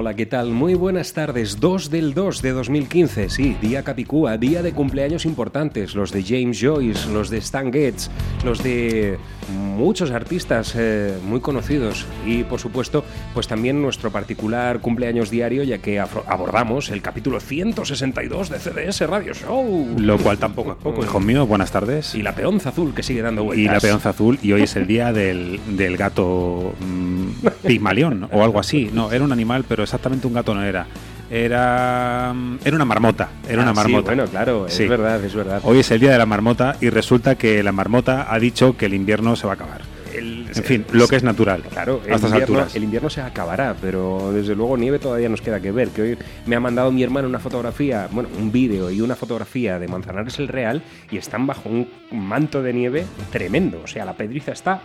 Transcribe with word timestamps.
Hola, 0.00 0.14
¿qué 0.14 0.26
tal? 0.26 0.52
Muy 0.52 0.74
buenas 0.74 1.12
tardes. 1.12 1.58
2 1.58 1.90
del 1.90 2.14
2 2.14 2.40
de 2.40 2.52
2015, 2.52 3.30
sí, 3.30 3.56
día 3.60 3.82
Capicúa, 3.82 4.38
día 4.38 4.62
de 4.62 4.72
cumpleaños 4.72 5.26
importantes, 5.26 5.96
los 5.96 6.12
de 6.12 6.22
James 6.22 6.60
Joyce, 6.62 7.10
los 7.10 7.30
de 7.30 7.38
Stan 7.38 7.72
Getz, 7.72 8.08
los 8.44 8.62
de 8.62 9.18
muchos 9.48 10.10
artistas 10.10 10.74
eh, 10.76 11.16
muy 11.24 11.40
conocidos 11.40 12.06
y, 12.26 12.44
por 12.44 12.60
supuesto, 12.60 13.04
pues 13.34 13.48
también 13.48 13.80
nuestro 13.82 14.10
particular 14.10 14.80
cumpleaños 14.80 15.30
diario, 15.30 15.62
ya 15.62 15.78
que 15.78 16.00
abordamos 16.00 16.90
el 16.90 17.02
capítulo 17.02 17.40
162 17.40 18.50
de 18.50 18.58
CDS 18.58 19.00
Radio 19.08 19.34
Show. 19.34 19.94
Lo 19.98 20.18
cual 20.18 20.38
tampoco 20.38 20.72
es 20.72 20.78
poco, 20.78 21.02
hijo 21.02 21.20
mío. 21.20 21.46
Buenas 21.46 21.70
tardes. 21.70 22.14
Y 22.14 22.22
la 22.22 22.34
peonza 22.34 22.70
azul 22.70 22.94
que 22.94 23.02
sigue 23.02 23.22
dando 23.22 23.44
vueltas. 23.44 23.64
Y 23.64 23.68
la 23.68 23.80
peonza 23.80 24.10
azul. 24.10 24.38
Y 24.42 24.52
hoy 24.52 24.62
es 24.62 24.76
el 24.76 24.86
día 24.86 25.12
del, 25.12 25.60
del 25.76 25.96
gato 25.96 26.74
mm, 26.80 27.46
pigmalión 27.66 28.28
o 28.32 28.42
algo 28.42 28.60
así. 28.60 28.90
No, 28.92 29.12
era 29.12 29.24
un 29.24 29.32
animal, 29.32 29.64
pero 29.68 29.82
exactamente 29.82 30.26
un 30.26 30.34
gato 30.34 30.54
no 30.54 30.62
era. 30.62 30.86
Era, 31.30 32.34
era 32.64 32.76
una 32.76 32.84
marmota. 32.84 33.28
Era 33.48 33.62
una 33.62 33.70
Ah, 33.70 33.74
sí, 33.74 33.80
marmota. 33.80 34.06
bueno, 34.06 34.24
claro, 34.26 34.66
es 34.66 34.74
Sí. 34.74 34.86
verdad, 34.86 35.22
es 35.22 35.34
verdad. 35.34 35.60
Hoy 35.64 35.80
es 35.80 35.90
el 35.90 36.00
día 36.00 36.10
de 36.12 36.18
la 36.18 36.26
marmota 36.26 36.76
y 36.80 36.88
resulta 36.90 37.34
que 37.36 37.62
la 37.62 37.72
marmota 37.72 38.32
ha 38.32 38.38
dicho 38.38 38.76
que 38.76 38.86
el 38.86 38.94
invierno 38.94 39.36
se 39.36 39.46
va 39.46 39.52
a 39.52 39.56
acabar. 39.56 39.82
El- 40.14 40.46
En 40.52 40.64
fin, 40.64 40.84
lo 40.92 41.06
que 41.06 41.16
es 41.16 41.22
natural. 41.22 41.62
Claro, 41.70 41.96
a 42.02 42.14
estas 42.14 42.30
invierno, 42.30 42.36
alturas. 42.56 42.74
el 42.74 42.82
invierno 42.84 43.10
se 43.10 43.20
acabará, 43.20 43.76
pero 43.80 44.32
desde 44.32 44.56
luego 44.56 44.76
nieve 44.76 44.98
todavía 44.98 45.28
nos 45.28 45.42
queda 45.42 45.60
que 45.60 45.70
ver. 45.70 45.90
Que 45.90 46.02
hoy 46.02 46.18
me 46.46 46.56
ha 46.56 46.60
mandado 46.60 46.90
mi 46.90 47.02
hermano 47.04 47.28
una 47.28 47.38
fotografía, 47.38 48.08
bueno, 48.10 48.28
un 48.36 48.50
vídeo 48.50 48.90
y 48.90 49.00
una 49.02 49.14
fotografía 49.14 49.78
de 49.78 49.86
Manzanares 49.86 50.38
el 50.38 50.48
Real 50.48 50.82
y 51.10 51.18
están 51.18 51.46
bajo 51.46 51.68
un 51.68 51.88
manto 52.10 52.62
de 52.62 52.72
nieve 52.72 53.04
tremendo. 53.30 53.80
O 53.84 53.86
sea, 53.86 54.04
la 54.06 54.14
pedriza 54.14 54.52
está 54.52 54.80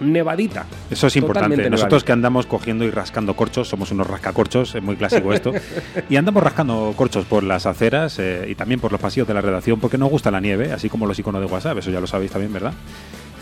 nevadita. 0.00 0.66
Eso 0.90 1.06
es 1.06 1.16
importante. 1.16 1.48
Totalmente 1.50 1.70
Nosotros 1.70 1.90
nevadita. 2.02 2.06
que 2.06 2.12
andamos 2.12 2.46
cogiendo 2.46 2.84
y 2.84 2.90
rascando 2.90 3.34
corchos, 3.34 3.68
somos 3.68 3.90
unos 3.92 4.06
rascacorchos, 4.06 4.74
es 4.74 4.82
muy 4.82 4.96
clásico 4.96 5.32
esto. 5.32 5.52
y 6.08 6.16
andamos 6.16 6.42
rascando 6.42 6.92
corchos 6.96 7.24
por 7.26 7.42
las 7.42 7.66
aceras 7.66 8.18
eh, 8.18 8.46
y 8.48 8.54
también 8.54 8.80
por 8.80 8.92
los 8.92 9.00
pasillos 9.00 9.28
de 9.28 9.34
la 9.34 9.40
redacción 9.40 9.80
porque 9.80 9.98
nos 9.98 10.10
gusta 10.10 10.30
la 10.30 10.40
nieve, 10.40 10.72
así 10.72 10.88
como 10.88 11.06
los 11.06 11.18
iconos 11.18 11.40
de 11.40 11.46
WhatsApp, 11.46 11.78
eso 11.78 11.90
ya 11.90 12.00
lo 12.00 12.06
sabéis 12.06 12.30
también, 12.30 12.52
¿verdad? 12.52 12.72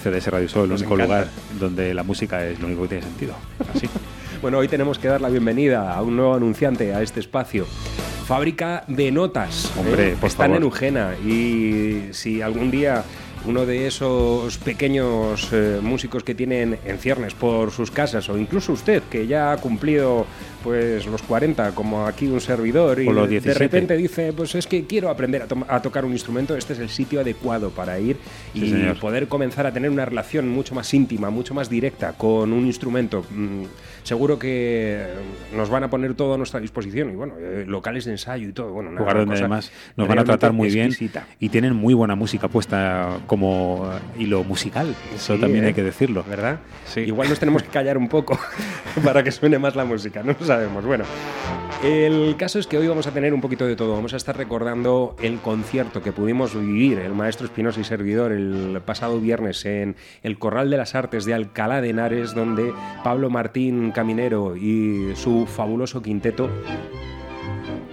CDS 0.02 0.28
Radio 0.28 0.48
Show, 0.48 0.64
el 0.64 0.72
único 0.72 0.94
encanta. 0.94 1.04
lugar 1.04 1.28
donde 1.58 1.92
la 1.94 2.02
música 2.04 2.44
es 2.46 2.60
lo 2.60 2.66
único 2.66 2.82
que 2.82 2.88
tiene 2.88 3.04
sentido. 3.04 3.34
Así. 3.74 3.88
Bueno, 4.40 4.58
hoy 4.58 4.68
tenemos 4.68 5.00
que 5.00 5.08
dar 5.08 5.20
la 5.20 5.30
bienvenida 5.30 5.92
a 5.92 6.00
un 6.00 6.14
nuevo 6.14 6.32
anunciante 6.32 6.94
a 6.94 7.02
este 7.02 7.18
espacio. 7.18 7.66
Fábrica 8.24 8.84
de 8.86 9.10
notas. 9.10 9.72
Hombre, 9.76 10.10
¿eh? 10.10 10.16
por 10.20 10.28
Están 10.28 10.50
favor. 10.50 10.56
en 10.58 10.62
Eugena 10.62 11.14
y 11.26 12.12
si 12.12 12.40
algún 12.40 12.70
día 12.70 13.02
uno 13.44 13.66
de 13.66 13.86
esos 13.86 14.58
pequeños 14.58 15.48
eh, 15.52 15.80
músicos 15.82 16.22
que 16.22 16.34
tienen 16.34 16.78
en 16.84 16.98
ciernes 16.98 17.34
por 17.34 17.70
sus 17.70 17.90
casas 17.90 18.28
o 18.28 18.38
incluso 18.38 18.72
usted 18.72 19.02
que 19.04 19.26
ya 19.26 19.52
ha 19.52 19.56
cumplido 19.56 20.26
pues 20.68 21.06
los 21.06 21.22
40 21.22 21.70
como 21.74 22.06
aquí 22.06 22.26
un 22.26 22.42
servidor 22.42 23.00
y 23.00 23.08
O 23.08 23.14
de 23.14 23.26
17. 23.28 23.58
repente 23.58 23.96
dice 23.96 24.34
pues 24.34 24.54
es 24.54 24.66
que 24.66 24.84
quiero 24.84 25.08
aprender 25.08 25.40
a, 25.40 25.46
to- 25.46 25.64
a 25.66 25.80
tocar 25.80 26.04
un 26.04 26.12
instrumento 26.12 26.54
este 26.56 26.74
es 26.74 26.78
el 26.78 26.90
sitio 26.90 27.20
adecuado 27.22 27.70
para 27.70 27.98
ir 27.98 28.18
Sí, 28.52 28.66
y 28.66 28.70
señor. 28.70 28.98
poder 29.00 29.28
comenzar 29.28 29.66
a 29.66 29.72
tener 29.72 29.90
una 29.90 30.04
relación 30.04 30.46
mucho 30.46 30.74
más 30.74 30.92
íntima, 30.92 31.30
mucho 31.30 31.54
más 31.54 31.70
directa 31.70 32.12
con 32.12 32.52
un 32.52 32.66
instrumento. 32.66 33.24
Mm, 33.30 33.62
seguro 34.02 34.38
que 34.38 35.06
nos 35.56 35.70
van 35.70 35.84
a 35.84 35.90
poner 35.90 36.14
todo 36.14 36.34
a 36.34 36.38
nuestra 36.38 36.60
disposición 36.60 37.10
y 37.12 37.14
bueno, 37.14 37.34
eh, 37.38 37.64
locales 37.66 38.04
de 38.04 38.12
ensayo 38.12 38.48
y 38.48 38.52
todo. 38.52 38.72
Bueno, 38.72 38.90
lugar 38.92 39.16
donde 39.16 39.32
cosa 39.34 39.44
además 39.44 39.72
nos 39.96 40.06
van 40.08 40.18
a 40.18 40.24
tratar 40.24 40.52
muy 40.52 40.68
bien 40.70 40.90
y 41.40 41.48
tienen 41.48 41.74
muy 41.74 41.94
buena 41.94 42.14
música 42.14 42.48
puesta 42.48 43.18
como 43.26 43.90
eh, 44.16 44.20
hilo 44.22 44.44
musical. 44.44 44.94
Eso 45.14 45.34
Sí, 45.34 45.40
también 45.40 45.64
¿eh? 45.64 45.68
hay 45.68 45.74
que 45.74 45.82
decirlo. 45.82 46.24
¿Verdad? 46.28 46.58
Sí. 46.86 47.00
Igual 47.00 47.28
nos 47.30 47.38
tenemos 47.38 47.62
que 47.62 47.68
callar 47.70 47.96
un 47.98 48.08
poco 48.08 48.38
para 49.04 49.22
que 49.22 49.30
suene 49.30 49.58
más 49.58 49.76
la 49.76 49.84
música, 49.84 50.22
no 50.22 50.34
lo 50.38 50.46
sabemos. 50.58 50.84
Bueno, 50.84 51.04
el 51.84 52.36
caso 52.36 52.58
es 52.58 52.66
que 52.66 52.78
hoy 52.78 52.88
vamos 52.88 53.06
a 53.06 53.12
tener 53.12 53.32
un 53.32 53.40
poquito 53.40 53.64
de 53.64 53.76
todo. 53.76 53.92
Vamos 53.92 54.12
a 54.12 54.16
estar 54.16 54.36
recordando 54.36 55.14
el 55.22 55.38
concierto 55.38 56.02
que 56.02 56.10
pudimos 56.10 56.58
vivir, 56.58 56.98
el 56.98 57.12
maestro 57.12 57.46
Espinosa 57.46 57.80
y 57.80 57.84
servidor, 57.84 58.32
el 58.32 58.80
pasado 58.84 59.20
viernes 59.20 59.64
en 59.64 59.94
el 60.24 60.38
Corral 60.38 60.68
de 60.68 60.76
las 60.76 60.96
Artes 60.96 61.24
de 61.24 61.34
Alcalá 61.34 61.80
de 61.80 61.90
Henares, 61.90 62.34
donde 62.34 62.72
Pablo 63.04 63.30
Martín 63.30 63.92
Caminero 63.92 64.56
y 64.56 65.14
su 65.14 65.46
fabuloso 65.46 66.02
quinteto 66.02 66.50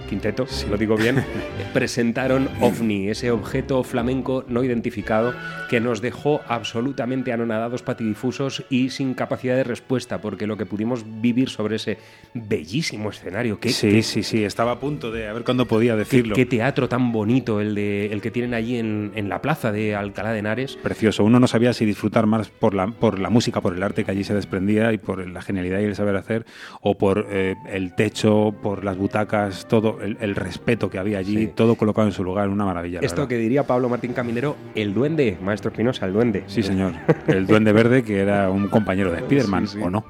quinteto, 0.05 0.47
si 0.47 0.67
lo 0.69 0.77
digo 0.77 0.95
bien, 0.95 1.23
presentaron 1.73 2.47
OVNI, 2.61 3.09
ese 3.09 3.31
objeto 3.31 3.83
flamenco 3.83 4.45
no 4.47 4.63
identificado 4.63 5.33
que 5.69 5.79
nos 5.79 6.01
dejó 6.01 6.41
absolutamente 6.47 7.33
anonadados, 7.33 7.81
patidifusos 7.83 8.63
y 8.69 8.89
sin 8.89 9.13
capacidad 9.13 9.55
de 9.55 9.63
respuesta, 9.63 10.21
porque 10.21 10.47
lo 10.47 10.57
que 10.57 10.65
pudimos 10.65 11.03
vivir 11.21 11.49
sobre 11.49 11.75
ese 11.77 11.97
bellísimo 12.33 13.09
escenario, 13.09 13.59
qué, 13.59 13.69
Sí, 13.69 14.01
sí, 14.03 14.23
sí, 14.23 14.43
estaba 14.43 14.71
a 14.73 14.79
punto 14.79 15.11
de 15.11 15.27
a 15.27 15.33
ver 15.33 15.43
cuándo 15.43 15.65
podía 15.65 15.93
qué- 15.93 15.99
decirlo. 15.99 16.35
qué 16.35 16.45
teatro 16.45 16.87
tan 16.87 17.11
bonito 17.11 17.59
el, 17.61 17.75
de, 17.75 18.07
el 18.11 18.21
que 18.21 18.31
tienen 18.31 18.53
allí 18.53 18.77
en, 18.77 19.11
en 19.15 19.29
la 19.29 19.41
plaza 19.41 19.71
de 19.71 19.95
Alcalá 19.95 20.31
de 20.31 20.39
Henares. 20.39 20.75
Precioso. 20.77 21.23
Uno 21.23 21.39
no 21.39 21.47
sabía 21.47 21.73
si 21.73 21.85
disfrutar 21.85 22.25
más 22.25 22.49
por 22.49 22.73
la, 22.73 22.87
por 22.87 23.19
la 23.19 23.29
música, 23.29 23.61
por 23.61 23.75
el 23.75 23.83
arte 23.83 24.03
que 24.05 24.11
allí 24.11 24.23
se 24.23 24.33
desprendía 24.33 24.93
y 24.93 24.97
por 24.97 25.27
la 25.27 25.41
genialidad 25.41 25.79
y 25.79 25.83
el 25.85 25.95
saber 25.95 26.15
hacer, 26.15 26.45
o 26.81 26.97
por 26.97 27.27
eh, 27.29 27.55
el 27.71 27.95
techo, 27.95 28.53
por 28.61 28.83
las 28.83 28.97
butacas, 28.97 29.67
todo, 29.67 29.94
el, 30.01 30.17
el 30.19 30.35
respeto 30.35 30.89
que 30.89 30.97
había 30.97 31.17
allí, 31.19 31.35
Sí. 31.37 31.47
todo 31.53 31.75
colocado 31.75 32.07
en 32.07 32.13
su 32.13 32.23
lugar, 32.23 32.49
una 32.49 32.65
maravilla. 32.65 32.99
la 33.01 33.05
Esto 33.05 33.21
verdad. 33.21 33.29
que 33.29 33.37
diría 33.37 33.63
Pablo 33.63 33.89
Martín 33.89 34.13
Caminero, 34.13 34.55
el 34.75 34.93
duende, 34.93 35.37
maestro 35.41 35.71
Espinosa, 35.71 36.05
el 36.05 36.13
duende. 36.13 36.43
Sí, 36.47 36.63
señor. 36.63 36.93
El 37.27 37.47
Duende 37.47 37.71
Verde, 37.73 38.03
que 38.03 38.19
era 38.19 38.49
un 38.49 38.67
compañero 38.67 39.11
de 39.11 39.19
Spiderman, 39.19 39.67
Sí, 39.67 39.77
sí. 39.77 39.83
o 39.83 39.89
no. 39.89 40.05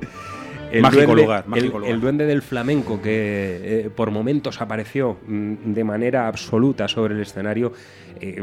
El 0.72 0.82
mágico 0.82 1.04
duende- 1.14 1.22
lugar, 1.24 1.44
el- 1.46 1.50
mágico 1.50 1.78
el, 1.78 1.84
lugar. 1.84 2.00
duende 2.02 2.26
del 2.26 2.42
flamenco 2.42 3.02
que 3.02 3.86
eh, 3.86 3.90
por 3.96 4.12
momentos 4.12 4.60
apareció 4.62 5.18
mm, 5.28 5.74
de 5.74 5.84
manera 5.84 6.28
absoluta 6.28 6.88
sobre 6.88 7.14
el 7.16 7.22
escenario, 7.22 7.72
eh, 8.20 8.42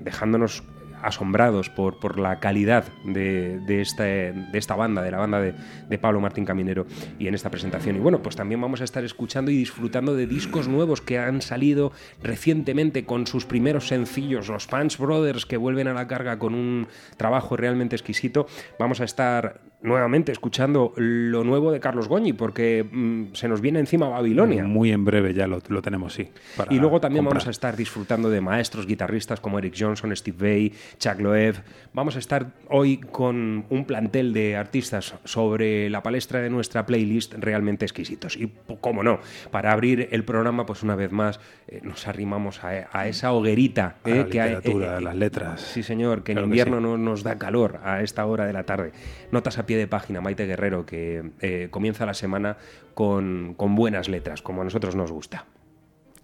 dejándonos 0.00 0.62
asombrados 1.02 1.68
por, 1.68 1.98
por 1.98 2.18
la 2.18 2.38
calidad 2.40 2.84
de, 3.04 3.58
de, 3.60 3.80
este- 3.80 4.32
de 4.32 4.58
esta 4.58 4.74
banda, 4.76 5.02
de 5.02 5.10
la 5.10 5.18
banda 5.18 5.40
de, 5.40 5.54
de 5.88 5.98
Pablo 5.98 6.20
Martín 6.20 6.44
Caminero 6.44 6.86
y 7.18 7.26
en 7.28 7.34
esta 7.34 7.50
presentación. 7.50 7.96
Y 7.96 7.98
bueno, 7.98 8.22
pues 8.22 8.36
también 8.36 8.60
vamos 8.60 8.80
a 8.80 8.84
estar 8.84 9.04
escuchando 9.04 9.50
y 9.50 9.56
disfrutando 9.56 10.14
de 10.14 10.26
discos 10.26 10.68
nuevos 10.68 11.00
que 11.00 11.18
han 11.18 11.42
salido 11.42 11.92
recientemente 12.22 13.04
con 13.04 13.26
sus 13.26 13.44
primeros 13.44 13.88
sencillos, 13.88 14.48
los 14.48 14.66
Punch 14.66 14.98
Brothers 14.98 15.46
que 15.46 15.56
vuelven 15.56 15.88
a 15.88 15.94
la 15.94 16.06
carga 16.06 16.38
con 16.38 16.54
un 16.54 16.86
trabajo 17.16 17.56
realmente 17.56 17.96
exquisito. 17.96 18.46
Vamos 18.78 19.00
a 19.00 19.04
estar 19.04 19.60
nuevamente 19.82 20.32
escuchando 20.32 20.92
lo 20.96 21.44
nuevo 21.44 21.72
de 21.72 21.80
Carlos 21.80 22.08
Goñi 22.08 22.32
porque 22.32 22.84
mm, 22.90 23.34
se 23.34 23.48
nos 23.48 23.60
viene 23.60 23.80
encima 23.80 24.08
Babilonia. 24.08 24.64
Muy 24.64 24.92
en 24.92 25.04
breve 25.04 25.34
ya 25.34 25.46
lo, 25.46 25.58
lo 25.68 25.82
tenemos, 25.82 26.12
sí. 26.14 26.30
Y 26.70 26.78
luego 26.78 27.00
también 27.00 27.24
comprar. 27.24 27.40
vamos 27.40 27.48
a 27.48 27.50
estar 27.50 27.76
disfrutando 27.76 28.30
de 28.30 28.40
maestros 28.40 28.86
guitarristas 28.86 29.40
como 29.40 29.58
Eric 29.58 29.74
Johnson, 29.78 30.14
Steve 30.16 30.36
Vai, 30.38 30.72
Chuck 30.98 31.20
Loeb. 31.20 31.56
Vamos 31.94 32.16
a 32.16 32.18
estar 32.20 32.52
hoy 32.68 32.98
con 32.98 33.64
un 33.68 33.84
plantel 33.84 34.32
de 34.32 34.56
artistas 34.56 35.14
sobre 35.24 35.90
la 35.90 36.02
palestra 36.02 36.40
de 36.40 36.48
nuestra 36.50 36.86
playlist 36.86 37.34
realmente 37.34 37.84
exquisitos. 37.84 38.36
Y, 38.36 38.50
cómo 38.80 39.02
no, 39.02 39.18
para 39.50 39.72
abrir 39.72 40.08
el 40.12 40.24
programa, 40.24 40.64
pues 40.66 40.82
una 40.82 40.94
vez 40.94 41.10
más 41.12 41.40
eh, 41.68 41.80
nos 41.82 42.06
arrimamos 42.06 42.62
a, 42.64 42.88
a 42.92 43.08
esa 43.08 43.32
hoguerita 43.32 43.96
A 44.04 44.08
eh, 44.10 44.14
la 44.16 44.26
que 44.26 44.40
hay- 44.40 44.54
a 44.54 45.00
las 45.00 45.16
letras. 45.16 45.60
Sí, 45.60 45.82
señor, 45.82 46.22
que 46.22 46.32
en 46.32 46.36
Claro 46.36 46.46
que 46.46 46.50
invierno 46.50 46.76
sí. 46.78 46.82
no 46.82 46.98
nos 46.98 47.22
da 47.22 47.36
calor 47.38 47.80
a 47.84 48.02
esta 48.02 48.24
hora 48.26 48.46
de 48.46 48.52
la 48.52 48.64
tarde. 48.64 48.92
Notas 49.30 49.58
a 49.58 49.66
pie 49.66 49.71
de 49.76 49.86
página, 49.86 50.20
Maite 50.20 50.46
Guerrero, 50.46 50.86
que 50.86 51.32
eh, 51.40 51.68
comienza 51.70 52.06
la 52.06 52.14
semana 52.14 52.56
con, 52.94 53.54
con 53.54 53.74
buenas 53.74 54.08
letras, 54.08 54.42
como 54.42 54.62
a 54.62 54.64
nosotros 54.64 54.96
nos 54.96 55.12
gusta. 55.12 55.46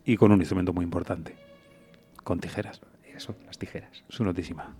Y 0.04 0.16
con 0.16 0.32
un 0.32 0.40
instrumento 0.40 0.72
muy 0.72 0.84
importante, 0.84 1.34
con 2.24 2.40
tijeras. 2.40 2.80
Eso, 3.14 3.34
las 3.46 3.58
tijeras. 3.58 4.04
Su 4.08 4.24
notísima. 4.24 4.74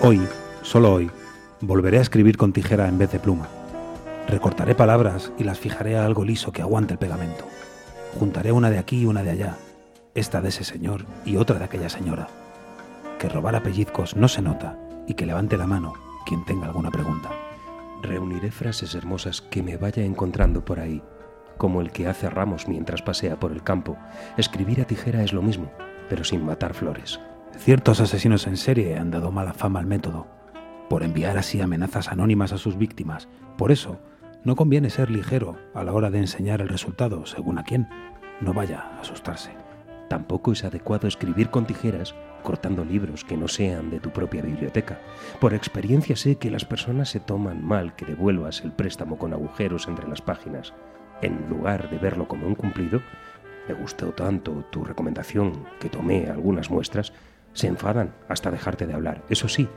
Hoy, 0.00 0.20
solo 0.62 0.94
hoy, 0.94 1.10
volveré 1.60 1.98
a 1.98 2.00
escribir 2.00 2.36
con 2.36 2.52
tijera 2.52 2.88
en 2.88 2.98
vez 2.98 3.12
de 3.12 3.20
pluma. 3.20 3.46
Recortaré 4.26 4.74
palabras 4.74 5.30
y 5.38 5.44
las 5.44 5.60
fijaré 5.60 5.96
a 5.96 6.04
algo 6.04 6.24
liso 6.24 6.50
que 6.50 6.62
aguante 6.62 6.94
el 6.94 6.98
pegamento. 6.98 7.46
Juntaré 8.18 8.52
una 8.52 8.70
de 8.70 8.78
aquí 8.78 9.00
y 9.00 9.06
una 9.06 9.22
de 9.22 9.30
allá, 9.30 9.56
esta 10.14 10.40
de 10.40 10.50
ese 10.50 10.64
señor 10.64 11.06
y 11.24 11.36
otra 11.36 11.58
de 11.58 11.64
aquella 11.64 11.88
señora. 11.88 12.28
Que 13.18 13.28
robar 13.28 13.56
a 13.56 13.62
pellizcos 13.62 14.16
no 14.16 14.28
se 14.28 14.42
nota 14.42 14.78
y 15.06 15.14
que 15.14 15.26
levante 15.26 15.56
la 15.56 15.66
mano 15.66 15.94
quien 16.26 16.44
tenga 16.44 16.66
alguna 16.66 16.90
pregunta. 16.90 17.30
Reuniré 18.02 18.50
frases 18.50 18.94
hermosas 18.94 19.40
que 19.40 19.62
me 19.62 19.76
vaya 19.76 20.04
encontrando 20.04 20.64
por 20.64 20.80
ahí, 20.80 21.02
como 21.56 21.80
el 21.80 21.90
que 21.92 22.06
hace 22.06 22.28
ramos 22.28 22.68
mientras 22.68 23.02
pasea 23.02 23.38
por 23.38 23.52
el 23.52 23.62
campo. 23.62 23.96
Escribir 24.36 24.80
a 24.80 24.84
tijera 24.84 25.22
es 25.22 25.32
lo 25.32 25.42
mismo, 25.42 25.70
pero 26.08 26.24
sin 26.24 26.44
matar 26.44 26.74
flores. 26.74 27.20
Ciertos 27.56 28.00
asesinos 28.00 28.46
en 28.46 28.56
serie 28.56 28.98
han 28.98 29.10
dado 29.10 29.30
mala 29.30 29.52
fama 29.52 29.80
al 29.80 29.86
método, 29.86 30.26
por 30.88 31.02
enviar 31.02 31.38
así 31.38 31.60
amenazas 31.60 32.08
anónimas 32.08 32.52
a 32.52 32.58
sus 32.58 32.76
víctimas. 32.76 33.28
Por 33.56 33.72
eso, 33.72 34.00
no 34.44 34.56
conviene 34.56 34.90
ser 34.90 35.10
ligero 35.10 35.58
a 35.74 35.84
la 35.84 35.92
hora 35.92 36.10
de 36.10 36.18
enseñar 36.18 36.60
el 36.60 36.68
resultado, 36.68 37.26
según 37.26 37.58
a 37.58 37.64
quién. 37.64 37.88
No 38.40 38.52
vaya 38.52 38.80
a 38.80 39.00
asustarse. 39.00 39.50
Tampoco 40.08 40.52
es 40.52 40.64
adecuado 40.64 41.08
escribir 41.08 41.50
con 41.50 41.64
tijeras 41.64 42.14
cortando 42.42 42.84
libros 42.84 43.24
que 43.24 43.36
no 43.36 43.48
sean 43.48 43.90
de 43.90 44.00
tu 44.00 44.10
propia 44.10 44.42
biblioteca. 44.42 44.98
Por 45.40 45.54
experiencia 45.54 46.16
sé 46.16 46.36
que 46.36 46.50
las 46.50 46.64
personas 46.64 47.08
se 47.08 47.20
toman 47.20 47.64
mal 47.64 47.94
que 47.94 48.04
devuelvas 48.04 48.62
el 48.62 48.72
préstamo 48.72 49.16
con 49.16 49.32
agujeros 49.32 49.88
entre 49.88 50.08
las 50.08 50.20
páginas. 50.20 50.74
En 51.22 51.48
lugar 51.48 51.88
de 51.88 51.98
verlo 51.98 52.26
como 52.26 52.46
un 52.46 52.56
cumplido, 52.56 53.00
me 53.68 53.74
gustó 53.74 54.10
tanto 54.10 54.64
tu 54.70 54.84
recomendación 54.84 55.64
que 55.78 55.88
tomé 55.88 56.28
algunas 56.28 56.68
muestras, 56.68 57.12
se 57.52 57.68
enfadan 57.68 58.12
hasta 58.28 58.50
dejarte 58.50 58.86
de 58.86 58.94
hablar. 58.94 59.22
Eso 59.28 59.48
sí, 59.48 59.68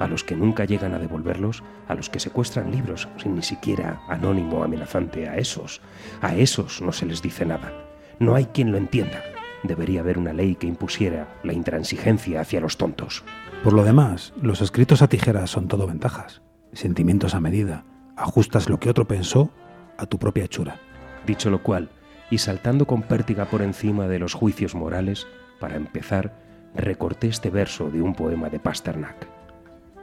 a 0.00 0.08
los 0.08 0.24
que 0.24 0.34
nunca 0.34 0.64
llegan 0.64 0.94
a 0.94 0.98
devolverlos, 0.98 1.62
a 1.86 1.94
los 1.94 2.10
que 2.10 2.18
secuestran 2.18 2.72
libros 2.72 3.06
sin 3.18 3.36
ni 3.36 3.42
siquiera 3.42 4.00
anónimo 4.08 4.64
amenazante, 4.64 5.28
a 5.28 5.36
esos, 5.36 5.80
a 6.22 6.34
esos 6.34 6.80
no 6.80 6.90
se 6.90 7.06
les 7.06 7.22
dice 7.22 7.46
nada. 7.46 7.72
No 8.18 8.34
hay 8.34 8.46
quien 8.46 8.72
lo 8.72 8.78
entienda. 8.78 9.22
Debería 9.62 10.00
haber 10.00 10.18
una 10.18 10.32
ley 10.32 10.56
que 10.56 10.66
impusiera 10.66 11.28
la 11.44 11.52
intransigencia 11.52 12.40
hacia 12.40 12.60
los 12.60 12.78
tontos. 12.78 13.24
Por 13.62 13.74
lo 13.74 13.84
demás, 13.84 14.32
los 14.40 14.62
escritos 14.62 15.02
a 15.02 15.08
tijeras 15.08 15.50
son 15.50 15.68
todo 15.68 15.86
ventajas, 15.86 16.40
sentimientos 16.72 17.34
a 17.34 17.40
medida. 17.40 17.84
Ajustas 18.16 18.70
lo 18.70 18.80
que 18.80 18.88
otro 18.88 19.06
pensó 19.06 19.50
a 19.98 20.06
tu 20.06 20.18
propia 20.18 20.44
hechura. 20.44 20.80
Dicho 21.26 21.50
lo 21.50 21.62
cual, 21.62 21.90
y 22.30 22.38
saltando 22.38 22.86
con 22.86 23.02
pértiga 23.02 23.44
por 23.44 23.60
encima 23.60 24.08
de 24.08 24.18
los 24.18 24.32
juicios 24.32 24.74
morales, 24.74 25.26
para 25.58 25.76
empezar, 25.76 26.40
recorté 26.74 27.28
este 27.28 27.50
verso 27.50 27.90
de 27.90 28.00
un 28.00 28.14
poema 28.14 28.48
de 28.48 28.60
Pasternak. 28.60 29.39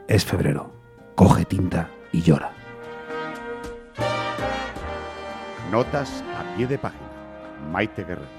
Es 0.08 0.24
febrero. 0.24 0.72
Coge 1.14 1.44
tinta 1.44 1.90
y 2.12 2.22
llora. 2.22 2.50
Notas 5.70 6.24
a 6.34 6.56
pie 6.56 6.66
de 6.66 6.78
página. 6.78 7.04
Maite 7.70 8.04
Guerrero. 8.04 8.37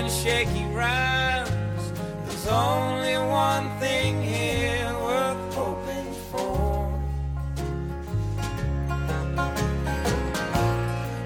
And 0.00 0.10
shaky 0.10 0.64
rhymes. 0.74 1.92
There's 2.24 2.46
only 2.46 3.18
one 3.18 3.68
thing 3.80 4.22
here 4.22 4.94
worth 4.94 5.54
hoping 5.54 6.10
for. 6.30 6.88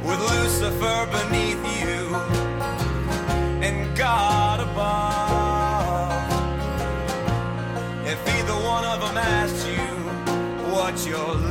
with 0.07 0.21
Lucifer 0.33 0.99
beneath 1.17 1.63
you 1.83 2.01
and 3.67 3.97
God 3.97 4.59
above. 4.69 6.25
If 8.13 8.21
either 8.37 8.59
one 8.75 8.85
of 8.93 8.99
them 9.05 9.17
asked 9.17 9.69
you 9.69 9.87
what 10.75 10.95
you're 11.07 11.44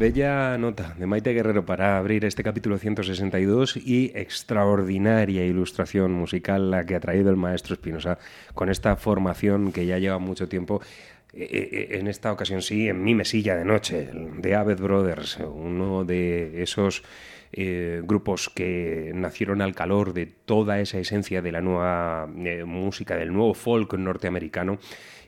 Bella 0.00 0.56
nota 0.56 0.94
de 0.98 1.04
Maite 1.04 1.34
Guerrero 1.34 1.66
para 1.66 1.98
abrir 1.98 2.24
este 2.24 2.42
capítulo 2.42 2.78
162 2.78 3.76
y 3.76 4.12
extraordinaria 4.14 5.44
ilustración 5.44 6.10
musical 6.12 6.70
la 6.70 6.86
que 6.86 6.94
ha 6.94 7.00
traído 7.00 7.28
el 7.28 7.36
maestro 7.36 7.74
Espinosa 7.74 8.18
con 8.54 8.70
esta 8.70 8.96
formación 8.96 9.72
que 9.72 9.84
ya 9.84 9.98
lleva 9.98 10.18
mucho 10.18 10.48
tiempo. 10.48 10.80
eh, 11.34 11.48
eh, 11.52 11.98
En 11.98 12.06
esta 12.06 12.32
ocasión 12.32 12.62
sí, 12.62 12.88
en 12.88 13.04
mi 13.04 13.14
mesilla 13.14 13.56
de 13.56 13.66
noche, 13.66 14.08
de 14.10 14.54
Aved 14.54 14.80
Brothers, 14.80 15.36
uno 15.36 16.02
de 16.06 16.62
esos 16.62 17.02
eh, 17.52 18.00
grupos 18.04 18.48
que 18.48 19.10
nacieron 19.12 19.60
al 19.60 19.74
calor 19.74 20.12
de 20.14 20.26
toda 20.26 20.78
esa 20.78 20.98
esencia 20.98 21.42
de 21.42 21.50
la 21.50 21.60
nueva 21.60 22.28
eh, 22.38 22.64
música, 22.64 23.16
del 23.16 23.32
nuevo 23.32 23.54
folk 23.54 23.94
norteamericano 23.94 24.78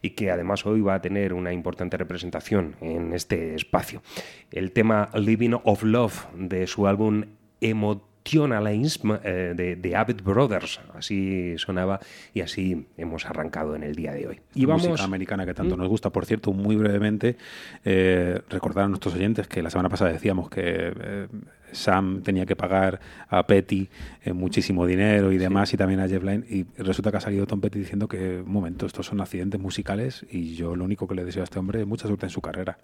y 0.03 0.11
que 0.11 0.31
además 0.31 0.67
hoy 0.67 0.81
va 0.81 0.95
a 0.95 1.01
tener 1.01 1.33
una 1.33 1.53
importante 1.53 1.97
representación 1.97 2.75
en 2.81 3.15
este 3.15 3.55
espacio. 3.55 4.03
El 4.51 4.73
tema 4.73 5.09
Living 5.15 5.55
of 5.63 5.85
Love 5.85 6.27
de 6.37 6.67
su 6.67 6.89
álbum 6.89 7.25
Emotionalism 7.61 9.13
eh, 9.23 9.55
de, 9.57 9.77
de 9.77 9.97
Abbott 9.97 10.23
Brothers, 10.23 10.81
así 10.95 11.55
sonaba 11.57 12.01
y 12.35 12.41
así 12.41 12.89
hemos 12.97 13.25
arrancado 13.27 13.77
en 13.77 13.85
el 13.85 13.95
día 13.95 14.13
de 14.13 14.27
hoy. 14.27 14.41
Y 14.55 14.63
Y 14.63 14.65
vamos 14.67 14.89
música 14.89 15.05
americana 15.05 15.47
que 15.47 15.55
tanto 15.55 15.77
nos 15.77 15.89
gusta. 15.89 16.11
Por 16.11 16.27
cierto, 16.27 16.53
muy 16.53 16.75
brevemente, 16.75 17.37
eh, 17.85 18.41
recordar 18.51 18.87
a 18.87 18.89
nuestros 18.89 19.15
oyentes 19.15 19.47
que 19.47 19.63
la 19.63 19.71
semana 19.71 19.89
pasada 19.89 20.13
decíamos 20.13 20.51
que 20.51 20.63
eh, 20.65 21.29
Sam 21.73 22.23
tenía 22.23 22.47
que 22.47 22.55
pagar 22.57 23.01
a 23.29 23.47
Petty 23.47 23.89
eh, 24.25 24.33
muchísimo 24.33 24.87
dinero 24.87 25.33
y 25.33 25.39
demás, 25.39 25.73
y 25.75 25.77
también 25.77 26.01
a 26.01 26.09
Jeff 26.09 26.23
Lynne, 26.23 26.45
y 26.49 26.67
resulta 26.79 27.11
que 27.11 27.17
ha 27.17 27.21
salido 27.21 27.47
Tom 27.47 27.61
Petty 27.61 27.79
diciendo 27.81 28.07
que, 28.09 28.41
un 28.41 28.53
momento, 28.53 28.87
estos 28.87 29.07
son 29.07 29.21
accidentes 29.21 29.61
musicales 29.61 30.25
y 30.31 30.55
yo 30.55 30.77
lo 30.77 30.85
único 30.85 31.09
que 31.09 31.15
le 31.15 31.25
deseo 31.25 31.43
a 31.43 31.45
este 31.45 31.59
hombre 31.59 31.81
es 31.81 31.87
mucha 31.87 32.07
suerte 32.07 32.27
en 32.27 32.31
su 32.31 32.41
carrera. 32.41 32.79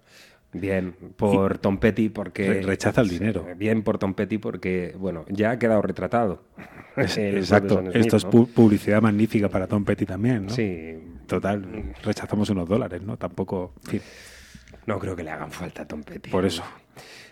Bien, 0.51 0.95
por 1.15 1.59
Tom 1.59 1.77
Petty 1.77 2.09
porque... 2.09 2.47
Re- 2.47 2.61
rechaza 2.63 3.01
el 3.01 3.09
dinero. 3.09 3.45
Bien 3.55 3.83
por 3.83 3.99
Tom 3.99 4.15
Petty 4.15 4.39
porque, 4.39 4.95
bueno, 4.97 5.23
ya 5.29 5.51
ha 5.51 5.59
quedado 5.59 5.81
retratado. 5.81 6.43
Es- 6.97 7.17
Exacto, 7.17 7.79
Smith, 7.79 7.95
esto 7.95 8.17
es 8.17 8.25
publicidad 8.25 9.01
magnífica 9.01 9.47
para 9.47 9.67
Tom 9.67 9.85
Petty 9.85 10.05
también, 10.05 10.47
¿no? 10.47 10.49
Sí. 10.49 10.97
Total, 11.27 11.93
rechazamos 12.03 12.49
unos 12.49 12.67
dólares, 12.67 13.03
¿no? 13.03 13.15
Tampoco, 13.15 13.73
en 13.85 13.89
fin, 13.91 14.01
No 14.87 14.97
creo 14.97 15.15
que 15.15 15.23
le 15.23 15.29
hagan 15.29 15.51
falta 15.51 15.83
a 15.83 15.87
Tom 15.87 16.01
Petty. 16.01 16.31
por 16.31 16.43
eso. 16.45 16.63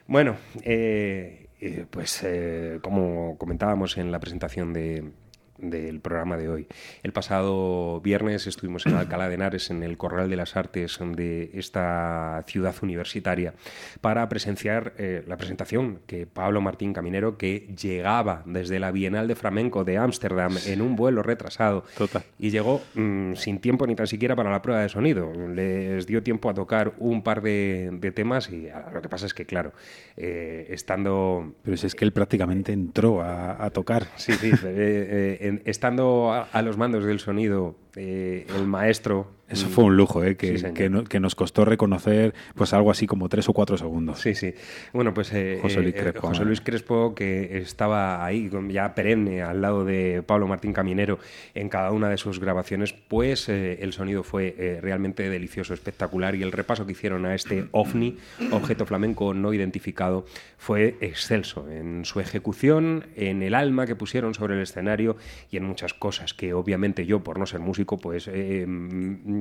Bueno, 0.05 0.35
eh, 0.61 1.46
pues 1.89 2.23
eh, 2.23 2.79
como 2.81 3.37
comentábamos 3.37 3.97
en 3.97 4.11
la 4.11 4.19
presentación 4.19 4.73
de, 4.73 5.11
del 5.57 5.99
programa 5.99 6.37
de 6.37 6.49
hoy. 6.49 6.67
El 7.03 7.13
pasado 7.13 8.01
viernes 8.01 8.47
estuvimos 8.47 8.85
en 8.85 8.93
Alcalá 8.95 9.29
de 9.29 9.35
Henares, 9.35 9.69
en 9.69 9.83
el 9.83 9.97
Corral 9.97 10.29
de 10.29 10.35
las 10.35 10.55
Artes 10.55 10.99
de 11.15 11.51
esta 11.53 12.43
ciudad 12.47 12.75
universitaria, 12.81 13.53
para 14.01 14.27
presenciar 14.29 14.93
eh, 14.97 15.23
la 15.27 15.37
presentación 15.37 15.99
que 16.07 16.25
Pablo 16.25 16.61
Martín 16.61 16.93
Caminero, 16.93 17.37
que 17.37 17.67
llegaba 17.79 18.43
desde 18.45 18.79
la 18.79 18.91
Bienal 18.91 19.27
de 19.27 19.35
Flamenco 19.35 19.83
de 19.83 19.97
Ámsterdam 19.97 20.55
en 20.65 20.81
un 20.81 20.95
vuelo 20.95 21.23
retrasado 21.23 21.83
Total. 21.97 22.23
y 22.39 22.49
llegó 22.49 22.81
mm, 22.95 23.33
sin 23.35 23.59
tiempo 23.59 23.87
ni 23.87 23.95
tan 23.95 24.07
siquiera 24.07 24.35
para 24.35 24.51
la 24.51 24.61
prueba 24.61 24.81
de 24.81 24.89
sonido. 24.89 25.31
Les 25.53 26.05
dio 26.07 26.23
tiempo 26.23 26.49
a 26.49 26.53
tocar 26.53 26.93
un 26.99 27.23
par 27.23 27.41
de, 27.41 27.89
de 27.93 28.11
temas 28.11 28.49
y 28.51 28.69
ah, 28.69 28.89
lo 28.93 29.01
que 29.01 29.09
pasa 29.09 29.25
es 29.25 29.33
que, 29.33 29.45
claro, 29.45 29.73
eh, 30.15 30.67
estando 30.69 31.53
Pero 31.63 31.77
si 31.77 31.87
es 31.87 31.95
que 31.95 32.05
él 32.05 32.11
prácticamente 32.13 32.71
entró 32.71 33.21
a, 33.21 33.63
a 33.63 33.69
tocar. 33.69 34.07
Sí, 34.15 34.33
sí. 34.33 34.49
eh, 34.51 34.57
eh, 34.63 35.46
estando 35.65 36.31
a, 36.31 36.43
a 36.43 36.61
los 36.61 36.77
mandos 36.77 37.03
del 37.05 37.19
sonido, 37.19 37.75
eh, 37.95 38.47
el 38.55 38.65
maestro. 38.65 39.36
Eso 39.49 39.67
fue 39.69 39.85
un 39.85 39.95
lujo, 39.95 40.23
¿eh? 40.23 40.35
que, 40.35 40.47
Sí, 40.49 40.57
señor. 40.57 40.73
que, 40.73 40.89
no- 40.89 41.03
que 41.05 41.19
nos 41.21 41.33
costó 41.35 41.63
reconocer 41.63 42.33
pues 42.55 42.73
algo 42.73 42.91
así 42.91 43.07
como 43.07 43.29
tres 43.29 43.47
o 43.47 43.53
cuatro 43.53 43.77
segundos. 43.77 44.19
Sí, 44.19 44.35
sí. 44.35 44.53
Bueno, 44.91 45.13
pues 45.13 45.31
eh, 45.33 45.59
José 45.61 45.81
Luis 45.81 45.95
eh, 45.95 45.99
Crespo, 45.99 46.27
José. 46.27 46.43
Luis 46.45 46.59
Crespo, 46.61 47.15
que 47.15 47.57
estaba 47.59 48.25
ahí 48.25 48.49
ya 48.69 48.93
perenne 48.93 49.41
al 49.41 49.61
lado 49.61 49.85
de 49.85 50.21
Pablo 50.25 50.47
Martín 50.47 50.73
Caminero 50.73 51.19
en 51.55 51.69
cada 51.69 51.91
una 51.91 52.09
de 52.09 52.17
sus 52.17 52.39
grabaciones, 52.39 52.93
pues 52.93 53.47
eh, 53.47 53.79
el 53.81 53.93
sonido 53.93 54.23
fue 54.23 54.53
eh, 54.57 54.79
realmente 54.81 55.29
delicioso, 55.29 55.73
espectacular 55.73 56.35
y 56.35 56.43
el 56.43 56.51
repaso 56.51 56.85
que 56.85 56.91
hicieron 56.91 57.25
a 57.25 57.33
este 57.33 57.67
ovni, 57.71 58.17
objeto 58.51 58.85
flamenco 58.85 59.33
no 59.33 59.53
identificado, 59.53 60.25
fue 60.57 60.97
excelso 61.01 61.69
en 61.71 62.03
su 62.03 62.19
ejecución, 62.19 63.05
en 63.15 63.41
el 63.43 63.53
alma 63.55 63.85
que 63.85 63.95
pusieron 63.95 64.33
sobre 64.33 64.55
el 64.55 64.61
escenario 64.61 65.15
y 65.51 65.57
en 65.57 65.63
muchas 65.63 65.93
cosas 65.93 66.33
que 66.33 66.53
obviamente 66.53 67.05
yo, 67.05 67.23
por 67.23 67.39
no 67.39 67.45
ser 67.45 67.59
músico, 67.61 67.97
pues 67.97 68.27
eh, 68.31 68.65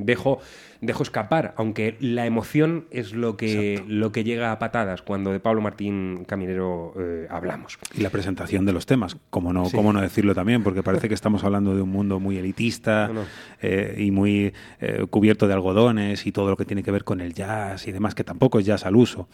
dejo, 0.04 0.40
dejo 0.80 1.02
escapar, 1.02 1.54
aunque 1.56 1.96
la 2.00 2.26
emoción 2.26 2.84
es 2.90 3.14
lo 3.14 3.36
que, 3.36 3.82
lo 3.88 4.12
que 4.12 4.24
llega 4.24 4.52
a 4.52 4.58
patadas 4.58 5.00
cuando 5.02 5.32
de 5.32 5.40
Pablo 5.40 5.62
Martín 5.62 6.24
Caminero 6.26 6.92
eh, 6.98 7.26
hablamos. 7.30 7.78
Y 7.96 8.02
la 8.02 8.10
presentación 8.10 8.66
de 8.66 8.72
los 8.72 8.84
temas, 8.86 9.16
como 9.30 9.52
no, 9.52 9.66
Sí. 9.66 9.76
cómo 9.76 9.92
no 9.92 10.00
decirlo 10.02 10.34
también, 10.34 10.62
porque 10.62 10.82
parece 10.82 11.08
que 11.08 11.14
estamos 11.14 11.44
hablando 11.44 11.74
de 11.74 11.82
un 11.82 11.88
mundo 11.90 12.20
muy 12.20 12.36
elitista 12.36 13.08
No, 13.08 13.14
no. 13.14 13.20
eh, 13.62 13.94
y 13.98 14.10
muy 14.10 14.52
eh, 14.80 15.06
cubierto 15.08 15.48
de 15.48 15.54
algodones 15.54 16.26
y 16.26 16.32
todo 16.32 16.50
lo 16.50 16.56
que 16.56 16.64
tiene 16.66 16.82
que 16.82 16.90
ver 16.90 17.04
con 17.04 17.20
el 17.20 17.32
jazz 17.32 17.88
y 17.88 17.92
demás, 17.92 18.14
que 18.14 18.24
tampoco 18.24 18.58
es 18.58 18.66
jazz 18.66 18.84
al 18.84 18.96
uso. 18.96 19.28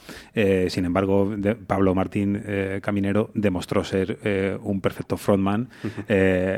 Sin 0.69 0.85
embargo, 0.85 1.35
de- 1.37 1.55
Pablo 1.57 1.95
Martín 1.95 2.43
Caminero 2.83 3.31
demostró 3.35 3.83
ser 3.85 4.59
un 4.63 4.81
perfecto 4.81 5.17
frontman 5.17 5.69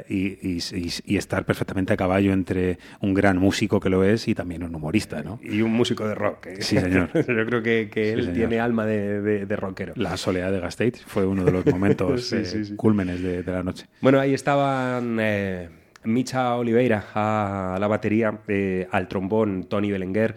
y, 0.09 0.15
y- 0.17 0.59
y- 0.73 0.93
y 1.05 1.17
estar 1.17 1.45
perfectamente 1.45 1.93
a 1.93 1.97
caballo 1.97 2.33
entre 2.33 2.79
un 3.01 3.15
gran 3.15 3.39
músico 3.39 3.81
que 3.81 3.89
lo 3.91 3.94
es 4.03 4.27
y 4.27 4.35
también 4.35 4.65
un 4.65 4.75
humorista, 4.75 5.23
¿no? 5.23 5.39
Y 5.43 5.61
un 5.63 5.73
músico 5.73 6.09
de 6.09 6.15
rock. 6.15 6.47
eh. 6.47 6.57
Sí, 6.63 6.79
señor. 6.79 7.11
Yo 7.15 7.47
creo 7.47 7.63
que, 7.63 7.89
que 7.93 8.05
Sí, 8.05 8.11
él 8.11 8.21
señor. 8.23 8.35
tiene 8.37 8.61
alma 8.61 8.87
de, 8.87 9.21
de- 9.21 9.47
de 9.47 9.57
rockero. 9.57 9.93
La 9.97 10.17
soledad 10.17 10.51
de 10.51 10.61
Gasteiz 10.61 11.03
fue 11.07 11.25
uno 11.27 11.45
de 11.45 11.53
los 11.53 11.67
momentos 11.67 12.25
Sí, 12.29 12.37
eh, 12.37 12.45
sí, 12.45 12.75
cúlmenes 12.77 13.23
de, 13.23 13.43
de 13.43 13.53
la 13.53 13.63
noche. 13.63 13.87
Bueno, 14.01 14.19
ahí 14.19 14.35
estaban 14.35 15.19
eh, 15.21 15.69
Micha 16.05 16.57
Oliveira 16.57 17.05
a 17.15 17.77
la 17.79 17.87
batería, 17.87 18.39
eh, 18.49 18.89
al 18.91 19.07
trombón 19.09 19.65
Tony 19.69 19.91
Belenguer, 19.93 20.35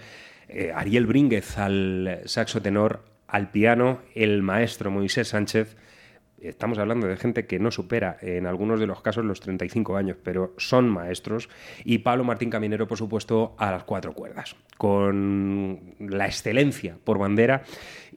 Ariel 0.75 1.05
Brínguez 1.07 1.57
al 1.57 2.21
saxo 2.25 2.61
tenor, 2.61 3.03
al 3.27 3.49
piano 3.51 3.99
el 4.15 4.41
maestro 4.43 4.91
Moisés 4.91 5.27
Sánchez. 5.29 5.75
Estamos 6.41 6.77
hablando 6.77 7.07
de 7.07 7.17
gente 7.17 7.45
que 7.47 7.57
no 7.59 7.71
supera 7.71 8.17
en 8.21 8.45
algunos 8.45 8.79
de 8.79 8.85
los 8.87 9.01
casos 9.01 9.25
los 9.25 9.39
35 9.39 9.97
años, 9.97 10.17
pero 10.23 10.53
son 10.57 10.87
maestros. 10.89 11.49
Y 11.83 11.99
Pablo 11.99 12.23
Martín 12.23 12.49
Caminero, 12.49 12.87
por 12.87 12.97
supuesto, 12.97 13.55
a 13.57 13.71
las 13.71 13.83
cuatro 13.85 14.13
cuerdas, 14.13 14.55
con 14.77 15.95
la 15.99 16.25
excelencia 16.27 16.97
por 17.03 17.17
bandera. 17.17 17.63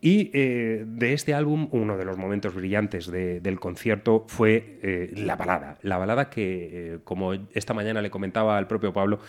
Y 0.03 0.31
eh, 0.33 0.85
de 0.87 1.13
este 1.13 1.35
álbum, 1.35 1.69
uno 1.73 1.97
de 1.97 2.05
los 2.05 2.17
momentos 2.17 2.55
brillantes 2.55 3.07
de- 3.11 3.41
del 3.41 3.59
concierto 3.61 4.25
fue 4.29 4.79
eh, 4.83 5.11
la 5.17 5.37
balada. 5.37 5.79
La 5.83 5.99
balada 5.99 6.31
que, 6.31 6.71
eh, 6.95 6.99
como 7.05 7.33
esta 7.55 7.75
mañana 7.75 8.01
le 8.03 8.11
comentaba 8.11 8.57
al 8.57 8.67
propio 8.67 8.93
Pablo, 8.93 9.21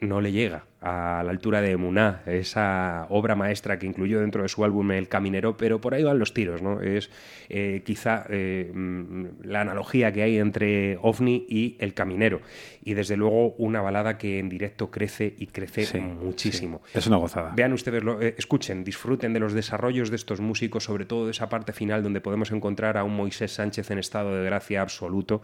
no 0.00 0.20
le 0.20 0.32
llega 0.32 0.64
a 0.82 1.22
la 1.24 1.30
altura 1.30 1.60
de 1.60 1.76
Muná, 1.76 2.22
esa 2.26 3.06
obra 3.08 3.34
maestra 3.36 3.78
que 3.78 3.86
incluyó 3.86 4.20
dentro 4.20 4.42
de 4.42 4.48
su 4.48 4.64
álbum 4.64 4.90
El 4.90 5.08
Caminero, 5.08 5.56
pero 5.56 5.80
por 5.80 5.94
ahí 5.94 6.02
van 6.02 6.18
los 6.18 6.34
tiros, 6.34 6.60
¿no? 6.60 6.80
Es 6.80 7.08
eh, 7.48 7.82
quizá 7.84 8.26
eh, 8.28 8.70
mm, 8.74 9.24
la 9.44 9.60
analogía 9.60 10.12
que 10.12 10.22
hay 10.22 10.38
entre 10.38 10.98
OVNI 11.00 11.46
y 11.48 11.76
El 11.78 11.94
Caminero. 11.94 12.40
Y 12.84 12.94
desde 12.94 13.16
luego 13.16 13.50
una 13.58 13.80
balada 13.80 14.18
que 14.18 14.40
en 14.40 14.48
directo 14.48 14.90
crece 14.90 15.34
y 15.38 15.46
crece 15.46 15.84
Sí, 15.84 16.00
muchísimo. 16.00 16.82
sí. 16.86 16.98
Es 16.98 17.06
una 17.06 17.16
gozada. 17.18 17.52
Vean 17.54 17.72
ustedes, 17.72 18.02
lo- 18.02 18.20
eh, 18.20 18.34
escuchen, 18.36 18.82
disfruten 18.82 19.32
de 19.32 19.38
los 19.40 19.52
desarrollos 19.52 20.10
de 20.10 20.16
estos 20.16 20.40
músicos, 20.40 20.82
sobre 20.84 21.04
todo 21.04 21.26
de 21.26 21.30
esa 21.30 21.48
parte 21.48 21.72
final 21.72 22.02
donde 22.02 22.20
podemos 22.20 22.50
encontrar 22.50 22.96
a 22.98 23.04
un 23.04 23.14
Moisés 23.14 23.52
Sánchez 23.52 23.90
en 23.92 23.98
estado 23.98 24.34
de 24.34 24.44
gracia 24.44 24.82
absoluto. 24.82 25.42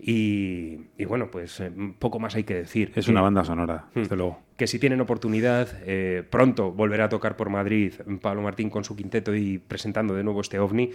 Y, 0.00 0.80
y 0.98 1.04
bueno, 1.04 1.30
pues 1.30 1.62
poco 1.98 2.18
más 2.18 2.34
hay 2.34 2.44
que 2.44 2.54
decir. 2.54 2.92
Es 2.96 3.06
una 3.08 3.20
banda 3.20 3.44
sonora, 3.44 3.84
Hmm. 3.94 4.00
desde 4.00 4.16
luego. 4.16 4.40
Que 4.56 4.66
si 4.66 4.78
tienen 4.78 5.00
oportunidad, 5.00 5.68
eh, 5.84 6.24
pronto 6.28 6.72
volverá 6.72 7.06
a 7.06 7.08
tocar 7.08 7.36
por 7.36 7.50
Madrid 7.50 7.94
Pablo 8.20 8.42
Martín 8.42 8.70
con 8.70 8.84
su 8.84 8.96
quinteto 8.96 9.34
y 9.34 9.58
presentando 9.58 10.14
de 10.14 10.24
nuevo 10.24 10.40
este 10.40 10.58
ovni, 10.58 10.90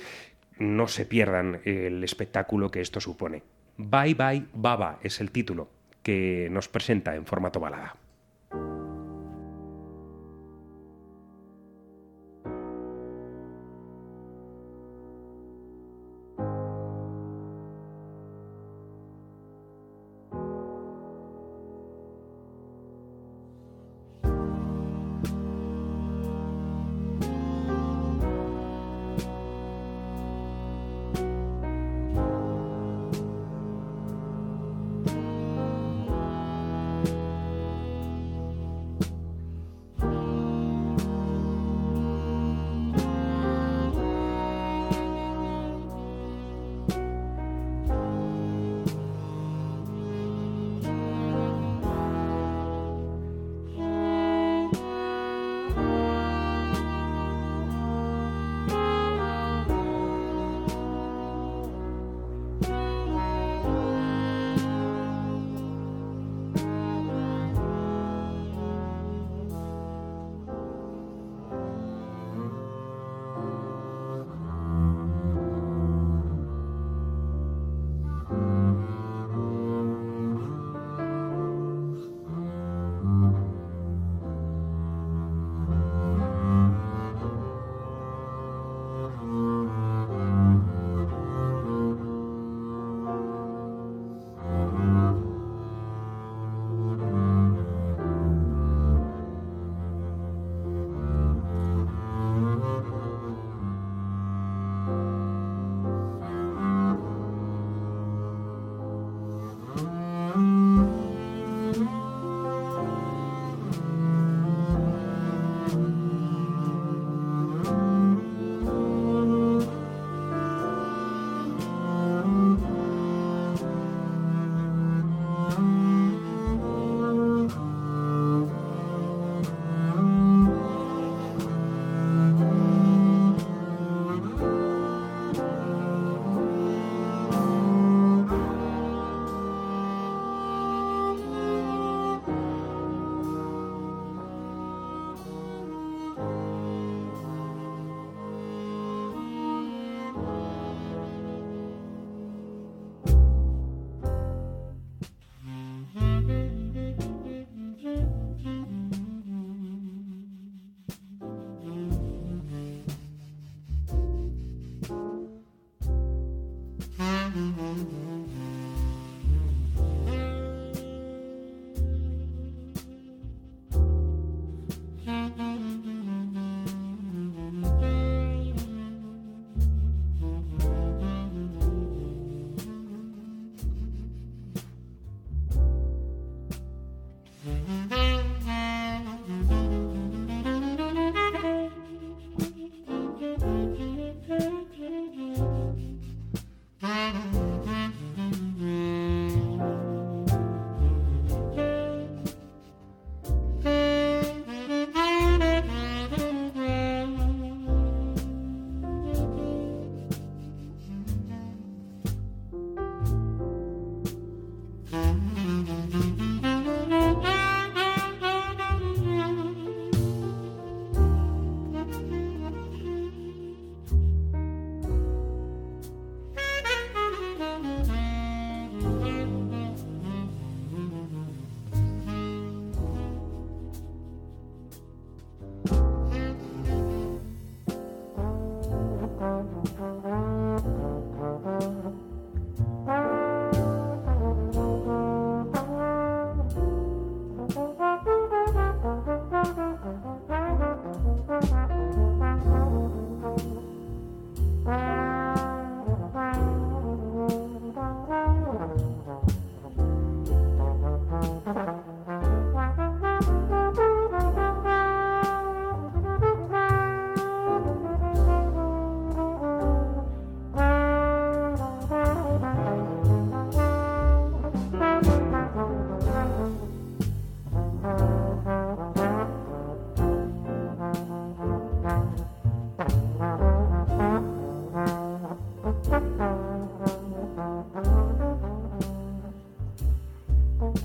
no 0.59 0.87
se 0.87 1.05
pierdan 1.05 1.61
el 1.65 2.03
espectáculo 2.03 2.71
que 2.71 2.81
esto 2.81 2.99
supone. 2.99 3.43
Bye 3.77 4.15
Bye 4.15 4.45
Baba 4.53 4.99
es 5.03 5.21
el 5.21 5.31
título 5.31 5.69
que 6.01 6.47
nos 6.51 6.67
presenta 6.67 7.15
en 7.15 7.25
formato 7.25 7.59
balada. 7.59 7.95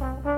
Mm-hmm. 0.02 0.31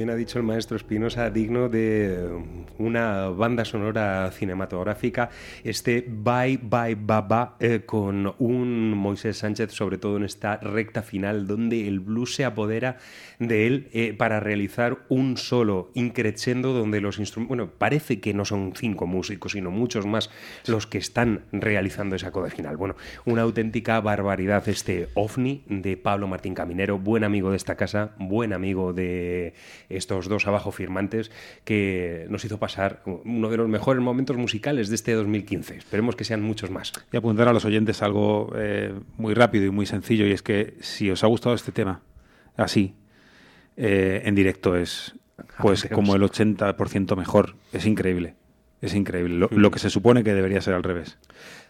Bien 0.00 0.08
ha 0.08 0.14
dicho 0.14 0.38
el 0.38 0.44
maestro 0.46 0.78
Espinosa, 0.78 1.28
digno 1.28 1.68
de 1.68 2.59
una 2.80 3.28
banda 3.28 3.64
sonora 3.64 4.30
cinematográfica, 4.32 5.30
este 5.64 6.04
Bye 6.08 6.58
Bye 6.62 6.96
Baba 6.98 7.56
eh, 7.60 7.82
con 7.84 8.34
un 8.38 8.92
Moisés 8.92 9.38
Sánchez, 9.38 9.72
sobre 9.72 9.98
todo 9.98 10.16
en 10.16 10.24
esta 10.24 10.56
recta 10.56 11.02
final, 11.02 11.46
donde 11.46 11.86
el 11.86 12.00
blues 12.00 12.34
se 12.34 12.44
apodera 12.44 12.96
de 13.38 13.66
él 13.66 13.88
eh, 13.92 14.14
para 14.16 14.40
realizar 14.40 14.98
un 15.08 15.36
solo 15.36 15.90
increchendo 15.94 16.72
donde 16.72 17.00
los 17.00 17.18
instrumentos, 17.18 17.56
bueno, 17.56 17.72
parece 17.76 18.20
que 18.20 18.34
no 18.34 18.44
son 18.44 18.72
cinco 18.74 19.06
músicos, 19.06 19.52
sino 19.52 19.70
muchos 19.70 20.06
más 20.06 20.30
los 20.66 20.86
que 20.86 20.98
están 20.98 21.44
realizando 21.52 22.16
esa 22.16 22.32
coda 22.32 22.50
final. 22.50 22.76
Bueno, 22.76 22.96
una 23.24 23.42
auténtica 23.42 24.00
barbaridad 24.00 24.68
este 24.68 25.08
ovni 25.14 25.64
de 25.68 25.96
Pablo 25.96 26.28
Martín 26.28 26.54
Caminero, 26.54 26.98
buen 26.98 27.24
amigo 27.24 27.50
de 27.50 27.56
esta 27.56 27.76
casa, 27.76 28.12
buen 28.18 28.52
amigo 28.52 28.92
de 28.92 29.54
estos 29.88 30.28
dos 30.28 30.46
abajo 30.46 30.72
firmantes, 30.72 31.30
que 31.64 32.26
nos 32.30 32.44
hizo 32.44 32.58
pasar 32.58 32.69
uno 33.24 33.48
de 33.50 33.56
los 33.56 33.68
mejores 33.68 34.02
momentos 34.02 34.36
musicales 34.36 34.88
de 34.88 34.94
este 34.94 35.12
2015. 35.12 35.76
Esperemos 35.76 36.16
que 36.16 36.24
sean 36.24 36.42
muchos 36.42 36.70
más. 36.70 36.92
Y 37.12 37.16
apuntar 37.16 37.48
a 37.48 37.52
los 37.52 37.64
oyentes 37.64 38.02
algo 38.02 38.52
eh, 38.56 38.92
muy 39.16 39.34
rápido 39.34 39.64
y 39.66 39.70
muy 39.70 39.86
sencillo, 39.86 40.26
y 40.26 40.32
es 40.32 40.42
que 40.42 40.74
si 40.80 41.10
os 41.10 41.24
ha 41.24 41.26
gustado 41.26 41.54
este 41.54 41.72
tema 41.72 42.02
así, 42.56 42.94
eh, 43.76 44.22
en 44.24 44.34
directo 44.34 44.76
es 44.76 45.14
pues 45.62 45.88
como 45.92 46.14
el 46.14 46.22
80% 46.22 47.16
mejor. 47.16 47.54
Es 47.72 47.86
increíble. 47.86 48.34
Es 48.80 48.94
increíble. 48.94 49.34
Lo, 49.34 49.48
lo 49.50 49.70
que 49.70 49.78
se 49.78 49.90
supone 49.90 50.24
que 50.24 50.34
debería 50.34 50.60
ser 50.60 50.74
al 50.74 50.82
revés. 50.82 51.18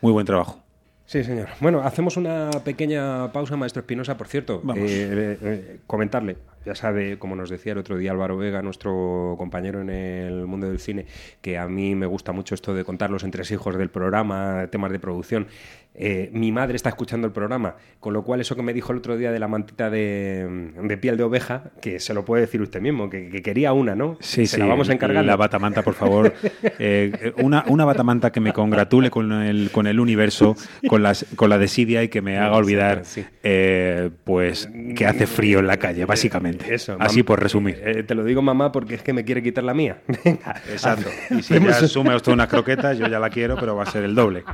Muy 0.00 0.12
buen 0.12 0.26
trabajo. 0.26 0.62
Sí, 1.06 1.24
señor. 1.24 1.48
Bueno, 1.60 1.80
hacemos 1.82 2.16
una 2.16 2.50
pequeña 2.64 3.32
pausa, 3.32 3.56
maestro 3.56 3.80
Espinosa. 3.80 4.16
Por 4.16 4.28
cierto, 4.28 4.60
Vamos. 4.62 4.88
eh, 4.88 5.38
eh, 5.42 5.80
comentarle, 5.88 6.36
ya 6.64 6.74
sabe, 6.74 7.18
como 7.18 7.36
nos 7.36 7.50
decía 7.50 7.72
el 7.72 7.78
otro 7.78 7.96
día 7.96 8.10
Álvaro 8.10 8.36
Vega, 8.36 8.62
nuestro 8.62 9.34
compañero 9.38 9.80
en 9.80 9.90
el 9.90 10.46
mundo 10.46 10.68
del 10.68 10.78
cine, 10.78 11.06
que 11.40 11.58
a 11.58 11.68
mí 11.68 11.94
me 11.94 12.06
gusta 12.06 12.32
mucho 12.32 12.54
esto 12.54 12.74
de 12.74 12.84
contar 12.84 13.10
los 13.10 13.24
entresijos 13.24 13.76
del 13.76 13.90
programa, 13.90 14.68
temas 14.70 14.92
de 14.92 14.98
producción. 14.98 15.46
Eh, 15.94 16.30
mi 16.32 16.52
madre 16.52 16.76
está 16.76 16.88
escuchando 16.88 17.26
el 17.26 17.32
programa, 17.32 17.74
con 17.98 18.12
lo 18.14 18.22
cual 18.22 18.40
eso 18.40 18.54
que 18.56 18.62
me 18.62 18.72
dijo 18.72 18.92
el 18.92 18.98
otro 18.98 19.16
día 19.18 19.32
de 19.32 19.38
la 19.40 19.48
mantita 19.48 19.90
de, 19.90 20.70
de 20.82 20.96
piel 20.96 21.16
de 21.16 21.24
oveja, 21.24 21.64
que 21.82 21.98
se 22.00 22.14
lo 22.14 22.24
puede 22.24 22.42
decir 22.42 22.62
usted 22.62 22.80
mismo, 22.80 23.10
que, 23.10 23.28
que 23.28 23.42
quería 23.42 23.72
una, 23.72 23.94
¿no? 23.94 24.16
Sí, 24.20 24.46
se 24.46 24.54
sí, 24.54 24.60
la 24.60 24.66
vamos 24.66 24.88
a 24.88 24.92
encargar. 24.94 25.24
La 25.24 25.36
batamanta, 25.36 25.82
por 25.82 25.94
favor. 25.94 26.32
Eh, 26.82 27.34
una, 27.42 27.64
una 27.66 27.84
batamanta 27.84 28.32
que 28.32 28.40
me 28.40 28.52
congratule 28.54 29.10
con 29.10 29.32
el, 29.32 29.70
con 29.70 29.86
el 29.86 30.00
universo, 30.00 30.56
con, 30.88 31.02
las, 31.02 31.26
con 31.36 31.50
la 31.50 31.58
desidia 31.58 32.02
y 32.02 32.08
que 32.08 32.22
me 32.22 32.38
haga 32.38 32.56
olvidar 32.56 33.04
Sí. 33.04 33.24
eh, 33.42 34.10
pues 34.24 34.70
que 34.96 35.04
hace 35.06 35.26
frío 35.26 35.58
en 35.58 35.66
la 35.66 35.76
calle, 35.76 36.06
básicamente. 36.06 36.72
Eso, 36.74 36.96
Así 36.98 37.22
por 37.22 37.42
resumir. 37.42 37.80
Eh, 37.84 38.02
te 38.04 38.14
lo 38.14 38.24
digo, 38.24 38.40
mamá, 38.40 38.72
porque 38.72 38.94
es 38.94 39.02
que 39.02 39.12
me 39.12 39.24
quiere 39.24 39.42
quitar 39.42 39.64
la 39.64 39.74
mía. 39.74 39.98
Venga, 40.24 40.62
Exacto. 40.70 41.10
Y 41.30 41.42
si 41.42 41.58
ya 41.60 41.72
sume 41.86 42.14
usted 42.14 42.32
unas 42.32 42.48
croquetas, 42.48 42.96
yo 42.98 43.06
ya 43.08 43.18
la 43.18 43.28
quiero, 43.28 43.56
pero 43.58 43.76
va 43.76 43.82
a 43.82 43.86
ser 43.86 44.04
el 44.04 44.14
doble. 44.14 44.44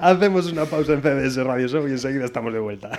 Hacemos 0.00 0.50
una 0.50 0.64
pausa 0.64 0.94
en 0.94 1.02
CBS 1.02 1.42
Radio 1.44 1.68
Show 1.68 1.88
y 1.88 1.92
enseguida 1.92 2.24
estamos 2.24 2.52
de 2.52 2.58
vuelta. 2.58 2.90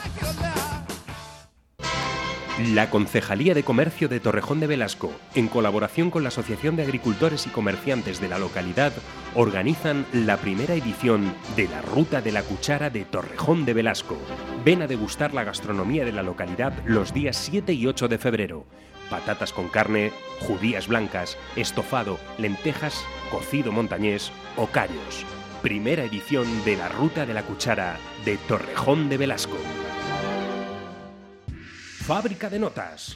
La 2.59 2.89
Concejalía 2.89 3.53
de 3.53 3.63
Comercio 3.63 4.09
de 4.09 4.19
Torrejón 4.19 4.59
de 4.59 4.67
Velasco, 4.67 5.13
en 5.35 5.47
colaboración 5.47 6.11
con 6.11 6.23
la 6.23 6.29
Asociación 6.29 6.75
de 6.75 6.83
Agricultores 6.83 7.47
y 7.47 7.49
Comerciantes 7.49 8.19
de 8.19 8.27
la 8.27 8.39
localidad, 8.39 8.91
organizan 9.35 10.05
la 10.11 10.35
primera 10.35 10.75
edición 10.75 11.33
de 11.55 11.69
la 11.69 11.81
Ruta 11.81 12.21
de 12.21 12.33
la 12.33 12.43
Cuchara 12.43 12.89
de 12.89 13.05
Torrejón 13.05 13.63
de 13.63 13.73
Velasco. 13.73 14.17
Ven 14.65 14.81
a 14.81 14.87
degustar 14.87 15.33
la 15.33 15.45
gastronomía 15.45 16.03
de 16.03 16.11
la 16.11 16.23
localidad 16.23 16.73
los 16.85 17.13
días 17.13 17.37
7 17.37 17.71
y 17.71 17.87
8 17.87 18.09
de 18.09 18.17
febrero. 18.17 18.65
Patatas 19.09 19.53
con 19.53 19.69
carne, 19.69 20.11
judías 20.41 20.89
blancas, 20.89 21.37
estofado, 21.55 22.19
lentejas, 22.37 23.05
cocido 23.31 23.71
montañés 23.71 24.31
o 24.57 24.67
callos. 24.67 25.25
Primera 25.61 26.03
edición 26.03 26.65
de 26.65 26.75
la 26.75 26.89
Ruta 26.89 27.25
de 27.25 27.33
la 27.33 27.43
Cuchara 27.43 27.97
de 28.25 28.35
Torrejón 28.37 29.07
de 29.07 29.17
Velasco. 29.17 29.57
Fábrica 32.01 32.49
de 32.49 32.57
notas. 32.57 33.15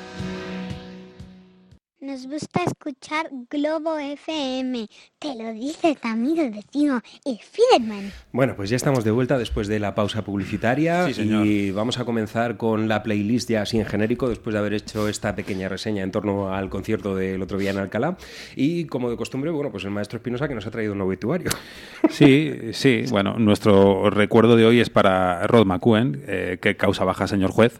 Nos 2.03 2.25
gusta 2.25 2.61
escuchar 2.65 3.29
Globo 3.47 3.95
FM. 3.99 4.87
Te 5.19 5.35
lo 5.35 5.53
dice 5.53 5.95
tu 6.01 6.07
amigo 6.07 6.41
y 6.43 6.49
vecino 6.49 6.99
Spiderman. 7.23 8.11
Bueno, 8.31 8.55
pues 8.55 8.71
ya 8.71 8.75
estamos 8.75 9.03
de 9.03 9.11
vuelta 9.11 9.37
después 9.37 9.67
de 9.67 9.77
la 9.79 9.93
pausa 9.93 10.23
publicitaria 10.23 11.05
Sí, 11.05 11.13
señor. 11.13 11.45
y 11.45 11.69
vamos 11.69 11.99
a 11.99 12.05
comenzar 12.05 12.57
con 12.57 12.87
la 12.87 13.03
playlist 13.03 13.51
ya 13.51 13.61
así 13.61 13.79
en 13.79 13.85
genérico 13.85 14.27
después 14.27 14.53
de 14.55 14.59
haber 14.59 14.73
hecho 14.73 15.07
esta 15.07 15.35
pequeña 15.35 15.69
reseña 15.69 16.01
en 16.01 16.11
torno 16.11 16.51
al 16.51 16.71
concierto 16.71 17.15
del 17.15 17.39
otro 17.43 17.59
día 17.59 17.69
en 17.69 17.77
Alcalá 17.77 18.17
y 18.55 18.85
como 18.85 19.11
de 19.11 19.15
costumbre, 19.15 19.51
bueno, 19.51 19.71
pues 19.71 19.83
el 19.83 19.91
maestro 19.91 20.17
Espinosa 20.17 20.47
que 20.47 20.55
nos 20.55 20.65
ha 20.65 20.71
traído 20.71 20.93
un 20.93 21.01
obituario. 21.01 21.51
Sí, 22.09 22.73
sí. 22.73 23.03
Bueno, 23.09 23.37
nuestro 23.37 24.09
recuerdo 24.09 24.55
de 24.57 24.65
hoy 24.65 24.79
es 24.81 24.89
para 24.89 25.45
Rod 25.47 25.65
McCuen, 25.65 26.23
eh, 26.27 26.57
que 26.61 26.75
causa 26.75 27.05
baja, 27.05 27.27
señor 27.27 27.51
juez. 27.51 27.79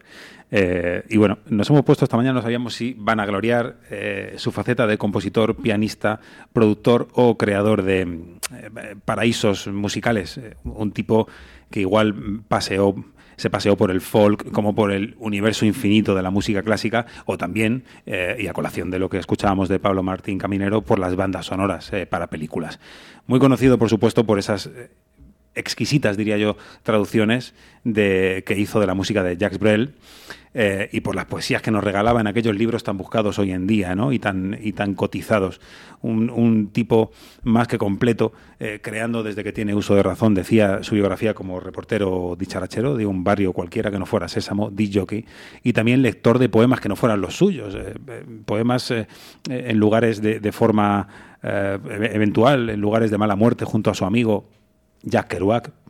Eh, 0.54 1.04
y 1.08 1.16
bueno, 1.16 1.40
nos 1.48 1.70
hemos 1.70 1.84
puesto 1.84 2.04
esta 2.04 2.18
mañana, 2.18 2.34
no 2.34 2.42
sabíamos 2.42 2.76
si 2.76 2.94
van 2.98 3.22
a 3.22 3.26
gloriar 3.26 3.78
eh, 3.90 4.34
su 4.36 4.52
faceta 4.52 4.86
de 4.86 4.98
compositor, 4.98 5.56
pianista, 5.56 6.20
productor 6.52 7.08
o 7.14 7.38
creador 7.38 7.84
de 7.84 8.02
eh, 8.02 8.96
paraísos 9.06 9.68
musicales. 9.68 10.40
Un 10.66 10.92
tipo 10.92 11.28
que 11.72 11.80
igual 11.80 12.44
paseó 12.48 12.96
se 13.38 13.50
paseó 13.50 13.76
por 13.76 13.90
el 13.90 14.02
folk 14.02 14.52
como 14.52 14.76
por 14.76 14.92
el 14.92 15.16
universo 15.18 15.66
infinito 15.66 16.14
de 16.14 16.22
la 16.22 16.30
música 16.30 16.62
clásica 16.62 17.08
o 17.26 17.40
también, 17.40 17.86
y 18.06 18.46
a 18.46 18.54
colación 18.54 18.92
de 18.92 19.00
lo 19.00 19.10
que 19.10 19.18
escuchábamos 19.18 19.68
de 19.68 19.80
Pablo 19.80 20.04
Martín 20.04 20.38
Caminero, 20.38 20.84
por 20.84 21.00
las 21.00 21.16
bandas 21.16 21.48
sonoras 21.48 21.92
para 22.12 22.28
películas. 22.28 22.80
Muy 23.26 23.40
conocido, 23.40 23.80
por 23.80 23.90
supuesto, 23.90 24.28
por 24.28 24.38
esas 24.38 24.70
exquisitas, 25.56 26.18
diría 26.18 26.38
yo, 26.38 26.56
traducciones 26.84 27.56
de, 27.84 28.44
que 28.46 28.60
hizo 28.60 28.80
de 28.80 28.86
la 28.86 28.94
música 28.94 29.24
de 29.24 29.38
Jacques 29.38 29.60
Brel 29.60 29.96
eh, 30.54 30.90
y 30.92 31.00
por 31.00 31.16
las 31.16 31.26
poesías 31.26 31.62
que 31.62 31.72
nos 31.72 31.84
regalaba 31.84 32.20
en 32.20 32.28
aquellos 32.28 32.56
libros 32.56 32.84
tan 32.84 32.98
buscados 32.98 33.40
hoy 33.40 33.52
en 33.52 33.68
día 33.68 33.96
¿no? 33.96 34.12
y, 34.12 34.20
tan, 34.20 34.58
y 34.62 34.74
tan 34.74 34.96
cotizados. 34.96 35.62
Un, 36.02 36.70
tipo 36.74 37.12
más 37.44 37.68
que 37.68 37.78
completo, 37.78 38.34
eh, 38.60 38.80
creando 38.82 39.24
desde 39.24 39.44
que 39.44 39.54
tiene 39.54 39.76
uso 39.76 39.96
de 39.96 40.04
razón, 40.04 40.34
decía 40.34 40.84
su 40.84 40.96
biografía 40.96 41.34
como 41.34 41.60
reportero 41.60 42.36
dicharachero 42.38 42.98
de 42.98 43.06
un 43.06 43.24
barrio 43.24 43.54
cualquiera 43.54 43.92
que 43.92 44.00
no 44.00 44.06
fuera 44.06 44.28
Sésamo, 44.28 44.72
jockey 44.94 45.26
y 45.64 45.74
también 45.74 46.02
lector 46.02 46.40
de 46.40 46.50
poemas 46.50 46.82
que 46.82 46.90
no 46.90 46.96
fueran 46.96 47.22
los 47.22 47.38
suyos, 47.38 47.76
eh, 47.76 47.94
poemas 48.46 48.92
en 49.48 49.78
lugares 49.78 50.22
de, 50.22 50.40
de 50.40 50.52
forma 50.52 51.08
e- 51.44 51.80
eventual, 52.14 52.70
en 52.72 52.82
lugares 52.82 53.12
de 53.12 53.18
mala 53.18 53.36
muerte, 53.36 53.64
junto 53.64 53.92
a 53.92 53.94
su 53.94 54.04
amigo 54.04 54.50
Jack 55.04 55.28
Kerouac. 55.28 55.81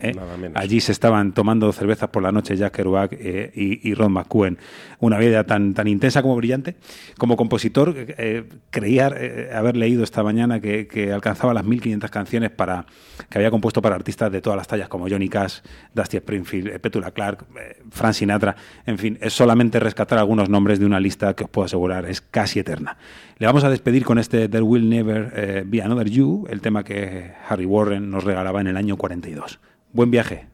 ¿Eh? 0.00 0.12
Allí 0.54 0.80
se 0.80 0.92
estaban 0.92 1.32
tomando 1.32 1.72
cervezas 1.72 2.08
por 2.10 2.22
la 2.22 2.32
noche 2.32 2.56
Jack 2.56 2.74
Kerouac 2.74 3.12
eh, 3.12 3.52
y, 3.54 3.88
y 3.88 3.94
Ron 3.94 4.12
McCuen. 4.12 4.58
Una 4.98 5.18
vida 5.18 5.44
tan, 5.44 5.74
tan 5.74 5.86
intensa 5.88 6.22
como 6.22 6.36
brillante. 6.36 6.76
Como 7.18 7.36
compositor, 7.36 7.94
eh, 7.96 8.44
creía 8.70 9.06
haber 9.54 9.76
leído 9.76 10.04
esta 10.04 10.22
mañana 10.22 10.60
que, 10.60 10.86
que 10.86 11.12
alcanzaba 11.12 11.54
las 11.54 11.64
1500 11.64 12.10
canciones 12.10 12.50
para, 12.50 12.86
que 13.28 13.38
había 13.38 13.50
compuesto 13.50 13.80
para 13.82 13.94
artistas 13.94 14.30
de 14.32 14.40
todas 14.40 14.56
las 14.56 14.66
tallas, 14.66 14.88
como 14.88 15.08
Johnny 15.08 15.28
Cash, 15.28 15.60
Dusty 15.94 16.18
Springfield, 16.18 16.80
Petula 16.80 17.10
Clark, 17.12 17.46
Frank 17.90 18.14
Sinatra. 18.14 18.56
En 18.86 18.98
fin, 18.98 19.18
es 19.20 19.32
solamente 19.32 19.80
rescatar 19.80 20.18
algunos 20.18 20.48
nombres 20.48 20.78
de 20.78 20.86
una 20.86 21.00
lista 21.00 21.34
que 21.34 21.44
os 21.44 21.50
puedo 21.50 21.66
asegurar 21.66 22.06
es 22.06 22.20
casi 22.20 22.58
eterna. 22.58 22.96
Le 23.38 23.46
vamos 23.46 23.64
a 23.64 23.70
despedir 23.70 24.04
con 24.04 24.18
este 24.18 24.48
There 24.48 24.62
Will 24.62 24.88
Never 24.88 25.64
Be 25.66 25.82
Another 25.82 26.08
You, 26.10 26.46
el 26.50 26.60
tema 26.60 26.84
que 26.84 27.32
Harry 27.48 27.64
Warren 27.64 28.10
nos 28.10 28.24
regalaba 28.24 28.60
en 28.60 28.66
el 28.66 28.76
año 28.76 28.96
42. 28.96 29.58
Buen 29.92 30.10
viaje. 30.10 30.50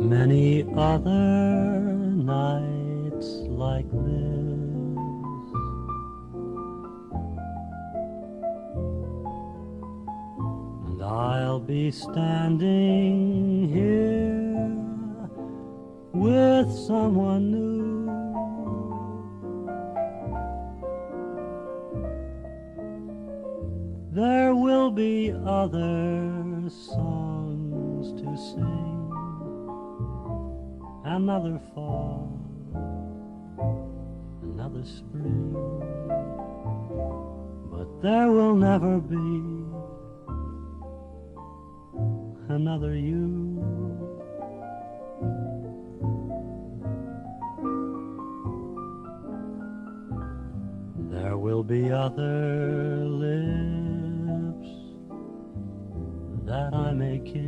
Many 0.00 0.64
other 0.74 1.90
nights 2.16 3.44
like 3.48 3.86
this. 3.90 4.17
I'll 11.08 11.58
be 11.58 11.90
standing 11.90 13.72
here 13.72 14.76
with 16.12 16.70
someone 16.70 17.50
new. 17.50 18.08
There 24.12 24.54
will 24.54 24.90
be 24.90 25.32
other 25.32 26.68
songs 26.68 28.12
to 28.20 28.36
sing, 28.36 29.10
another 31.06 31.58
fall, 31.74 32.38
another 34.42 34.84
spring, 34.84 35.54
but 37.70 38.02
there 38.02 38.30
will 38.30 38.54
never 38.54 38.98
be 38.98 39.77
another 42.48 42.94
you. 42.96 43.58
There 51.10 51.36
will 51.36 51.62
be 51.62 51.90
other 51.90 53.04
lips 53.04 54.68
that 56.46 56.72
I 56.74 56.92
may 56.92 57.18
kiss. 57.18 57.44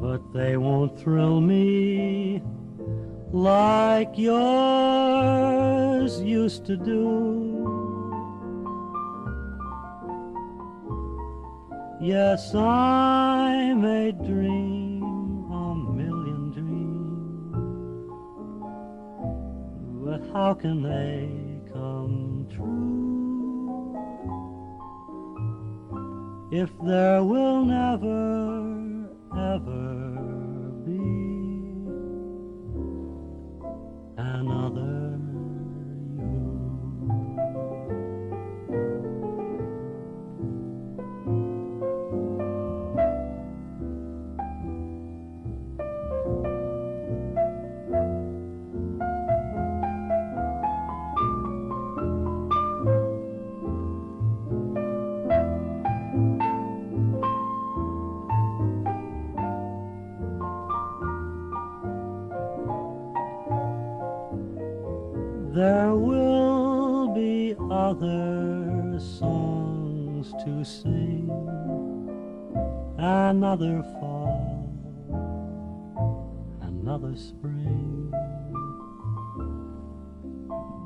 But 0.00 0.32
they 0.32 0.56
won't 0.56 0.98
thrill 0.98 1.40
me 1.40 2.42
like 3.32 4.18
yours 4.18 4.90
used 6.20 6.66
to 6.66 6.76
do. 6.76 7.79
Yes, 12.02 12.54
I 12.54 13.74
may 13.74 14.12
dream 14.12 15.02
a 15.52 15.74
million 15.74 16.50
dreams, 16.50 18.08
but 20.02 20.22
how 20.32 20.54
can 20.54 20.80
they 20.82 21.28
come 21.70 22.46
true? 22.48 23.98
If 26.50 26.70
there 26.86 27.22
will 27.22 27.66
never, 27.66 29.06
ever 29.36 30.16
be 30.86 31.02
another 34.16 34.89
There 65.60 65.94
will 65.94 67.12
be 67.14 67.54
other 67.70 68.98
songs 68.98 70.32
to 70.42 70.64
sing, 70.64 71.28
another 72.96 73.82
fall, 74.00 74.72
another 76.62 77.14
spring. 77.14 78.10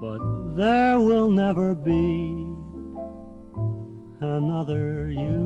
But 0.01 0.57
there 0.57 0.99
will 0.99 1.31
never 1.31 1.77
be 1.77 2.35
another 4.21 5.09
you. 5.09 5.39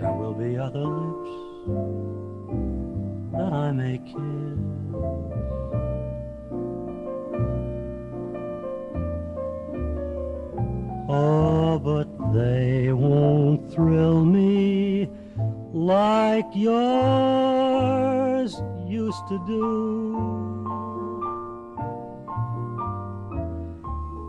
There 0.00 0.12
will 0.14 0.32
be 0.32 0.56
other 0.56 0.80
lips 0.80 2.05
that 3.36 3.52
I 3.52 3.72
may 3.72 3.98
kiss. 3.98 4.58
Oh, 11.08 11.78
but 11.78 12.08
they 12.32 12.92
won't 12.92 13.72
thrill 13.72 14.24
me 14.24 15.08
like 15.72 16.46
yours 16.54 17.86
used 18.86 19.28
to 19.28 19.38
do. 19.46 20.56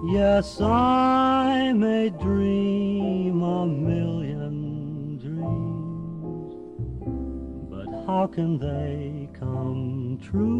Yes, 0.05 0.62
I 0.62 1.74
may 1.74 2.10
dream 2.10 3.41
a 3.41 3.66
million 3.66 4.26
how 8.18 8.26
can 8.26 8.57
they 8.57 9.30
come 9.39 10.18
true? 10.28 10.57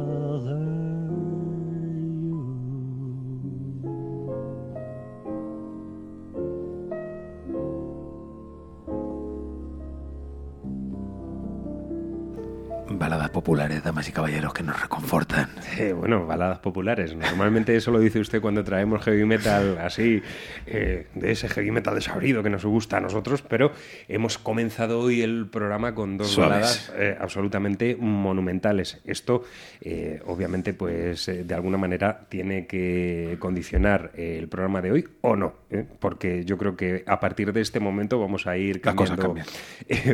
Baladas 13.01 13.30
populares, 13.30 13.82
damas 13.82 14.07
y 14.11 14.12
caballeros, 14.12 14.53
que 14.53 14.62
nos 14.62 14.78
reconfortan. 14.78 15.48
Eh, 15.78 15.94
bueno, 15.94 16.26
baladas 16.26 16.59
populares. 16.59 17.16
Normalmente 17.16 17.74
eso 17.74 17.90
lo 17.90 17.98
dice 17.98 18.20
usted 18.20 18.42
cuando 18.42 18.62
traemos 18.62 19.03
heavy 19.03 19.24
metal 19.24 19.78
así, 19.78 20.22
eh, 20.66 21.07
de 21.14 21.30
ese 21.32 21.48
heavy 21.48 21.70
metal 21.70 21.94
desabrido 21.94 22.42
que 22.42 22.51
nos 22.51 22.62
gusta 22.66 22.98
a 22.98 23.01
nosotros, 23.01 23.40
pero 23.40 23.72
hemos 24.07 24.36
comenzado 24.36 25.01
hoy 25.01 25.22
el 25.22 25.46
programa 25.48 25.94
con 25.94 26.18
dos 26.18 26.28
Suaves. 26.28 26.51
baladas 26.61 26.92
eh, 26.94 27.16
absolutamente 27.18 27.96
monumentales. 27.98 29.01
Esto, 29.07 29.44
eh, 29.80 30.20
obviamente, 30.26 30.74
pues 30.74 31.24
de 31.24 31.55
alguna 31.55 31.78
manera 31.78 32.26
tiene 32.28 32.66
que 32.66 33.36
condicionar 33.38 34.11
el 34.14 34.46
programa 34.48 34.82
de 34.82 34.92
hoy 34.92 35.09
o 35.22 35.36
no, 35.36 35.55
porque 36.01 36.44
yo 36.44 36.59
creo 36.59 36.76
que 36.76 37.03
a 37.07 37.18
partir 37.18 37.55
de 37.55 37.62
este 37.62 37.80
momento 37.80 38.20
vamos 38.20 38.46
a 38.46 38.59
ir 38.59 38.82
Las 38.84 38.94
cosas 38.94 39.18
cambiando 39.18 39.51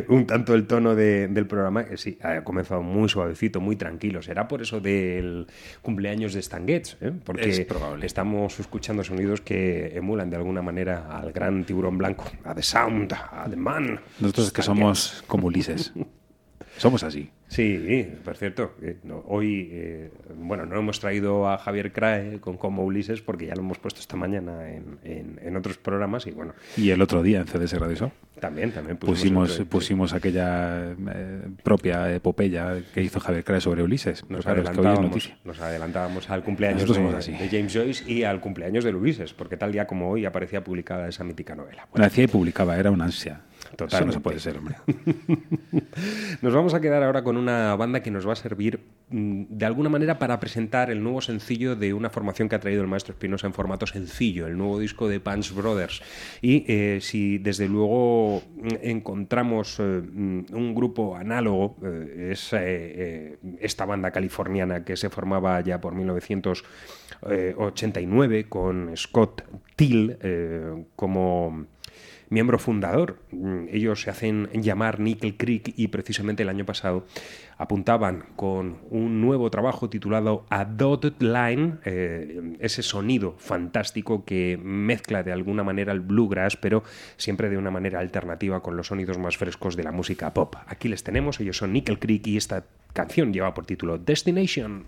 un 0.07 0.25
tanto 0.25 0.53
el 0.55 0.65
tono 0.67 0.95
de- 0.95 1.27
del 1.27 1.47
programa. 1.47 1.83
sí, 1.97 2.17
ha 2.23 2.45
comenzado 2.45 2.76
muy 2.81 3.09
suavecito, 3.09 3.59
muy 3.61 3.75
tranquilo. 3.75 4.21
Será 4.21 4.47
por 4.47 4.61
eso 4.61 4.79
del 4.79 5.47
cumpleaños 5.81 6.33
de 6.33 6.39
Stan 6.39 6.65
Getz, 6.67 6.97
¿eh? 7.01 7.11
porque 7.23 7.49
Es 7.49 7.59
probable. 7.61 8.05
estamos 8.05 8.59
escuchando 8.59 9.03
sonidos 9.03 9.41
que 9.41 9.95
emulan 9.97 10.29
de 10.29 10.37
alguna 10.37 10.61
manera 10.61 11.07
al 11.17 11.31
gran 11.31 11.63
tiburón 11.63 11.97
blanco, 11.97 12.25
a 12.43 12.53
The 12.55 12.63
Sound, 12.63 13.13
a 13.13 13.47
The 13.49 13.55
Man. 13.55 13.99
Nosotros 14.19 14.51
que 14.51 14.61
somos 14.61 15.23
como 15.27 15.47
Ulises. 15.47 15.93
Somos 16.77 17.03
así. 17.03 17.29
Sí, 17.47 18.07
por 18.25 18.35
cierto, 18.35 18.73
eh, 18.81 18.97
no, 19.03 19.23
hoy, 19.27 19.69
eh, 19.71 20.11
bueno, 20.35 20.65
no 20.65 20.77
hemos 20.77 20.99
traído 20.99 21.47
a 21.49 21.57
Javier 21.57 21.91
Crae 21.93 22.39
con 22.39 22.57
Como 22.57 22.83
Ulises 22.83 23.21
porque 23.21 23.45
ya 23.45 23.55
lo 23.55 23.61
hemos 23.61 23.77
puesto 23.77 23.99
esta 24.01 24.15
mañana 24.17 24.69
en, 24.69 24.99
en- 25.03 25.39
en 25.41 25.55
otros 25.55 25.77
programas 25.77 26.27
y 26.27 26.31
bueno, 26.31 26.53
Y 26.75 26.89
el 26.91 27.01
otro 27.01 27.23
día 27.23 27.39
en 27.39 27.47
CDS 27.47 27.79
Radio 27.79 27.95
Show 27.95 28.11
también, 28.39 28.71
también 28.71 28.97
pusimos, 28.97 29.59
pusimos 29.69 30.13
aquella 30.13 30.91
eh, 30.91 31.41
propia 31.63 32.13
epopeya 32.13 32.79
que 32.93 33.01
hizo 33.01 33.19
Javier 33.19 33.43
Crae 33.43 33.61
sobre 33.61 33.81
Ulises. 33.81 34.23
Nos 34.29 34.43
Claro, 34.45 34.61
es 34.61 34.69
que 34.69 34.79
hoy 34.79 34.85
es 34.85 34.91
adelantábamos, 34.91 35.33
nos 35.45 35.59
adelantábamos 35.61 36.29
al 36.29 36.43
cumpleaños 36.43 36.87
de, 36.87 36.93
somos 36.93 37.15
así. 37.15 37.31
de 37.31 37.47
James 37.49 37.73
Joyce 37.73 38.11
y 38.11 38.23
al 38.23 38.39
cumpleaños 38.41 38.83
de 38.83 38.93
Ulises, 38.93 39.33
porque 39.33 39.57
tal 39.57 39.71
día 39.71 39.87
como 39.87 40.09
hoy 40.11 40.25
aparecía 40.25 40.63
publicada 40.63 41.07
esa 41.07 41.23
mítica 41.23 41.55
novela. 41.55 41.87
La 41.95 42.07
hacía 42.07 42.25
y 42.25 42.27
publicaba, 42.27 42.77
era 42.77 42.91
una 42.91 43.05
ansia. 43.05 43.41
Totalmente. 43.75 44.05
no 44.05 44.13
se 44.13 44.19
puede 44.19 44.39
ser, 44.39 44.57
hombre. 44.57 44.75
Nos 46.41 46.53
vamos 46.53 46.73
a 46.73 46.81
quedar 46.81 47.03
ahora 47.03 47.23
con 47.23 47.37
una 47.37 47.75
banda 47.75 48.01
que 48.01 48.11
nos 48.11 48.27
va 48.27 48.33
a 48.33 48.35
servir 48.35 48.81
mm, 49.09 49.45
de 49.49 49.65
alguna 49.65 49.87
manera 49.89 50.19
para 50.19 50.39
presentar 50.39 50.91
el 50.91 51.01
nuevo 51.01 51.21
sencillo 51.21 51.75
de 51.75 51.93
una 51.93 52.09
formación 52.09 52.49
que 52.49 52.55
ha 52.55 52.59
traído 52.59 52.81
el 52.81 52.87
maestro 52.87 53.13
Espinosa 53.13 53.47
en 53.47 53.53
formato 53.53 53.87
sencillo, 53.87 54.47
el 54.47 54.57
nuevo 54.57 54.79
disco 54.79 55.07
de 55.07 55.19
Punch 55.19 55.53
Brothers. 55.53 56.01
Y 56.41 56.65
eh, 56.67 56.99
si 57.01 57.37
desde 57.39 57.67
luego 57.67 58.43
mm, 58.55 58.67
encontramos 58.81 59.79
eh, 59.79 59.83
mm, 59.83 60.45
un 60.53 60.75
grupo 60.75 61.15
análogo, 61.15 61.77
eh, 61.83 62.29
es 62.31 62.53
esta 63.59 63.85
banda 63.85 64.11
californiana 64.11 64.83
que 64.83 64.97
se 64.97 65.09
formaba 65.09 65.59
ya 65.61 65.81
por 65.81 65.95
1989 65.95 68.49
con 68.49 68.95
Scott 68.95 69.43
Till 69.75 70.85
como 70.95 71.65
miembro 72.29 72.59
fundador. 72.59 73.19
Mm, 73.31 73.67
Ellos 73.71 74.01
se 74.01 74.09
hacen 74.09 74.49
llamar 74.53 74.99
Nickel 74.99 75.37
Creek 75.37 75.73
y 75.75 75.87
precisamente 75.87 76.43
el 76.43 76.49
año 76.49 76.65
pasado 76.65 77.05
apuntaban 77.57 78.25
con 78.35 78.77
un 78.89 79.21
nuevo 79.21 79.49
trabajo 79.49 79.89
titulado 79.89 80.45
A 80.49 80.65
Dotted 80.65 81.13
Line, 81.19 81.75
eh, 81.85 82.55
ese 82.59 82.83
sonido 82.83 83.35
fantástico 83.37 84.25
que 84.25 84.59
mezcla 84.61 85.23
de 85.23 85.31
alguna 85.31 85.63
manera 85.63 85.91
el 85.93 86.01
bluegrass, 86.01 86.57
pero 86.57 86.83
siempre 87.17 87.49
de 87.49 87.57
una 87.57 87.71
manera 87.71 87.99
alternativa 87.99 88.61
con 88.61 88.77
los 88.77 88.87
sonidos 88.87 89.17
más 89.17 89.37
frescos 89.37 89.75
de 89.75 89.83
la 89.83 89.91
música 89.91 90.33
pop. 90.33 90.55
Aquí 90.67 90.87
les 90.87 91.03
tenemos, 91.03 91.39
ellos 91.39 91.57
son 91.57 91.73
Nickel 91.73 91.99
Creek 91.99 92.27
y 92.27 92.37
esta 92.37 92.65
canción 92.93 93.33
lleva 93.33 93.53
por 93.53 93.65
título 93.65 93.97
Destination. 93.97 94.85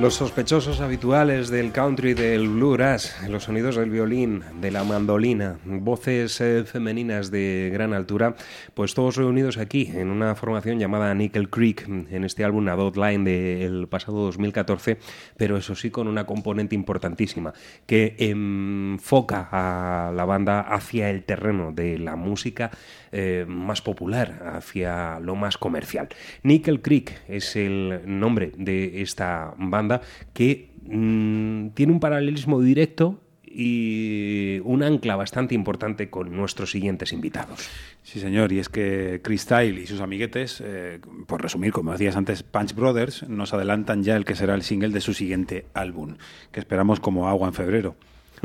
Los 0.00 0.14
sospechosos 0.14 0.80
habituales 0.80 1.50
del 1.50 1.72
country, 1.72 2.14
del 2.14 2.48
bluegrass, 2.48 3.14
los 3.28 3.44
sonidos 3.44 3.76
del 3.76 3.90
violín, 3.90 4.42
de 4.58 4.70
la 4.70 4.82
mandolina, 4.82 5.58
voces 5.66 6.40
eh, 6.40 6.64
femeninas 6.64 7.30
de 7.30 7.68
gran 7.70 7.92
altura, 7.92 8.34
pues 8.74 8.94
todos 8.94 9.16
reunidos 9.16 9.58
aquí 9.58 9.90
en 9.94 10.10
una 10.10 10.34
formación 10.34 10.78
llamada 10.78 11.14
Nickel 11.14 11.50
Creek, 11.50 11.88
en 11.88 12.24
este 12.24 12.44
álbum 12.44 12.68
A 12.68 12.76
Dot 12.76 12.96
Line 12.96 13.24
del 13.24 13.88
pasado 13.88 14.24
2014, 14.24 14.98
pero 15.36 15.56
eso 15.56 15.74
sí 15.74 15.90
con 15.90 16.08
una 16.08 16.26
componente 16.26 16.74
importantísima 16.74 17.52
que 17.86 18.16
enfoca 18.18 19.48
a 19.50 20.12
la 20.12 20.24
banda 20.24 20.60
hacia 20.60 21.10
el 21.10 21.24
terreno 21.24 21.72
de 21.72 21.98
la 21.98 22.16
música 22.16 22.70
eh, 23.12 23.44
más 23.48 23.82
popular, 23.82 24.52
hacia 24.54 25.20
lo 25.20 25.34
más 25.36 25.58
comercial. 25.58 26.08
Nickel 26.42 26.82
Creek 26.82 27.22
es 27.28 27.56
el 27.56 28.02
nombre 28.06 28.52
de 28.56 29.02
esta 29.02 29.54
banda 29.56 30.00
que 30.32 30.70
mm, 30.82 31.68
tiene 31.70 31.92
un 31.92 32.00
paralelismo 32.00 32.60
directo 32.60 33.20
y 33.50 34.60
un 34.60 34.84
ancla 34.84 35.16
bastante 35.16 35.56
importante 35.56 36.08
con 36.08 36.34
nuestros 36.34 36.70
siguientes 36.70 37.12
invitados. 37.12 37.68
Sí, 38.04 38.20
señor, 38.20 38.52
y 38.52 38.60
es 38.60 38.68
que 38.68 39.20
Chris 39.22 39.44
Tyle 39.46 39.80
y 39.80 39.86
sus 39.86 40.00
amiguetes, 40.00 40.62
eh, 40.64 41.00
por 41.26 41.42
resumir, 41.42 41.72
como 41.72 41.90
decías 41.92 42.16
antes, 42.16 42.44
Punch 42.44 42.74
Brothers, 42.74 43.28
nos 43.28 43.52
adelantan 43.52 44.04
ya 44.04 44.16
el 44.16 44.24
que 44.24 44.36
será 44.36 44.54
el 44.54 44.62
single 44.62 44.90
de 44.90 45.00
su 45.00 45.14
siguiente 45.14 45.66
álbum, 45.74 46.16
que 46.52 46.60
esperamos 46.60 47.00
como 47.00 47.28
agua 47.28 47.48
en 47.48 47.54
febrero. 47.54 47.96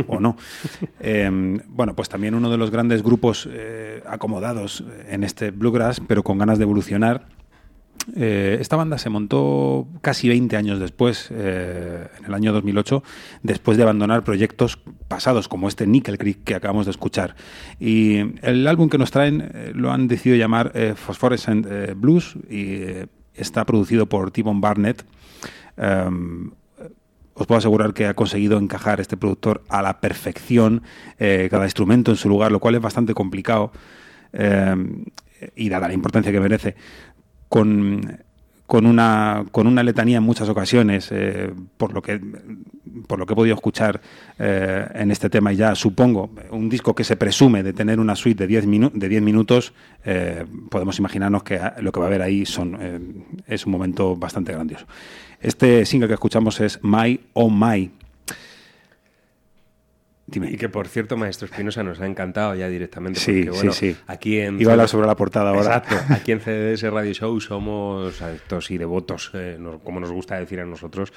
o 0.07 0.19
no. 0.19 0.35
Eh, 0.99 1.29
bueno, 1.67 1.95
pues 1.95 2.09
también 2.09 2.33
uno 2.33 2.49
de 2.49 2.57
los 2.57 2.71
grandes 2.71 3.03
grupos 3.03 3.47
eh, 3.51 4.01
acomodados 4.07 4.83
en 5.07 5.23
este 5.23 5.51
bluegrass, 5.51 6.01
pero 6.07 6.23
con 6.23 6.39
ganas 6.39 6.57
de 6.57 6.63
evolucionar. 6.63 7.27
Eh, 8.15 8.57
esta 8.59 8.75
banda 8.75 8.97
se 8.97 9.09
montó 9.09 9.87
casi 10.01 10.29
20 10.29 10.55
años 10.57 10.79
después, 10.79 11.29
eh, 11.31 12.07
en 12.19 12.25
el 12.25 12.33
año 12.33 12.53
2008, 12.53 13.03
después 13.41 13.77
de 13.77 13.83
abandonar 13.83 14.23
proyectos 14.23 14.77
pasados 15.07 15.47
como 15.47 15.67
este 15.67 15.87
Nickel 15.87 16.17
Creek 16.17 16.43
que 16.43 16.55
acabamos 16.55 16.85
de 16.85 16.91
escuchar. 16.91 17.35
Y 17.79 18.17
el 18.45 18.67
álbum 18.67 18.89
que 18.89 18.97
nos 18.97 19.11
traen 19.11 19.49
eh, 19.53 19.71
lo 19.73 19.91
han 19.91 20.07
decidido 20.07 20.37
llamar 20.37 20.71
Phosphorescent 20.95 21.67
Blues 21.95 22.35
y 22.49 22.81
está 23.33 23.65
producido 23.65 24.07
por 24.07 24.31
Timon 24.31 24.61
Barnett. 24.61 25.05
Um, 25.77 26.51
os 27.33 27.47
puedo 27.47 27.57
asegurar 27.57 27.93
que 27.93 28.05
ha 28.05 28.13
conseguido 28.13 28.57
encajar 28.57 29.01
este 29.01 29.17
productor 29.17 29.63
a 29.67 29.81
la 29.81 29.99
perfección, 29.99 30.83
cada 31.17 31.65
instrumento 31.65 32.11
en 32.11 32.17
su 32.17 32.29
lugar, 32.29 32.49
lo 32.49 32.61
cual 32.61 32.75
es 32.75 32.81
bastante 32.81 33.13
complicado 33.13 33.73
eh, 35.45 35.51
y 35.55 35.69
dada 35.69 35.87
la 35.87 35.93
importancia 35.93 36.31
que 36.31 36.39
merece, 36.39 36.75
con, 37.55 38.19
con, 38.67 38.85
una, 38.85 39.45
con 39.49 39.65
una 39.65 39.81
letanía 39.81 40.17
en 40.17 40.23
muchas 40.23 40.49
ocasiones, 40.49 41.07
eh, 41.09 41.53
por, 41.77 41.93
lo 41.93 42.01
que, 42.01 42.19
por 43.07 43.17
lo 43.17 43.25
que 43.25 43.31
he 43.31 43.35
podido 43.37 43.55
escuchar 43.55 44.01
eh, 44.37 44.85
en 44.93 45.09
este 45.09 45.29
tema 45.29 45.53
y 45.53 45.55
ya 45.55 45.73
supongo, 45.73 46.31
un 46.51 46.67
disco 46.67 46.93
que 46.93 47.05
se 47.05 47.15
presume 47.15 47.63
de 47.63 47.71
tener 47.71 48.01
una 48.01 48.17
suite 48.17 48.43
de 48.43 48.47
10 48.47 48.65
minu 48.65 48.91
de 48.93 49.07
10 49.07 49.21
minutos, 49.21 49.71
eh, 50.03 50.43
podemos 50.69 50.99
imaginarnos 50.99 51.43
que 51.43 51.57
lo 51.79 51.93
que 51.93 51.99
va 52.01 52.07
a 52.07 52.09
haber 52.09 52.23
ahí 52.23 52.45
son, 52.45 52.77
es 53.47 53.65
un 53.65 53.71
momento 53.71 54.17
bastante 54.17 54.51
grandioso. 54.51 54.85
Este 55.39 55.85
single 55.85 56.09
que 56.09 56.15
escuchamos 56.15 56.59
es 56.59 56.83
My 56.83 57.21
Oh 57.31 57.49
My. 57.49 57.89
Dime. 60.27 60.49
Y 60.49 60.57
que 60.57 60.69
por 60.69 60.87
cierto, 60.87 61.17
Maestro 61.17 61.45
Espinosa 61.45 61.83
nos 61.83 62.01
ha 62.01 62.07
encantado 62.07 62.55
ya 62.55 62.67
directamente. 62.67 63.19
Sí, 63.19 63.43
porque, 63.43 63.49
bueno, 63.57 63.73
sí, 63.73 63.93
sí. 63.93 63.97
Aquí 64.07 64.39
en 64.39 64.59
Iba 64.59 64.71
a 64.71 64.73
hablar 64.73 64.89
sobre 64.89 65.05
la 65.05 65.15
portada 65.15 65.49
ahora. 65.51 65.77
Exacto. 65.77 65.95
Aquí 66.13 66.31
en 66.31 66.39
CDS 66.39 66.81
Radio 66.91 67.13
Show 67.13 67.39
somos 67.39 68.21
adeptos 68.21 68.71
y 68.71 68.77
devotos, 68.77 69.31
eh, 69.33 69.59
como 69.83 69.99
nos 69.99 70.11
gusta 70.11 70.39
decir 70.39 70.59
a 70.59 70.65
nosotros, 70.65 71.13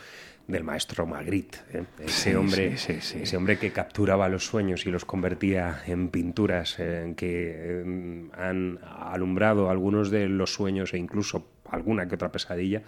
del 0.48 0.64
maestro 0.64 1.06
Magritte. 1.06 1.58
¿eh? 1.72 1.84
Ese 2.00 2.30
Sí, 2.30 2.34
hombre, 2.34 2.76
sí, 2.78 2.94
sí, 2.94 3.00
sí. 3.00 3.18
ese 3.22 3.36
hombre 3.36 3.58
que 3.58 3.70
capturaba 3.70 4.28
los 4.28 4.44
sueños 4.44 4.86
y 4.86 4.90
los 4.90 5.04
convertía 5.04 5.82
en 5.86 6.08
pinturas 6.08 6.76
eh, 6.78 7.12
que 7.16 7.54
eh, 7.54 8.28
han 8.36 8.78
alumbrado 8.82 9.70
algunos 9.70 10.10
de 10.10 10.28
los 10.28 10.52
sueños 10.52 10.94
e 10.94 10.98
incluso 10.98 11.46
alguna 11.70 12.08
que 12.08 12.14
otra 12.14 12.30
pesadilla 12.32 12.82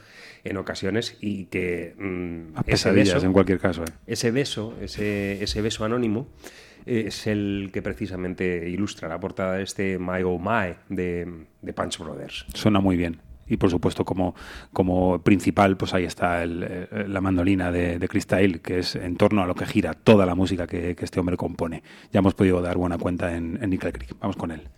en 0.44 0.56
ocasiones 0.56 1.16
y 1.20 1.46
que 1.46 1.94
mm, 1.98 2.56
A 2.58 2.62
pesadillas, 2.62 3.16
beso- 3.22 3.26
en 3.26 3.32
cualquier 3.32 3.58
caso. 3.58 3.82
¿eh? 3.84 3.92
ese 4.06 4.30
beso, 4.30 4.74
ese, 4.80 5.42
ese 5.42 5.62
beso 5.62 5.84
anónimo, 5.84 6.28
eh, 6.86 7.04
es 7.08 7.26
el 7.26 7.70
que 7.72 7.82
precisamente 7.82 8.68
ilustra 8.68 9.08
la 9.08 9.20
portada 9.20 9.54
de 9.56 9.62
este 9.62 9.98
My 9.98 10.22
Oh 10.24 10.38
My 10.38 10.74
de, 10.88 11.46
de 11.62 11.72
Punch 11.72 11.98
Brothers. 11.98 12.46
Suena 12.54 12.80
muy 12.80 12.96
bien. 12.96 13.20
Y 13.46 13.56
por 13.56 13.68
supuesto, 13.68 14.04
como, 14.04 14.36
como 14.72 15.22
principal, 15.24 15.76
pues 15.76 15.92
ahí 15.92 16.04
está 16.04 16.44
el, 16.44 16.62
eh, 16.62 16.86
la 17.08 17.20
mandolina 17.20 17.72
de, 17.72 17.98
de 17.98 18.08
Chris 18.08 18.28
Tyle, 18.28 18.60
que 18.60 18.78
es 18.78 18.94
en 18.94 19.16
torno 19.16 19.42
a 19.42 19.46
lo 19.46 19.56
que 19.56 19.66
gira 19.66 19.92
toda 19.94 20.24
la 20.24 20.36
música 20.36 20.68
que, 20.68 20.94
que 20.94 21.04
este 21.04 21.18
hombre 21.18 21.36
compone. 21.36 21.82
Ya 22.12 22.20
hemos 22.20 22.34
podido 22.34 22.62
dar 22.62 22.76
buena 22.76 22.96
cuenta 22.96 23.34
en, 23.36 23.58
en 23.60 23.70
Nickel 23.70 23.92
Creek. 23.92 24.14
Vamos 24.20 24.36
con 24.36 24.52
él. 24.52 24.68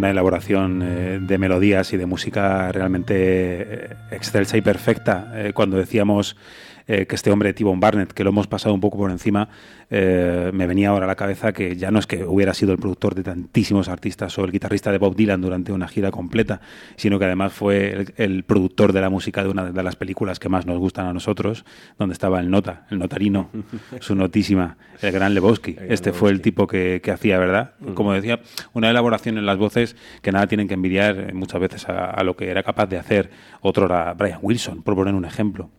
Una 0.00 0.08
elaboración 0.08 0.80
eh, 0.82 1.18
de 1.20 1.36
melodías 1.36 1.92
y 1.92 1.98
de 1.98 2.06
música 2.06 2.72
realmente 2.72 3.14
eh, 3.18 3.96
excelsa 4.10 4.56
y 4.56 4.62
perfecta. 4.62 5.30
Eh, 5.34 5.52
cuando 5.52 5.76
decíamos 5.76 6.36
eh, 6.90 7.06
que 7.06 7.14
este 7.14 7.30
hombre, 7.30 7.52
T-Bone 7.52 7.78
Barnett, 7.78 8.12
que 8.12 8.24
lo 8.24 8.30
hemos 8.30 8.48
pasado 8.48 8.74
un 8.74 8.80
poco 8.80 8.98
por 8.98 9.12
encima, 9.12 9.48
eh, 9.90 10.50
me 10.52 10.66
venía 10.66 10.88
ahora 10.88 11.04
a 11.04 11.06
la 11.06 11.14
cabeza 11.14 11.52
que 11.52 11.76
ya 11.76 11.92
no 11.92 12.00
es 12.00 12.08
que 12.08 12.24
hubiera 12.24 12.52
sido 12.52 12.72
el 12.72 12.78
productor 12.78 13.14
de 13.14 13.22
tantísimos 13.22 13.88
artistas 13.88 14.36
o 14.40 14.44
el 14.44 14.50
guitarrista 14.50 14.90
de 14.90 14.98
Bob 14.98 15.14
Dylan 15.14 15.40
durante 15.40 15.70
una 15.70 15.86
gira 15.86 16.10
completa, 16.10 16.60
sino 16.96 17.20
que 17.20 17.26
además 17.26 17.52
fue 17.52 17.92
el, 17.92 18.14
el 18.16 18.42
productor 18.42 18.92
de 18.92 19.00
la 19.02 19.08
música 19.08 19.44
de 19.44 19.50
una 19.50 19.70
de 19.70 19.82
las 19.84 19.94
películas 19.94 20.40
que 20.40 20.48
más 20.48 20.66
nos 20.66 20.78
gustan 20.78 21.06
a 21.06 21.12
nosotros, 21.12 21.64
donde 21.96 22.12
estaba 22.12 22.40
el 22.40 22.50
nota, 22.50 22.88
el 22.90 22.98
notarino, 22.98 23.50
su 24.00 24.16
notísima, 24.16 24.76
el 25.00 25.12
gran 25.12 25.32
Lebowski. 25.32 25.76
Este 25.88 26.12
fue 26.12 26.32
el 26.32 26.40
tipo 26.40 26.66
que, 26.66 27.00
que 27.04 27.12
hacía, 27.12 27.38
¿verdad? 27.38 27.74
Como 27.94 28.12
decía, 28.14 28.40
una 28.72 28.90
elaboración 28.90 29.38
en 29.38 29.46
las 29.46 29.58
voces 29.58 29.94
que 30.22 30.32
nada 30.32 30.48
tienen 30.48 30.66
que 30.66 30.74
envidiar 30.74 31.16
eh, 31.16 31.32
muchas 31.34 31.60
veces 31.60 31.88
a, 31.88 32.10
a 32.10 32.24
lo 32.24 32.34
que 32.34 32.50
era 32.50 32.64
capaz 32.64 32.86
de 32.86 32.98
hacer 32.98 33.30
otro 33.60 33.86
era 33.86 34.12
Brian 34.14 34.40
Wilson, 34.42 34.82
por 34.82 34.96
poner 34.96 35.14
un 35.14 35.24
ejemplo. 35.24 35.70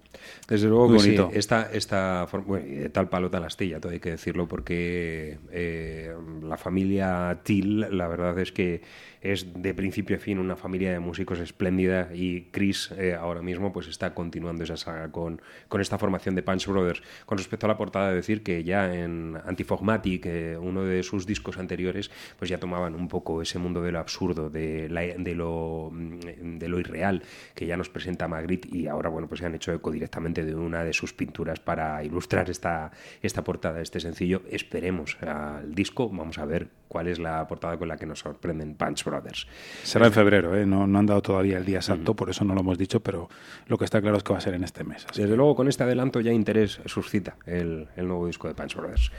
Desde 0.52 0.68
luego 0.68 0.90
Muy 0.90 0.98
que 0.98 1.04
sí. 1.04 1.18
bonito. 1.18 1.32
Esta, 1.34 1.70
esta 1.72 2.28
bueno, 2.46 2.90
tal 2.92 3.08
palo 3.08 3.30
tal 3.30 3.46
astilla, 3.46 3.80
todo 3.80 3.94
hay 3.94 4.02
que 4.02 4.10
decirlo, 4.10 4.50
porque 4.50 5.38
eh, 5.50 6.14
la 6.44 6.58
familia 6.58 7.40
Till, 7.42 7.80
la 7.98 8.10
verdad 8.10 8.38
es 8.38 8.52
que 8.52 8.82
es 9.22 9.54
de 9.54 9.74
principio 9.74 10.16
a 10.16 10.20
fin 10.20 10.40
una 10.40 10.56
familia 10.56 10.92
de 10.92 11.00
músicos 11.00 11.40
espléndida 11.40 12.10
y 12.14 12.50
Chris 12.52 12.92
eh, 12.98 13.14
ahora 13.14 13.42
mismo 13.42 13.72
pues 13.72 13.88
está 13.88 14.16
continuando 14.16 14.64
esa 14.64 14.78
saga 14.78 15.12
con, 15.12 15.42
con 15.68 15.80
esta 15.80 16.00
formación 16.00 16.36
de 16.36 16.42
Punch 16.42 16.68
Brothers. 16.68 17.04
Con 17.26 17.38
respecto 17.38 17.68
a 17.68 17.70
la 17.70 17.78
portada, 17.78 18.12
decir 18.12 18.42
que 18.42 18.64
ya 18.64 18.94
en 18.94 19.38
Antifogmatic, 19.46 20.26
eh, 20.26 20.58
uno 20.58 20.84
de 20.84 21.04
sus 21.04 21.26
discos 21.26 21.58
anteriores, 21.58 22.10
pues 22.38 22.50
ya 22.50 22.60
tomaban 22.60 22.96
un 22.96 23.08
poco 23.08 23.42
ese 23.42 23.60
mundo 23.60 23.82
de 23.82 23.92
lo 23.92 24.00
absurdo, 24.00 24.50
mm, 24.50 24.52
de 24.52 26.68
lo 26.68 26.80
irreal 26.80 27.22
que 27.54 27.68
ya 27.68 27.78
nos 27.78 27.90
presenta 27.90 28.28
Magritte 28.28 28.70
y 28.72 28.88
ahora 28.88 29.10
bueno 29.10 29.28
pues 29.28 29.40
se 29.40 29.46
han 29.46 29.56
hecho 29.56 29.72
eco 29.72 29.92
directamente 29.92 30.44
de 30.44 30.56
una 30.56 30.84
de 30.84 30.94
sus 30.94 31.14
pinturas 31.14 31.60
para 31.60 32.04
ilustrar 32.04 32.50
esta, 32.50 32.92
esta 33.22 33.44
portada, 33.44 33.82
este 33.82 34.00
sencillo. 34.00 34.42
Esperemos 34.50 35.18
al 35.22 35.76
disco, 35.76 36.10
vamos 36.10 36.40
a 36.40 36.46
ver 36.46 36.81
cuál 36.92 37.08
es 37.08 37.20
la 37.20 37.48
portada 37.48 37.78
con 37.78 37.88
la 37.88 37.96
que 37.96 38.06
nos 38.06 38.20
sorprenden 38.20 38.76
Punch 38.76 39.06
Brothers. 39.06 39.48
Será 39.82 40.08
en 40.08 40.12
febrero, 40.12 40.58
¿eh? 40.58 40.66
no, 40.66 40.86
no 40.86 41.00
han 41.00 41.06
dado 41.06 41.22
todavía 41.22 41.58
el 41.58 41.64
día 41.64 41.78
exacto, 41.78 42.14
por 42.14 42.30
eso 42.30 42.44
no 42.44 42.54
lo 42.54 42.60
hemos 42.60 42.78
dicho, 42.78 43.00
pero 43.00 43.30
lo 43.68 43.78
que 43.78 43.86
está 43.86 44.02
claro 44.02 44.18
es 44.18 44.24
que 44.24 44.34
va 44.34 44.40
a 44.40 44.42
ser 44.42 44.56
en 44.56 44.66
este 44.66 44.84
mes. 44.84 45.06
así 45.10 45.22
Desde 45.22 45.38
luego, 45.38 45.56
con 45.56 45.70
este 45.70 45.84
adelanto 45.84 46.20
ya 46.20 46.34
interés 46.34 46.82
suscita 46.86 47.38
el, 47.46 47.88
el 47.96 48.08
nuevo 48.10 48.28
disco 48.28 48.50
de 48.50 48.56
Punch 48.56 48.76
Brothers. 48.76 49.10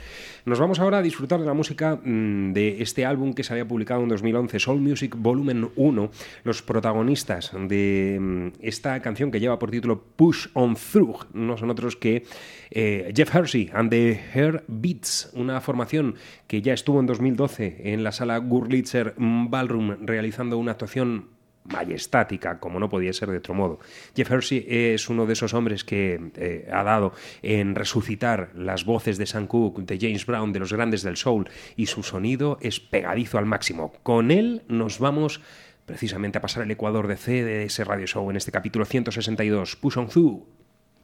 Nos 0.45 0.59
vamos 0.59 0.79
ahora 0.79 0.99
a 0.99 1.01
disfrutar 1.01 1.39
de 1.39 1.47
la 1.47 1.55
música 1.55 1.95
mm, 1.95 2.53
de 2.53 2.83
este 2.83 3.07
álbum 3.07 3.33
que 3.33 3.43
se 3.43 3.53
había 3.53 3.67
publicado 3.67 4.03
en 4.03 4.09
2011, 4.09 4.59
Soul 4.59 4.79
Music 4.79 5.15
Volumen 5.17 5.71
1. 5.75 6.09
Los 6.43 6.61
protagonistas 6.61 7.51
de 7.67 8.19
mm, 8.21 8.47
esta 8.59 8.99
canción 8.99 9.31
que 9.31 9.39
lleva 9.39 9.57
por 9.57 9.71
título 9.71 10.03
Push 10.15 10.49
On 10.53 10.75
Through 10.75 11.25
no 11.33 11.57
son 11.57 11.71
otros 11.71 11.95
que 11.95 12.23
eh, 12.69 13.11
Jeff 13.15 13.33
Hersey 13.33 13.71
and 13.73 13.89
the 13.89 14.19
Hair 14.33 14.63
Beats, 14.67 15.31
una 15.33 15.61
formación 15.61 16.15
que 16.47 16.61
ya 16.61 16.73
estuvo 16.73 16.99
en 16.99 17.05
2012 17.05 17.62
en 17.63 18.03
la 18.03 18.11
sala 18.11 18.37
Gurlitzer 18.37 19.13
Ballroom 19.17 20.05
realizando 20.05 20.57
una 20.57 20.71
actuación 20.71 21.33
majestática, 21.65 22.59
como 22.59 22.79
no 22.79 22.89
podía 22.89 23.13
ser 23.13 23.29
de 23.29 23.37
otro 23.37 23.53
modo. 23.53 23.79
Jeff 24.15 24.31
Hersey 24.31 24.65
es 24.67 25.09
uno 25.09 25.25
de 25.25 25.33
esos 25.33 25.53
hombres 25.53 25.83
que 25.83 26.31
eh, 26.35 26.69
ha 26.71 26.83
dado 26.83 27.13
en 27.41 27.75
resucitar 27.75 28.51
las 28.55 28.85
voces 28.85 29.17
de 29.17 29.25
Sam 29.25 29.47
Cooke, 29.47 29.83
de 29.83 29.97
James 29.99 30.25
Brown, 30.25 30.51
de 30.51 30.59
los 30.59 30.73
grandes 30.73 31.03
del 31.03 31.17
soul, 31.17 31.49
y 31.75 31.85
su 31.87 32.03
sonido 32.03 32.57
es 32.61 32.79
pegadizo 32.79 33.37
al 33.37 33.45
máximo. 33.45 33.93
Con 34.03 34.31
él 34.31 34.63
nos 34.67 34.99
vamos 34.99 35.41
precisamente 35.85 36.37
a 36.37 36.41
pasar 36.41 36.63
el 36.63 36.71
ecuador 36.71 37.07
de 37.07 37.17
C 37.17 37.43
de 37.43 37.63
ese 37.63 37.83
radio 37.83 38.07
show 38.07 38.29
en 38.29 38.37
este 38.37 38.51
capítulo 38.51 38.85
162, 38.85 39.75
Push 39.75 39.97
On 39.97 40.07
Through, 40.07 40.45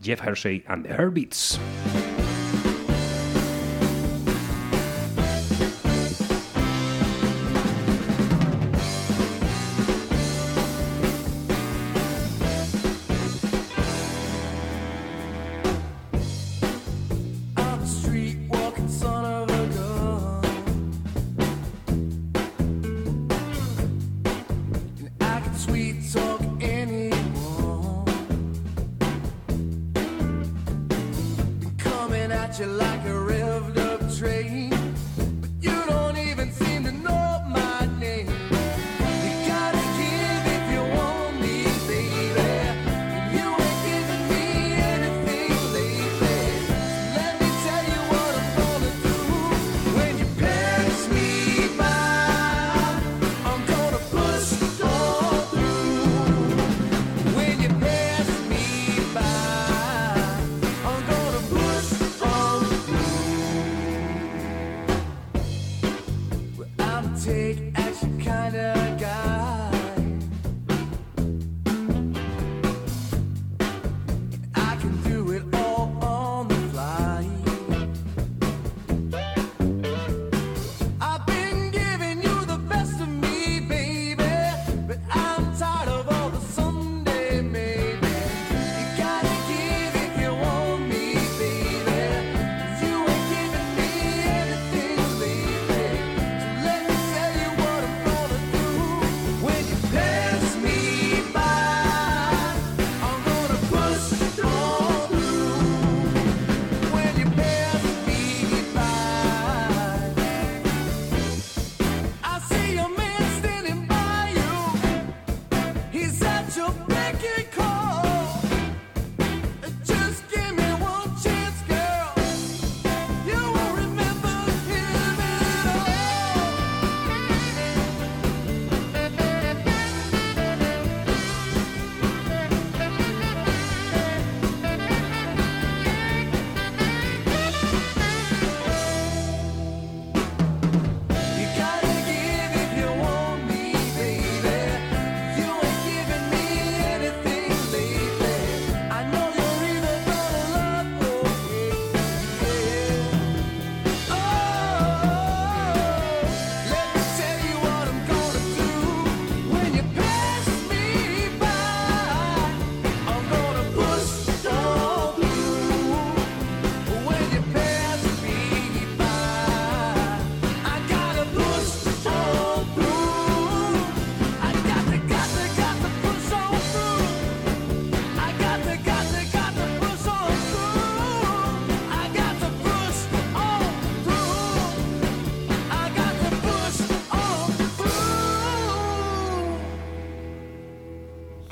Jeff 0.01 0.21
Hersey 0.25 0.63
and 0.67 0.85
the 0.85 0.93
Herbits. 0.93 1.59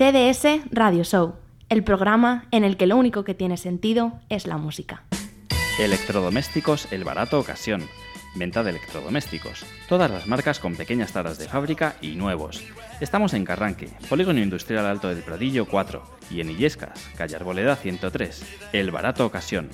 CDS 0.08 0.62
Radio 0.72 1.04
Show, 1.04 1.36
el 1.68 1.84
programa 1.84 2.46
en 2.52 2.64
el 2.64 2.78
que 2.78 2.88
lo 2.88 2.96
único 2.96 3.26
que 3.26 3.34
tiene 3.34 3.58
sentido 3.58 4.14
es 4.30 4.48
la 4.48 4.56
música. 4.56 5.04
Electrodomésticos 5.80 6.90
El 6.94 7.04
Barato 7.04 7.38
Ocasión. 7.38 7.84
Venta 8.34 8.64
de 8.64 8.70
electrodomésticos. 8.70 9.66
Todas 9.90 10.10
las 10.10 10.26
marcas 10.26 10.62
con 10.62 10.78
pequeñas 10.78 11.12
taras 11.12 11.38
de 11.38 11.50
fábrica 11.50 11.98
y 12.00 12.16
nuevos. 12.16 12.64
Estamos 13.02 13.34
en 13.34 13.44
Carranque, 13.44 13.90
Polígono 14.08 14.40
Industrial 14.40 14.86
Alto 14.86 15.10
del 15.10 15.24
Pradillo 15.24 15.66
4 15.66 16.02
y 16.32 16.40
en 16.40 16.52
Illescas, 16.52 17.06
calle 17.18 17.36
Arboleda 17.36 17.76
103. 17.76 18.46
El 18.72 18.92
Barato 18.92 19.26
Ocasión. 19.26 19.70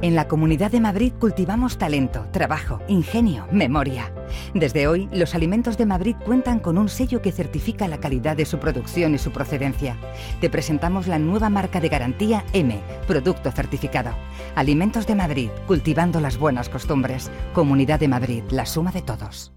En 0.00 0.14
la 0.14 0.28
Comunidad 0.28 0.70
de 0.70 0.80
Madrid 0.80 1.12
cultivamos 1.18 1.76
talento, 1.76 2.28
trabajo, 2.30 2.80
ingenio, 2.86 3.48
memoria. 3.50 4.12
Desde 4.54 4.86
hoy, 4.86 5.08
los 5.12 5.34
alimentos 5.34 5.76
de 5.76 5.86
Madrid 5.86 6.14
cuentan 6.24 6.60
con 6.60 6.78
un 6.78 6.88
sello 6.88 7.20
que 7.20 7.32
certifica 7.32 7.88
la 7.88 7.98
calidad 7.98 8.36
de 8.36 8.44
su 8.44 8.60
producción 8.60 9.16
y 9.16 9.18
su 9.18 9.32
procedencia. 9.32 9.96
Te 10.40 10.50
presentamos 10.50 11.08
la 11.08 11.18
nueva 11.18 11.50
marca 11.50 11.80
de 11.80 11.88
garantía 11.88 12.44
M, 12.52 12.80
producto 13.08 13.50
certificado. 13.50 14.10
Alimentos 14.54 15.04
de 15.08 15.16
Madrid, 15.16 15.50
cultivando 15.66 16.20
las 16.20 16.38
buenas 16.38 16.68
costumbres. 16.68 17.28
Comunidad 17.52 17.98
de 17.98 18.06
Madrid, 18.06 18.44
la 18.50 18.66
suma 18.66 18.92
de 18.92 19.02
todos. 19.02 19.52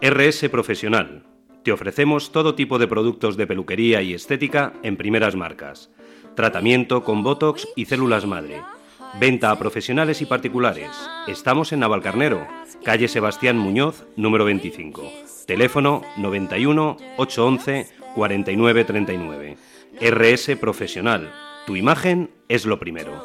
RS 0.00 0.48
Profesional. 0.48 1.26
Te 1.64 1.72
ofrecemos 1.72 2.30
todo 2.30 2.54
tipo 2.54 2.78
de 2.78 2.86
productos 2.86 3.36
de 3.36 3.48
peluquería 3.48 4.00
y 4.00 4.14
estética 4.14 4.74
en 4.84 4.96
primeras 4.96 5.34
marcas. 5.34 5.90
Tratamiento 6.36 7.02
con 7.02 7.24
Botox 7.24 7.66
y 7.74 7.86
células 7.86 8.26
madre. 8.26 8.60
Venta 9.20 9.52
a 9.52 9.58
profesionales 9.58 10.20
y 10.22 10.26
particulares. 10.26 10.90
Estamos 11.28 11.72
en 11.72 11.80
Navalcarnero, 11.80 12.48
calle 12.82 13.06
Sebastián 13.06 13.56
Muñoz, 13.56 14.04
número 14.16 14.44
25. 14.44 15.08
Teléfono 15.46 16.02
91 16.16 16.96
811 17.16 17.86
4939. 18.16 19.56
RS 20.00 20.56
Profesional. 20.56 21.32
Tu 21.64 21.76
imagen 21.76 22.30
es 22.48 22.66
lo 22.66 22.80
primero. 22.80 23.24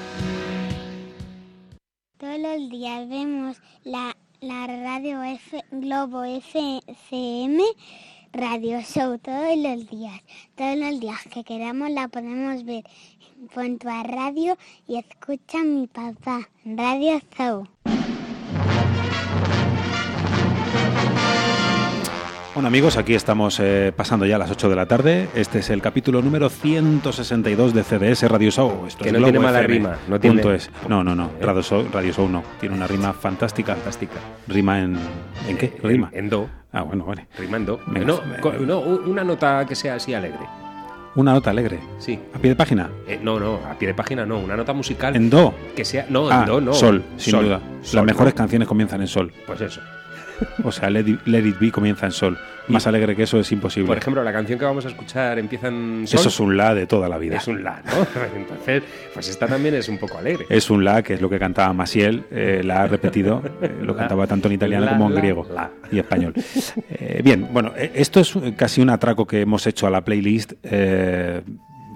Todos 2.17 2.39
los 2.39 2.69
días 2.69 3.09
vemos 3.09 3.57
la, 3.83 4.15
la 4.41 4.67
radio 4.67 5.23
F, 5.23 5.63
Globo 5.71 6.23
FM 6.23 7.63
Radio 8.33 8.79
Show, 8.79 9.19
todos 9.19 9.57
los 9.57 9.89
días. 9.89 10.21
Todos 10.55 10.77
los 10.77 10.99
días 11.01 11.19
que 11.33 11.43
queramos 11.43 11.89
la 11.89 12.07
podemos 12.07 12.63
ver. 12.63 12.85
Pon 13.53 13.77
tu 13.77 13.89
a 13.89 14.03
radio 14.03 14.57
y 14.87 14.97
escucha 14.97 15.63
mi 15.63 15.87
papá. 15.87 16.47
Radio 16.63 17.19
Show. 17.37 17.67
Bueno 22.53 22.67
amigos, 22.67 22.97
aquí 22.97 23.13
estamos 23.15 23.61
eh, 23.61 23.93
pasando 23.95 24.25
ya 24.25 24.37
las 24.37 24.51
8 24.51 24.69
de 24.69 24.75
la 24.75 24.85
tarde. 24.85 25.29
Este 25.35 25.59
es 25.59 25.69
el 25.69 25.81
capítulo 25.81 26.21
número 26.21 26.49
162 26.49 27.73
de 27.73 27.83
CDS 27.83 28.23
Radio 28.29 28.51
Show. 28.51 28.85
Esto 28.87 29.03
Que 29.03 29.09
es 29.09 29.13
no 29.17 29.23
tiene 29.23 29.39
mala 29.39 29.59
FM. 29.61 29.73
rima, 29.77 29.97
no 30.09 30.19
tiene- 30.19 30.55
es. 30.55 30.69
No, 30.89 31.01
no, 31.01 31.15
no. 31.15 31.31
Radio 31.41 31.61
Show, 31.63 31.87
Radio 31.93 32.11
Show 32.11 32.27
no. 32.27 32.43
Tiene 32.59 32.75
una 32.75 32.87
rima 32.87 33.13
fantástica. 33.13 33.73
Fantástica. 33.75 34.15
Rima 34.49 34.81
en... 34.81 34.97
¿En 35.47 35.57
qué? 35.57 35.73
En- 35.81 35.89
Rima. 35.89 36.09
En 36.11 36.29
do. 36.29 36.49
Ah, 36.73 36.81
bueno, 36.81 37.05
vale. 37.05 37.27
Rimando. 37.37 37.79
Venga, 37.87 38.05
no, 38.07 38.21
venga. 38.21 38.39
co- 38.41 38.51
no, 38.53 38.79
una 38.81 39.23
nota 39.23 39.65
que 39.65 39.75
sea 39.75 39.95
así 39.95 40.13
alegre. 40.13 40.39
Una 41.15 41.31
nota 41.33 41.51
alegre. 41.51 41.79
Sí. 41.99 42.19
¿A 42.33 42.37
pie 42.39 42.49
de 42.51 42.55
página? 42.57 42.89
Eh, 43.07 43.19
no, 43.21 43.39
no, 43.39 43.59
a 43.65 43.77
pie 43.79 43.89
de 43.89 43.93
página 43.93 44.25
no. 44.25 44.39
Una 44.39 44.57
nota 44.57 44.73
musical. 44.73 45.15
¿En 45.15 45.29
do? 45.29 45.53
Que 45.75 45.85
sea. 45.85 46.05
No, 46.09 46.29
Ah, 46.29 46.41
en 46.41 46.45
do 46.47 46.59
no. 46.61 46.73
Sol, 46.73 47.01
sin 47.15 47.31
Sol. 47.31 47.45
duda. 47.45 47.59
Sol, 47.81 47.95
Las 47.97 48.05
mejores 48.05 48.33
¿no? 48.33 48.37
canciones 48.37 48.67
comienzan 48.67 48.99
en 49.01 49.07
sol. 49.07 49.31
Pues 49.47 49.59
eso. 49.61 49.81
O 50.63 50.71
sea, 50.71 50.89
Let 50.89 51.07
It, 51.07 51.19
Let 51.25 51.45
It 51.47 51.59
Be 51.59 51.71
comienza 51.71 52.05
en 52.05 52.11
sol. 52.11 52.37
Más 52.67 52.85
alegre 52.87 53.15
que 53.15 53.23
eso 53.23 53.39
es 53.39 53.51
imposible. 53.51 53.87
Por 53.87 53.97
ejemplo, 53.97 54.23
la 54.23 54.31
canción 54.31 54.57
que 54.57 54.65
vamos 54.65 54.85
a 54.85 54.89
escuchar 54.89 55.37
empieza 55.39 55.67
en 55.67 56.03
sol. 56.07 56.19
eso 56.19 56.29
es 56.29 56.39
un 56.39 56.55
la 56.55 56.73
de 56.75 56.85
toda 56.87 57.09
la 57.09 57.17
vida. 57.17 57.37
Es 57.37 57.47
un 57.47 57.63
la, 57.63 57.81
¿no? 57.83 58.07
Entonces, 58.35 58.83
pues 59.13 59.27
esta 59.29 59.47
también 59.47 59.75
es 59.75 59.89
un 59.89 59.97
poco 59.97 60.17
alegre. 60.19 60.45
Es 60.49 60.69
un 60.69 60.83
la, 60.85 61.01
que 61.03 61.15
es 61.15 61.21
lo 61.21 61.29
que 61.29 61.39
cantaba 61.39 61.73
Masiel, 61.73 62.23
eh, 62.31 62.61
la 62.63 62.83
ha 62.83 62.87
repetido, 62.87 63.41
eh, 63.61 63.71
lo 63.81 63.93
La- 63.93 63.99
cantaba 63.99 64.27
tanto 64.27 64.47
en 64.47 64.53
italiano 64.53 64.85
la, 64.85 64.91
como 64.93 65.07
en 65.07 65.15
la, 65.15 65.19
griego 65.19 65.47
la. 65.53 65.71
y 65.91 65.99
español. 65.99 66.33
Eh, 66.91 67.21
bien, 67.23 67.47
bueno, 67.51 67.73
esto 67.75 68.19
es 68.19 68.33
casi 68.55 68.79
un 68.81 68.89
atraco 68.91 69.25
que 69.25 69.41
hemos 69.41 69.65
hecho 69.67 69.87
a 69.87 69.89
la 69.89 70.01
playlist. 70.05 70.53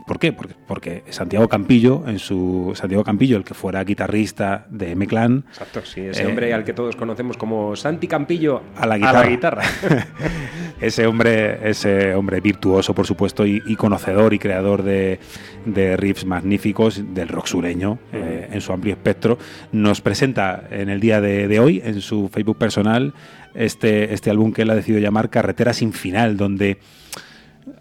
¿Por 0.08 0.20
qué? 0.20 0.32
Porque, 0.34 0.54
porque 0.68 1.04
Santiago 1.10 1.48
Campillo, 1.48 2.04
en 2.08 2.20
su 2.20 2.74
Santiago 2.76 3.04
Campillo, 3.04 3.38
el 3.38 3.44
que 3.44 3.54
fuera 3.56 3.84
guitarrista 3.84 4.68
de 4.70 4.92
M-Clan, 4.92 5.46
Exacto, 5.50 5.82
sí, 5.84 6.02
ese 6.02 6.24
Eh, 6.24 6.28
hombre 6.28 6.54
al 6.54 6.64
que 6.64 6.74
todos 6.74 6.96
conocemos 6.96 7.38
como 7.38 7.76
Santi 7.76 8.08
Campillo 8.08 8.62
a 8.78 8.86
la 8.86 8.98
guitarra. 8.98 9.28
guitarra. 9.28 9.64
ese 10.82 11.08
hombre, 11.08 11.68
ese 11.70 12.14
hombre 12.14 12.40
virtuoso, 12.42 12.94
por 12.94 13.08
supuesto, 13.08 13.46
y, 13.46 13.62
y 13.66 13.76
conocedor 13.76 14.34
y 14.34 14.40
creador 14.40 14.84
de, 14.84 15.20
de 15.66 15.98
riffs 15.98 16.26
magníficos 16.26 17.02
del 17.14 17.28
rock 17.30 17.48
sureño 17.48 17.98
eh, 18.14 18.50
en 18.52 18.62
su 18.62 18.74
amplio 18.74 18.94
espectro, 18.94 19.38
nos 19.72 20.02
presenta 20.02 20.68
en 20.70 20.90
el 20.90 21.00
día 21.00 21.22
de, 21.22 21.48
de 21.48 21.60
hoy, 21.60 21.82
en 21.84 22.02
su 22.02 22.30
Facebook 22.30 22.58
personal, 22.58 23.14
este, 23.54 24.14
este 24.14 24.30
álbum 24.30 24.52
que 24.54 24.64
él 24.64 24.70
ha 24.70 24.76
decidido 24.76 25.02
llamar 25.02 25.30
Carretera 25.30 25.74
sin 25.74 25.94
final, 25.94 26.38
donde 26.38 26.78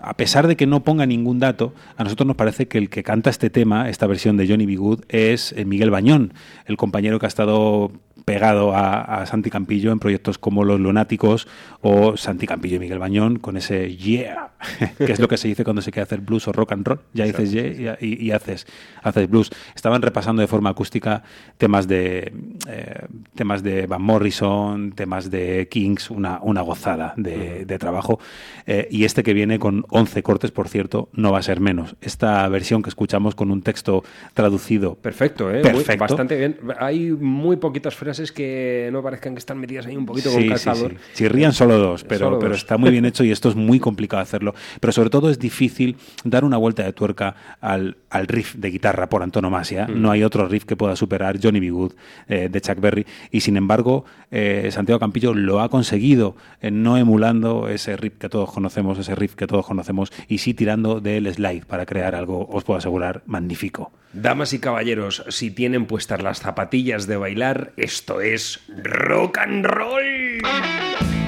a 0.01 0.16
pesar 0.16 0.47
de 0.47 0.57
que 0.57 0.66
no 0.66 0.85
ponga 0.85 1.07
ningún 1.07 1.39
dato, 1.39 1.74
a 1.97 2.05
nosotros 2.05 2.26
nos 2.26 2.37
parece 2.37 2.68
que 2.68 2.78
el 2.78 2.89
que 2.91 3.03
canta 3.03 3.30
este 3.30 3.51
tema, 3.51 3.89
esta 3.89 4.07
versión 4.07 4.37
de 4.37 4.47
Johnny 4.49 4.66
B. 4.66 4.76
Good, 4.76 5.01
es 5.09 5.53
eh, 5.57 5.64
Miguel 5.64 5.91
Bañón, 5.91 6.32
el 6.66 6.76
compañero 6.76 7.18
que 7.18 7.26
ha 7.26 7.28
estado 7.28 7.93
pegado 8.24 8.74
a, 8.74 9.03
a 9.03 9.26
Santi 9.26 9.51
Campillo 9.51 9.93
en 9.93 9.99
proyectos 9.99 10.39
como 10.39 10.64
Los 10.64 10.80
Lunáticos 10.80 11.47
o 11.82 12.16
Santi 12.16 12.47
Campillo 12.47 12.76
y 12.76 12.78
Miguel 12.78 12.99
Bañón 12.99 13.39
con 13.39 13.59
ese 13.59 13.95
yeah, 13.97 14.53
que 14.99 15.12
es 15.12 15.20
lo 15.20 15.28
que 15.28 15.37
se 15.37 15.47
dice 15.49 15.62
cuando 15.62 15.82
se 15.82 15.91
quiere 15.91 16.05
hacer 16.05 16.22
blues 16.22 16.49
o 16.49 16.53
rock 16.53 16.72
and 16.72 16.87
roll. 16.87 17.01
Ya 17.12 17.26
dices 17.26 17.53
yeah 17.53 17.99
y, 18.01 18.07
y- 18.14 18.26
y 18.28 18.30
haces, 18.30 18.66
haces 19.03 19.28
blues. 19.28 19.51
Estaban 19.74 20.01
repasando 20.01 20.41
de 20.41 20.49
forma 20.49 20.70
acústica 20.70 21.22
temas 21.59 21.87
de 21.87 22.32
eh, 22.66 23.01
temas 23.35 23.62
de 23.62 23.87
Van 23.87 24.01
Morrison, 24.01 24.93
temas 24.93 25.30
de 25.30 25.68
Kings, 25.70 26.09
una, 26.11 26.39
una 26.41 26.62
gozada 26.62 27.12
de, 27.18 27.66
de 27.66 27.78
trabajo. 27.78 28.20
Eh, 28.66 28.89
y 28.91 29.05
este 29.05 29.22
que 29.22 29.35
viene 29.35 29.59
con 29.59 29.74
11 29.91 30.22
cortes, 30.22 30.51
por 30.51 30.68
cierto, 30.68 31.09
no 31.12 31.33
va 31.33 31.39
a 31.39 31.43
ser 31.43 31.61
menos. 31.61 31.97
Esta 32.01 32.47
versión 32.49 32.83
que 32.83 32.89
escuchamos 32.91 33.35
con 33.35 33.51
un 33.51 33.62
texto 33.62 34.05
traducido. 34.35 34.95
Perfecto, 34.97 35.51
¿eh? 35.51 35.62
Muy- 35.62 35.72
Perfecto. 35.72 36.01
bastante 36.01 36.37
bien. 36.37 36.59
Hay 36.79 37.11
muy 37.11 37.57
poquitas 37.57 37.95
frases 37.95 38.33
que 38.33 38.89
no 38.93 39.03
parezcan 39.03 39.35
que 39.35 39.39
están 39.39 39.59
metidas 39.59 39.87
ahí 39.87 39.97
un 39.97 40.07
poquito 40.07 40.31
con 40.31 40.39
Sí, 40.39 40.45
sí, 40.45 40.49
calzador. 40.51 40.91
sí. 40.93 40.97
Chirrían 41.14 41.53
solo 41.53 41.79
dos, 41.79 42.05
pero, 42.05 42.27
Solo 42.27 42.39
pero 42.39 42.51
dos. 42.53 42.59
está 42.59 42.77
muy 42.77 42.91
bien 42.91 43.05
hecho 43.07 43.25
y 43.25 43.31
esto 43.31 43.49
es 43.49 43.55
muy 43.57 43.81
complicado 43.81 44.22
hacerlo. 44.22 44.55
Pero 44.81 44.93
sobre 44.93 45.11
todo 45.11 45.31
es 45.31 45.39
difícil 45.39 45.97
dar 46.25 46.45
una 46.45 46.57
vuelta 46.57 46.83
de 46.83 46.93
tuerca 46.93 47.35
al, 47.61 47.97
al 48.11 48.27
riff 48.27 48.55
de 48.57 48.70
guitarra 48.70 49.09
por 49.09 49.22
antonomasia. 49.22 49.87
Mm. 49.89 50.01
No 50.03 50.11
hay 50.11 50.22
otro 50.22 50.47
riff 50.49 50.64
que 50.64 50.77
pueda 50.77 50.97
superar 50.97 51.39
Johnny 51.43 51.61
B. 51.61 51.70
Good 51.70 51.93
eh, 52.29 52.49
de 52.51 52.61
Chuck 52.61 52.81
Berry. 52.81 53.07
Y 53.31 53.41
sin 53.41 53.57
embargo, 53.57 54.05
eh, 54.31 54.68
Santiago 54.70 54.99
Campillo 54.99 55.35
lo 55.35 55.61
ha 55.61 55.68
conseguido, 55.68 56.37
eh, 56.61 56.70
no 56.70 56.97
emulando 56.97 57.68
ese 57.68 57.97
riff 57.97 58.14
que 58.18 58.29
todos 58.29 58.51
conocemos, 58.53 58.99
ese 58.99 59.14
riff 59.14 59.35
que 59.35 59.47
conocemos, 59.65 60.12
y 60.29 60.39
sí 60.39 60.55
tirando 60.55 61.01
del 61.01 61.33
slide 61.33 61.67
para 61.67 61.87
crear 61.87 62.15
algo, 62.15 62.47
os 62.49 62.65
puedo 62.65 62.79
asegurar, 62.79 63.23
magnífico. 63.27 63.93
Damas 64.12 64.53
y 64.53 64.61
caballeros, 64.61 65.25
si 65.29 65.51
tienen 65.51 65.87
puestas 65.87 66.23
las 66.23 66.41
zapatillas 66.41 67.07
de 67.07 67.17
bailar, 67.17 67.73
esto 67.77 68.21
es 68.21 68.61
rock 68.69 69.39
and 69.39 69.67
roll. 69.67 71.24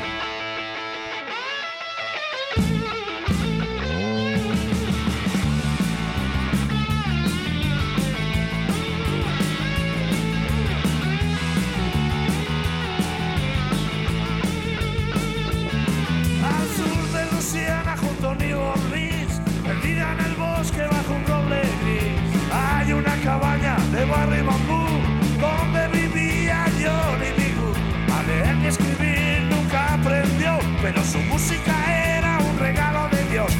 bambú 24.47 24.86
donde 25.40 25.88
vivía 25.88 26.64
Johnny 26.80 27.30
Migu. 27.36 27.72
A 28.16 28.22
leer 28.22 28.57
y 28.62 28.66
escribir 28.66 29.42
nunca 29.51 29.94
aprendió, 29.94 30.59
pero 30.80 31.03
su 31.05 31.18
música 31.18 31.74
era 32.16 32.38
un 32.38 32.59
regalo 32.59 33.09
de 33.11 33.24
Dios. 33.30 33.53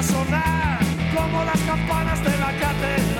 Sonar 0.00 0.78
como 1.14 1.44
las 1.44 1.60
campanas 1.60 2.24
de 2.24 2.38
la 2.38 2.52
catedral. 2.58 3.11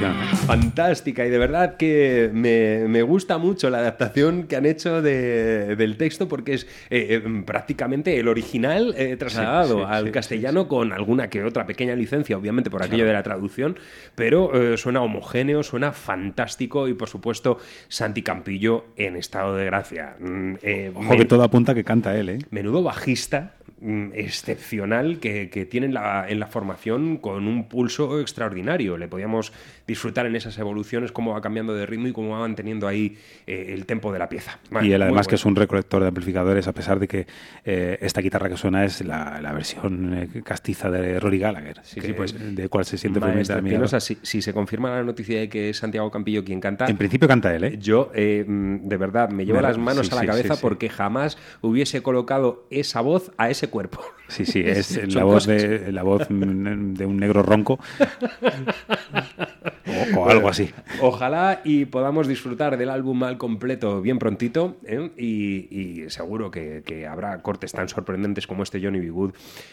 Versión. 0.00 0.12
¿eh? 0.12 0.36
Fantástica 0.46 1.26
y 1.26 1.30
de 1.30 1.38
verdad 1.38 1.76
que 1.76 2.30
me, 2.32 2.86
me 2.88 3.02
gusta 3.02 3.38
mucho 3.38 3.70
la 3.70 3.78
adaptación 3.78 4.44
que 4.44 4.56
han 4.56 4.66
hecho 4.66 5.02
de- 5.02 5.76
del 5.76 5.96
texto 5.96 6.28
porque 6.28 6.54
es 6.54 6.64
eh, 6.90 7.20
eh, 7.24 7.42
prácticamente 7.46 8.18
el 8.18 8.28
original 8.28 8.94
eh, 8.96 9.16
trasladado 9.16 9.78
Sí, 9.78 9.84
sí, 9.84 9.86
al 9.90 10.04
sí, 10.06 10.10
castellano 10.12 10.68
con 10.68 10.92
alguna 10.92 11.28
que 11.28 11.42
otra 11.44 11.66
pequeña 11.66 11.94
licencia, 11.94 12.36
obviamente 12.36 12.70
por 12.70 12.82
aquello 12.82 12.94
Claro. 13.04 13.08
de 13.08 13.12
la 13.14 13.22
traducción, 13.22 13.78
pero 14.14 14.54
eh, 14.72 14.76
suena 14.76 15.02
homogéneo, 15.02 15.62
suena 15.62 15.92
fantástico 15.92 16.88
y 16.88 16.94
por 16.94 17.08
supuesto 17.08 17.58
Santi 17.88 18.22
Campillo 18.22 18.86
en 18.96 19.16
estado 19.16 19.56
de 19.56 19.64
gracia. 19.64 20.16
Mm, 20.20 20.54
Ojo 20.94 21.16
que 21.16 21.24
todo 21.24 21.42
apunta 21.42 21.74
que 21.74 21.84
canta 21.84 22.16
él, 22.18 22.28
¿eh? 22.28 22.38
menudo 22.50 22.82
bajista 22.82 23.54
mm, 23.80 24.10
excepcional 24.14 25.18
que, 25.18 25.50
que 25.50 25.64
tiene 25.66 25.86
en 25.86 25.94
la, 25.94 26.26
en 26.28 26.40
la 26.40 26.46
formación 26.46 27.16
con 27.18 27.46
un 27.46 27.68
pulso 27.68 28.20
extraordinario. 28.20 28.96
Le 28.96 29.08
podíamos 29.08 29.52
disfrutar 29.86 30.26
en 30.26 30.34
esas 30.36 30.56
evoluciones 30.58 31.12
cómo 31.12 31.32
va 31.32 31.40
cambiando 31.40 31.74
de 31.74 31.84
ritmo 31.86 32.08
y 32.08 32.12
cómo 32.12 32.30
va 32.30 32.38
manteniendo 32.40 32.88
ahí 32.88 33.18
eh, 33.46 33.66
el 33.74 33.86
tempo 33.86 34.12
de 34.12 34.18
la 34.18 34.28
pieza. 34.28 34.58
Y 34.82 34.92
él 34.92 35.02
además 35.02 35.26
que 35.26 35.34
es 35.34 35.44
un 35.44 35.54
recolector 35.56 36.00
de 36.02 36.08
amplificadores, 36.08 36.66
a 36.68 36.72
pesar 36.72 36.98
de 36.98 37.08
que 37.08 37.26
eh, 37.64 37.98
esta 38.00 38.20
guitarra 38.20 38.48
que 38.48 38.56
suena 38.56 38.84
es 38.84 39.04
la, 39.04 39.40
la 39.42 39.52
versión 39.52 40.14
eh, 40.14 40.42
castiza 40.42 40.90
de 40.90 41.20
Rory 41.20 41.38
Gallagher, 41.38 41.80
Sí, 41.82 42.00
que- 42.00 42.06
sí, 42.08 42.12
pues, 42.14 42.34
de 42.56 42.68
cual 42.68 42.84
se 42.84 42.96
siente 42.98 43.20
admirado. 43.20 43.58
Espinosa, 43.58 44.00
si, 44.00 44.18
si 44.22 44.40
se 44.42 44.52
confirma 44.52 44.90
la 44.90 45.02
noticia 45.02 45.38
de 45.40 45.48
que 45.48 45.70
es 45.70 45.76
Santiago 45.76 46.10
Campillo 46.10 46.44
quien 46.44 46.60
canta, 46.60 46.86
En 46.86 46.96
principio 46.96 47.28
canta 47.28 47.54
él, 47.54 47.64
¿eh? 47.64 47.78
yo 47.78 48.10
mm, 48.14 48.88
de 48.88 48.96
verdad 48.96 49.28
me 49.30 49.44
llevo 49.44 49.60
las 49.60 49.78
manos 49.78 50.06
sí, 50.06 50.12
a 50.12 50.16
la 50.16 50.26
cabeza 50.26 50.56
porque 50.60 50.88
jamás 50.88 51.36
hubiese 51.60 52.02
colocado 52.02 52.66
esa 52.70 53.00
voz 53.00 53.32
a 53.36 53.50
ese 53.50 53.68
cuerpo. 53.68 54.00
Sí, 54.28 54.46
sí, 54.46 54.60
es 54.64 55.14
la 55.14 55.24
voz, 55.24 55.46
de, 55.46 55.92
la 55.92 56.02
voz 56.02 56.28
mm, 56.30 56.94
de 56.94 57.06
un 57.06 57.16
negro 57.18 57.42
ronco 57.42 57.78
o, 60.16 60.28
algo 60.28 60.48
así. 60.48 60.70
Ojalá 61.00 61.60
y 61.64 61.84
podamos 61.86 62.28
disfrutar 62.28 62.76
del 62.76 62.90
álbum 62.90 63.22
al 63.24 63.38
completo 63.38 64.00
bien 64.00 64.18
prontito 64.18 64.76
¿eh? 64.84 65.10
y, 65.16 66.08
seguro 66.10 66.50
que, 66.50 66.82
que 66.84 67.06
habrá 67.06 67.40
cortes 67.42 67.72
tan 67.72 67.88
sorprendentes 67.88 68.46
como 68.46 68.62
este 68.62 68.80
Johnny 68.82 69.00
B. 69.00 69.10
Good, 69.10 69.32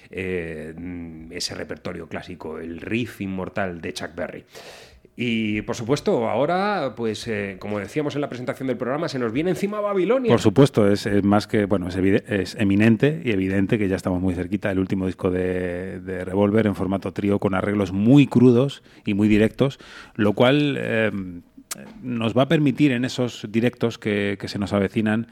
eh, 0.10 0.74
mm, 0.78 1.32
ese 1.32 1.56
repertorio 1.56 2.08
clásico, 2.08 2.60
el 2.60 2.80
riff 2.80 3.22
inmortal 3.22 3.82
de 3.82 3.93
Chuck 3.93 4.16
Berry. 4.16 4.45
Y 5.16 5.62
por 5.64 5.76
supuesto, 5.76 6.30
ahora, 6.30 6.93
pues 6.95 7.28
eh, 7.28 7.57
como 7.59 7.80
decíamos 7.80 8.16
en 8.16 8.22
la 8.22 8.30
presentación 8.30 8.68
del 8.68 8.78
programa, 8.78 9.09
se 9.09 9.20
nos 9.20 9.34
viene 9.34 9.49
encima 9.51 9.82
Babilonia. 9.82 10.32
Por 10.32 10.39
supuesto, 10.39 10.89
es, 10.89 11.07
más 11.24 11.47
que, 11.47 11.66
bueno, 11.66 11.89
es, 11.89 11.95
es 11.95 12.55
eminente 12.55 13.22
y 13.24 13.32
evidente 13.32 13.78
que 13.78 13.89
ya 13.89 13.97
estamos 13.97 14.22
muy 14.22 14.34
cerquita. 14.34 14.72
El 14.72 14.80
último 14.80 15.05
disco 15.05 15.30
de, 15.30 15.99
de 15.99 16.24
Revolver 16.24 16.66
en 16.66 16.76
formato 16.76 17.12
trío 17.12 17.39
con 17.39 17.53
arreglos 17.53 17.91
muy 17.91 18.26
crudos 18.26 18.84
y 19.05 19.14
muy 19.14 19.28
directos, 19.28 19.80
lo 20.16 20.34
cual 20.34 20.78
eh, 20.80 21.12
nos 22.01 22.36
va 22.36 22.43
a 22.43 22.47
permitir 22.47 22.91
en 22.91 23.05
esos 23.05 23.45
directos 23.49 23.97
que, 23.97 24.38
que 24.39 24.47
se 24.47 24.59
nos 24.59 24.74
avecinan 24.74 25.28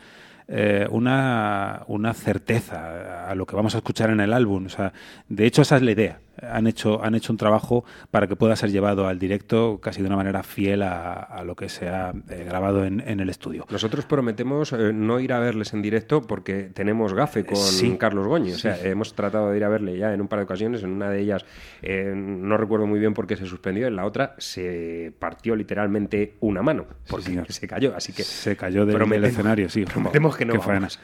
eh, 0.52 0.88
una, 0.90 1.84
una 1.88 2.14
certeza 2.16 3.30
a 3.30 3.36
lo 3.36 3.46
que 3.46 3.56
vamos 3.56 3.76
a 3.76 3.78
escuchar 3.78 4.10
en 4.10 4.20
el 4.20 4.34
álbum. 4.34 4.66
O 4.66 4.70
sea, 4.70 4.94
de 5.28 5.46
hecho, 5.46 5.62
esa 5.62 5.78
es 5.78 5.84
la 5.84 5.92
idea. 5.92 6.20
Han 6.44 6.68
hecho, 6.68 7.04
han 7.04 7.16
hecho 7.16 7.34
un 7.34 7.38
trabajo 7.38 7.84
para 8.12 8.28
que 8.28 8.36
pueda 8.36 8.56
ser 8.56 8.72
llevado 8.72 9.08
al 9.08 9.20
directo 9.20 9.80
casi 9.82 10.02
de 10.02 10.08
una 10.08 10.16
manera 10.16 10.44
fiel 10.44 10.84
a, 10.84 11.14
a 11.14 11.44
lo 11.44 11.56
que 11.56 11.70
se 11.70 11.90
ha 11.90 12.14
eh, 12.30 12.44
grabado 12.48 12.86
en, 12.86 13.02
en 13.06 13.20
el 13.20 13.30
estudio. 13.30 13.66
Nosotros 13.70 14.06
prometemos 14.06 14.74
eh, 14.74 14.92
no 14.94 15.20
ir 15.20 15.34
a 15.34 15.40
verles 15.40 15.74
en 15.74 15.82
directo 15.82 16.22
porque 16.22 16.70
tenemos 16.74 17.14
gafe 17.14 17.46
con 17.46 17.58
Sí. 17.58 17.96
Carlos 18.00 18.28
Goñi. 18.28 18.52
O 18.54 18.58
sea, 18.58 18.76
Sí. 18.76 18.88
hemos 18.88 19.14
tratado 19.14 19.52
de 19.52 19.58
ir 19.58 19.64
a 19.64 19.70
verle 19.70 19.98
ya 19.98 20.14
en 20.14 20.22
un 20.22 20.28
par 20.28 20.40
de 20.40 20.46
ocasiones. 20.46 20.84
En 20.84 20.92
una 20.92 21.10
de 21.10 21.20
ellas 21.22 21.46
eh, 21.82 22.14
no 22.16 22.58
recuerdo 22.58 22.86
muy 22.88 23.00
bien 23.00 23.14
por 23.14 23.28
qué 23.28 23.36
se 23.36 23.46
suspendió. 23.46 23.88
En 23.88 23.96
la 23.96 24.06
otra 24.06 24.36
se 24.38 25.14
partió 25.20 25.56
literalmente 25.56 26.36
una 26.40 26.62
mano 26.62 26.86
porque 27.08 27.42
se 27.50 27.68
cayó. 27.68 27.96
Así 27.96 28.14
que 28.14 28.24
se 28.24 28.56
cayó 28.56 28.86
del, 28.86 29.24
escenario, 29.26 29.70
sí. 29.70 29.86
Prometemos 29.86 30.36
que 30.38 30.46
no 30.46 30.54
vamos. 30.60 31.00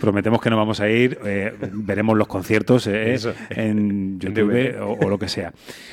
prometemos 0.00 0.40
que 0.40 0.50
no 0.50 0.56
vamos 0.56 0.80
a 0.80 0.88
ir. 0.88 1.18
veremos 1.72 2.16
los 2.16 2.26
conciertos 2.26 2.86
Eso. 2.86 3.32
en 3.50 4.18
O, 4.80 5.08
lo 5.08 5.18
que 5.18 5.28
sea. 5.28 5.52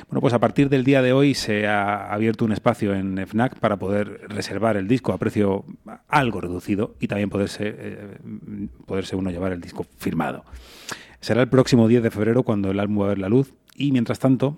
Bueno, 0.10 0.22
pues 0.22 0.34
a 0.34 0.40
partir 0.40 0.70
del 0.70 0.84
día 0.84 1.02
de 1.02 1.14
hoy 1.14 1.34
se 1.34 1.68
ha 1.68 2.12
abierto 2.12 2.46
un 2.46 2.52
espacio 2.52 2.94
en 2.94 3.18
FNAC 3.18 3.60
para 3.60 3.78
poder 3.78 4.22
reservar 4.28 4.78
el 4.78 4.88
disco 4.88 5.14
a 5.14 5.18
precio 5.18 5.66
algo 6.08 6.42
reducido 6.42 6.96
y 7.00 7.08
también 7.08 7.30
poderse, 7.30 7.76
eh, 7.78 8.18
poderse 8.86 9.16
uno 9.16 9.32
llevar 9.32 9.52
el 9.52 9.62
disco 9.62 9.86
firmado. 9.98 10.46
Será 11.20 11.42
el 11.42 11.50
próximo 11.50 11.88
10 11.88 12.04
de 12.04 12.12
febrero 12.12 12.44
cuando 12.44 12.72
el 12.72 12.80
álbum 12.80 13.02
va 13.02 13.06
a 13.06 13.10
ver 13.10 13.20
la 13.20 13.30
luz 13.30 13.54
y 13.76 13.92
mientras 13.92 14.20
tanto 14.20 14.58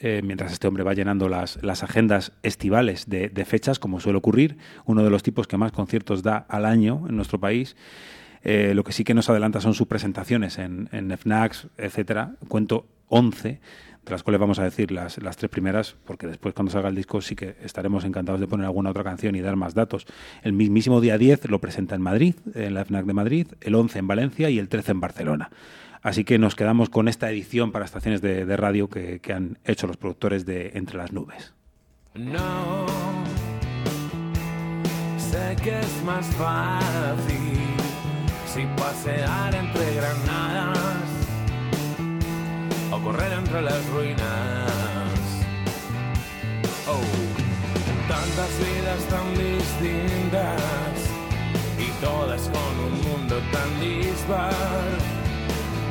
eh, 0.00 0.20
mientras 0.22 0.52
este 0.52 0.66
hombre 0.66 0.82
va 0.82 0.92
llenando 0.92 1.28
las, 1.28 1.62
las 1.62 1.82
agendas 1.82 2.32
estivales 2.42 3.08
de 3.08 3.44
fechas, 3.46 3.78
como 3.78 4.00
suele 4.00 4.18
ocurrir, 4.18 4.58
uno 4.84 5.02
de 5.02 5.08
los 5.08 5.22
tipos 5.22 5.46
que 5.46 5.56
más 5.56 5.72
conciertos 5.72 6.22
da 6.22 6.44
al 6.48 6.66
año 6.66 7.04
en 7.08 7.16
nuestro 7.16 7.38
país. 7.38 7.76
Eh, 8.44 8.74
lo 8.74 8.84
que 8.84 8.92
sí 8.92 9.04
que 9.04 9.14
nos 9.14 9.30
adelanta 9.30 9.60
son 9.60 9.74
sus 9.74 9.86
presentaciones 9.86 10.58
en, 10.58 10.88
en 10.92 11.10
FNACs, 11.16 11.68
etcétera. 11.78 12.34
Cuento 12.48 12.86
11, 13.08 13.60
de 14.04 14.10
las 14.10 14.22
cuales 14.22 14.40
vamos 14.40 14.58
a 14.58 14.64
decir 14.64 14.90
las, 14.92 15.18
las 15.22 15.36
tres 15.36 15.50
primeras, 15.50 15.96
porque 16.04 16.26
después 16.26 16.54
cuando 16.54 16.70
salga 16.70 16.90
el 16.90 16.94
disco 16.94 17.20
sí 17.22 17.34
que 17.34 17.56
estaremos 17.62 18.04
encantados 18.04 18.40
de 18.40 18.46
poner 18.46 18.66
alguna 18.66 18.90
otra 18.90 19.02
canción 19.02 19.34
y 19.34 19.40
dar 19.40 19.56
más 19.56 19.74
datos. 19.74 20.06
El 20.42 20.52
mismísimo 20.52 21.00
día 21.00 21.16
10 21.16 21.48
lo 21.50 21.58
presenta 21.60 21.94
en 21.94 22.02
Madrid, 22.02 22.34
en 22.54 22.74
la 22.74 22.84
FNAC 22.84 23.06
de 23.06 23.14
Madrid, 23.14 23.46
el 23.62 23.74
11 23.74 23.98
en 23.98 24.06
Valencia 24.06 24.50
y 24.50 24.58
el 24.58 24.68
13 24.68 24.92
en 24.92 25.00
Barcelona. 25.00 25.50
Así 26.02 26.24
que 26.24 26.38
nos 26.38 26.54
quedamos 26.54 26.90
con 26.90 27.08
esta 27.08 27.30
edición 27.30 27.72
para 27.72 27.86
estaciones 27.86 28.20
de, 28.20 28.44
de 28.44 28.56
radio 28.58 28.90
que, 28.90 29.20
que 29.20 29.32
han 29.32 29.58
hecho 29.64 29.86
los 29.86 29.96
productores 29.96 30.44
de 30.44 30.72
Entre 30.74 30.98
las 30.98 31.12
Nubes. 31.12 31.54
No, 32.14 32.86
sé 35.16 35.56
más 36.04 36.26
fácil 36.36 37.73
si 38.54 38.66
pasear 38.76 39.52
entre 39.52 39.94
granadas 39.96 41.08
o 42.92 43.00
correr 43.00 43.32
entre 43.32 43.62
las 43.62 43.84
ruinas. 43.86 45.10
Oh, 46.86 47.02
tantas 48.06 48.52
vidas 48.62 49.02
tan 49.10 49.28
distintas 49.34 50.92
y 51.84 51.88
todas 52.00 52.42
con 52.42 52.74
un 52.86 52.94
mundo 53.02 53.36
tan 53.50 53.80
dispar. 53.80 54.52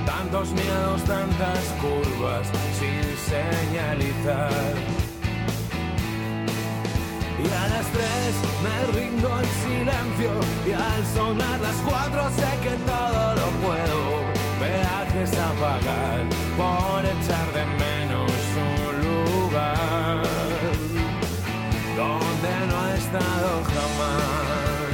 Tantos 0.05 0.51
miedos, 0.51 1.03
tantas 1.03 1.63
curvas 1.81 2.47
sin 2.79 3.03
señalizar. 3.29 5.02
Y 7.39 7.47
a 7.47 7.67
las 7.67 7.85
tres 7.87 8.35
me 8.63 8.99
rindo 8.99 9.33
al 9.33 9.45
silencio 9.45 10.31
y 10.67 10.71
al 10.71 11.05
sonar 11.15 11.59
las 11.59 11.75
cuatro 11.87 12.29
sé 12.37 12.49
que 12.61 12.75
todo 12.85 13.35
lo 13.35 13.47
puedo. 13.65 13.99
Peajes 14.59 15.31
a 15.37 15.51
pagar 15.59 16.21
por 16.57 16.99
echar 17.03 17.47
de 17.57 17.65
menos 17.83 18.31
un 18.69 18.93
lugar 19.07 20.23
donde 21.97 22.51
no 22.69 22.77
he 22.87 22.97
estado 22.97 23.49
jamás. 23.73 24.93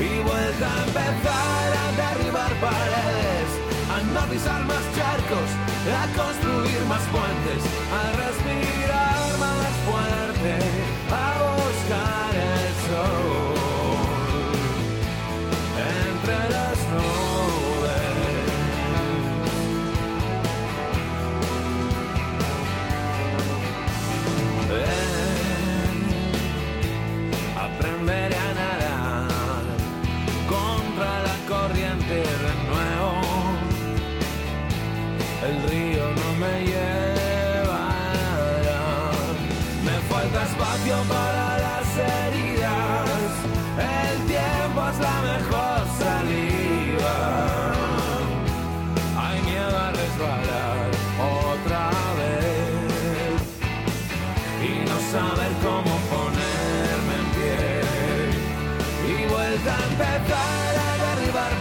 Y 0.00 0.22
vuelta 0.22 0.66
a 0.66 0.84
empezar 0.86 1.68
a 1.82 1.86
derribar 2.02 2.52
paredes, 2.60 3.50
a 3.94 3.98
no 4.14 4.22
pisar 4.30 4.64
más 4.64 4.84
charcos, 4.96 5.50
a 6.00 6.06
construir 6.20 6.80
más 6.88 7.02
puentes, 7.12 7.62
a 7.92 8.02
respirar 8.24 9.15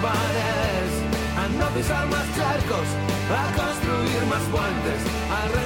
a 0.08 1.48
no 1.60 1.68
pisar 1.70 2.08
más 2.08 2.26
charcos, 2.36 2.88
a 3.32 3.44
construir 3.56 4.26
más 4.30 4.44
puentes, 4.54 5.02
a 5.32 5.65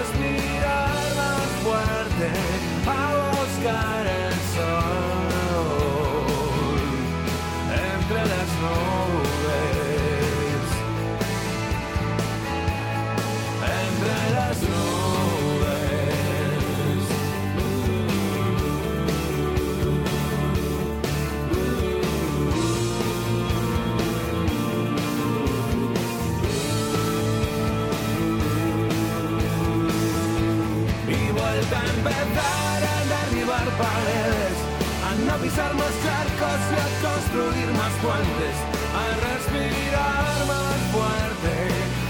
más 35.60 35.94
charcos 36.04 36.62
y 36.72 36.78
a 36.80 36.88
construir 37.04 37.68
más 37.74 37.94
puentes, 38.04 38.56
a 38.96 39.06
respirar 39.28 40.38
más 40.48 40.80
fuerte, 40.94 41.56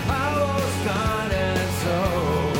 a 0.07 0.23
buscar 0.45 1.27
el 1.33 1.61
sol. 1.81 2.53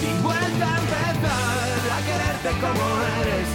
Y 0.00 0.10
vuelta 0.22 0.66
a 0.74 0.78
empezar 0.84 1.68
a 1.96 2.00
quererte 2.08 2.50
como 2.64 2.84
eres, 3.20 3.48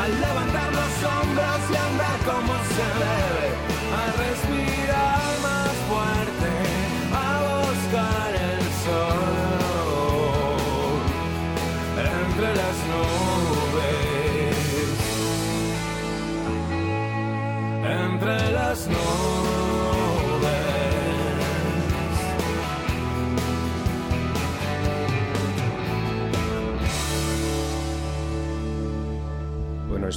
a 0.00 0.04
levantar 0.08 0.70
los 0.80 0.92
hombros 1.12 1.60
y 1.70 1.76
andar 1.88 2.18
como 2.30 2.52
se 2.74 2.86
debe, 3.00 3.19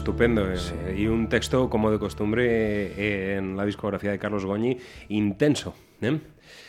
estupendo. 0.04 0.52
eh, 0.52 0.96
Y 0.98 1.08
un 1.08 1.28
texto, 1.30 1.70
como 1.70 1.90
de 1.90 1.98
costumbre, 1.98 2.46
eh, 2.46 3.38
en 3.38 3.56
la 3.56 3.66
discografía 3.66 4.12
de 4.12 4.20
Carlos 4.20 4.44
Goñi, 4.46 4.78
intenso. 5.10 5.74
¿eh? 6.02 6.20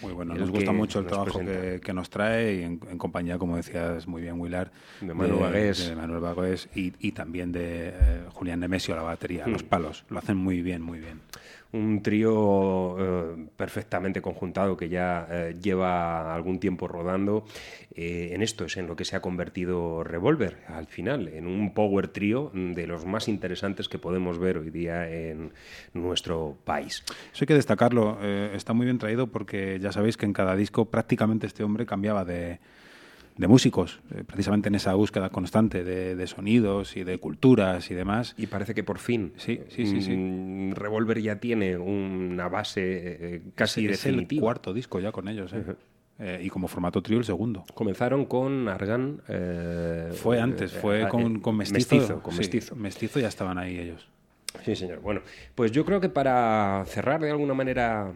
Muy 0.00 0.12
bueno, 0.12 0.34
El 0.34 0.40
nos 0.40 0.50
gusta 0.50 0.70
mucho 0.72 1.00
el 1.00 1.06
trabajo 1.06 1.40
que, 1.40 1.80
que 1.82 1.92
nos 1.92 2.08
trae 2.10 2.54
y 2.54 2.62
en, 2.62 2.80
en 2.88 2.96
compañía, 2.98 3.36
como 3.38 3.56
decías 3.56 4.06
muy 4.06 4.22
bien, 4.22 4.38
Wilar, 4.40 4.70
De 5.00 5.12
Manu 5.14 5.38
Bagués. 5.40 5.88
de 5.88 5.96
Manuel 5.96 6.20
Bagués 6.20 6.68
y, 6.76 6.92
y 7.00 7.12
también 7.12 7.50
de 7.50 7.88
eh, 7.88 7.92
Julián 8.32 8.60
Nemesio 8.60 8.94
la 8.94 9.02
batería, 9.02 9.44
Mm. 9.46 9.50
los 9.52 9.62
palos. 9.64 10.04
Lo 10.10 10.18
hacen 10.20 10.36
muy 10.36 10.62
bien, 10.62 10.80
muy 10.82 11.00
bien. 11.00 11.20
Un 11.74 12.02
trío 12.02 12.96
eh, 13.00 13.48
perfectamente 13.56 14.22
conjuntado 14.22 14.76
que 14.76 14.88
ya 14.88 15.26
eh, 15.28 15.56
lleva 15.60 16.32
algún 16.32 16.60
tiempo 16.60 16.86
rodando. 16.86 17.44
Eh, 17.96 18.30
en 18.32 18.42
esto 18.42 18.64
es 18.64 18.76
en 18.76 18.86
lo 18.86 18.94
que 18.94 19.04
se 19.04 19.16
ha 19.16 19.20
convertido 19.20 20.04
Revolver, 20.04 20.58
al 20.68 20.86
final, 20.86 21.26
en 21.26 21.48
un 21.48 21.74
power 21.74 22.06
trío 22.08 22.52
de 22.54 22.86
los 22.86 23.04
más 23.06 23.26
interesantes 23.26 23.88
que 23.88 23.98
podemos 23.98 24.38
ver 24.38 24.58
hoy 24.58 24.70
día 24.70 25.10
en 25.10 25.52
nuestro 25.94 26.56
país. 26.64 27.02
Eso 27.32 27.42
hay 27.42 27.46
que 27.46 27.54
destacarlo. 27.54 28.18
está 28.54 28.72
muy 28.72 28.86
bien 28.86 28.98
traído 28.98 29.26
porque 29.26 29.80
ya 29.80 29.90
sabéis 29.90 30.16
que 30.16 30.26
en 30.26 30.32
cada 30.32 30.54
disco 30.54 30.84
prácticamente 30.84 31.48
este 31.48 31.64
hombre 31.64 31.86
cambiaba 31.86 32.24
de, 32.24 32.60
de 33.36 33.48
músicos, 33.48 34.00
eh, 34.14 34.22
precisamente 34.24 34.68
en 34.68 34.76
esa 34.76 34.94
búsqueda 34.94 35.28
constante 35.30 35.82
de, 35.82 36.14
de 36.14 36.26
sonidos 36.26 36.96
y 36.96 37.02
de 37.04 37.18
culturas 37.18 37.90
y 37.90 37.94
demás. 37.94 38.34
Y 38.38 38.46
parece 38.46 38.74
que 38.74 38.84
por 38.84 38.98
fin. 38.98 39.32
Sí, 39.36 39.60
sí, 39.68 39.86
sí. 39.86 40.02
sí. 40.02 40.16
mm, 40.16 40.72
Revolver 40.74 41.20
ya 41.20 41.40
tiene 41.40 41.76
una 41.76 42.48
base 42.48 42.80
eh, 42.84 43.42
casi 43.56 43.86
es 43.86 44.06
el 44.06 44.12
definitiva. 44.16 44.42
cuarto 44.42 44.72
disco 44.72 45.00
ya 45.00 45.10
con 45.10 45.26
ellos. 45.28 45.52
¿eh? 45.52 45.64
Eh, 46.20 46.42
y 46.44 46.48
como 46.48 46.68
formato 46.68 47.02
trío 47.02 47.18
el 47.18 47.24
segundo. 47.24 47.64
Comenzaron 47.74 48.24
con 48.26 48.68
Argan. 48.68 49.20
eh, 49.28 50.10
Fue 50.14 50.40
antes, 50.40 50.72
eh, 50.72 50.78
fue 50.80 51.02
eh, 51.02 51.08
con, 51.08 51.36
eh, 51.36 51.40
con 51.40 51.56
Mestizo. 51.56 52.22
con 52.22 52.32
sí, 52.34 52.38
Mestizo. 52.38 52.76
Mestizo 52.76 53.18
ya 53.18 53.26
estaban 53.26 53.58
ahí 53.58 53.76
ellos. 53.76 54.06
Sí, 54.64 54.76
señor. 54.76 55.00
Bueno, 55.00 55.22
pues 55.56 55.72
yo 55.72 55.84
creo 55.84 56.00
que 56.00 56.08
para 56.08 56.84
cerrar 56.86 57.20
de 57.20 57.32
alguna 57.32 57.54
manera 57.54 58.12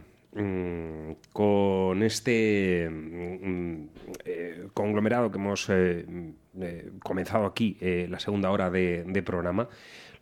con 1.32 2.02
este 2.02 2.88
mm, 2.90 3.88
eh, 4.24 4.68
conglomerado 4.72 5.30
que 5.30 5.38
hemos 5.38 5.68
eh, 5.68 6.04
mm, 6.06 6.28
eh, 6.62 6.90
comenzado 7.02 7.46
aquí, 7.46 7.76
la 8.08 8.18
segunda 8.18 8.50
hora 8.50 8.70
de, 8.70 9.22
programa, 9.24 9.68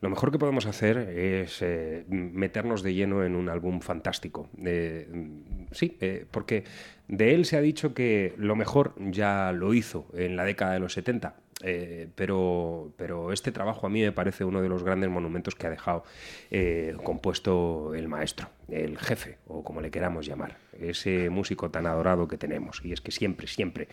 lo 0.00 0.10
mejor 0.10 0.30
que 0.30 0.38
podemos 0.38 0.66
hacer 0.66 0.98
es 0.98 1.64
meternos 2.08 2.82
de 2.82 2.94
lleno 2.94 3.24
en 3.24 3.34
un 3.34 3.48
álbum 3.48 3.80
fantástico. 3.80 4.48
Mm, 4.56 5.66
sí, 5.72 5.98
porque 6.30 6.64
de 7.08 7.34
él 7.34 7.44
se 7.44 7.56
ha 7.56 7.60
dicho 7.60 7.94
que 7.94 8.34
lo 8.36 8.56
mejor 8.56 8.94
ya 8.98 9.52
lo 9.52 9.74
hizo 9.74 10.08
en 10.14 10.36
la 10.36 10.44
década 10.44 10.74
de 10.74 10.80
los 10.80 10.92
70. 10.92 11.36
Eh, 11.62 12.08
pero, 12.14 12.92
pero 12.96 13.32
este 13.32 13.50
trabajo 13.50 13.86
a 13.86 13.90
mí 13.90 14.02
me 14.02 14.12
parece 14.12 14.44
uno 14.44 14.60
de 14.60 14.68
los 14.68 14.82
grandes 14.82 15.08
monumentos 15.08 15.54
que 15.54 15.66
ha 15.66 15.70
dejado 15.70 16.04
eh, 16.50 16.94
compuesto 17.02 17.94
el 17.94 18.08
maestro, 18.08 18.48
el 18.68 18.98
jefe, 18.98 19.38
o 19.46 19.64
como 19.64 19.80
le 19.80 19.90
queramos 19.90 20.26
llamar, 20.26 20.58
ese 20.78 21.30
músico 21.30 21.70
tan 21.70 21.86
adorado 21.86 22.28
que 22.28 22.36
tenemos. 22.36 22.84
Y 22.84 22.92
es 22.92 23.00
que 23.00 23.10
siempre, 23.10 23.46
siempre, 23.46 23.88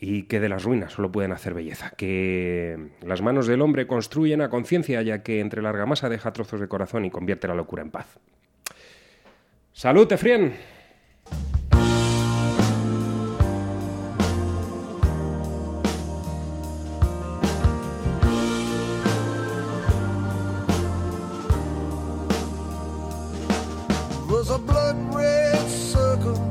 y 0.00 0.24
que 0.24 0.40
de 0.40 0.48
las 0.48 0.64
ruinas 0.64 0.92
solo 0.92 1.12
pueden 1.12 1.32
hacer 1.32 1.54
belleza, 1.54 1.92
que 1.96 2.90
las 3.02 3.22
manos 3.22 3.46
del 3.46 3.62
hombre 3.62 3.86
construyen 3.86 4.40
a 4.40 4.50
conciencia, 4.50 5.02
ya 5.02 5.22
que 5.22 5.40
entre 5.40 5.62
la 5.62 5.68
argamasa 5.68 6.08
deja 6.08 6.32
trozos 6.32 6.60
de 6.60 6.68
corazón 6.68 7.04
y 7.04 7.10
convierte 7.10 7.46
la 7.46 7.54
locura 7.54 7.82
en 7.82 7.90
paz. 7.90 8.18
¡Salud, 9.72 10.10
Efrien! 10.12 10.54
There's 24.40 24.52
a 24.52 24.58
blood 24.58 24.96
red 25.14 25.68
circle 25.68 26.49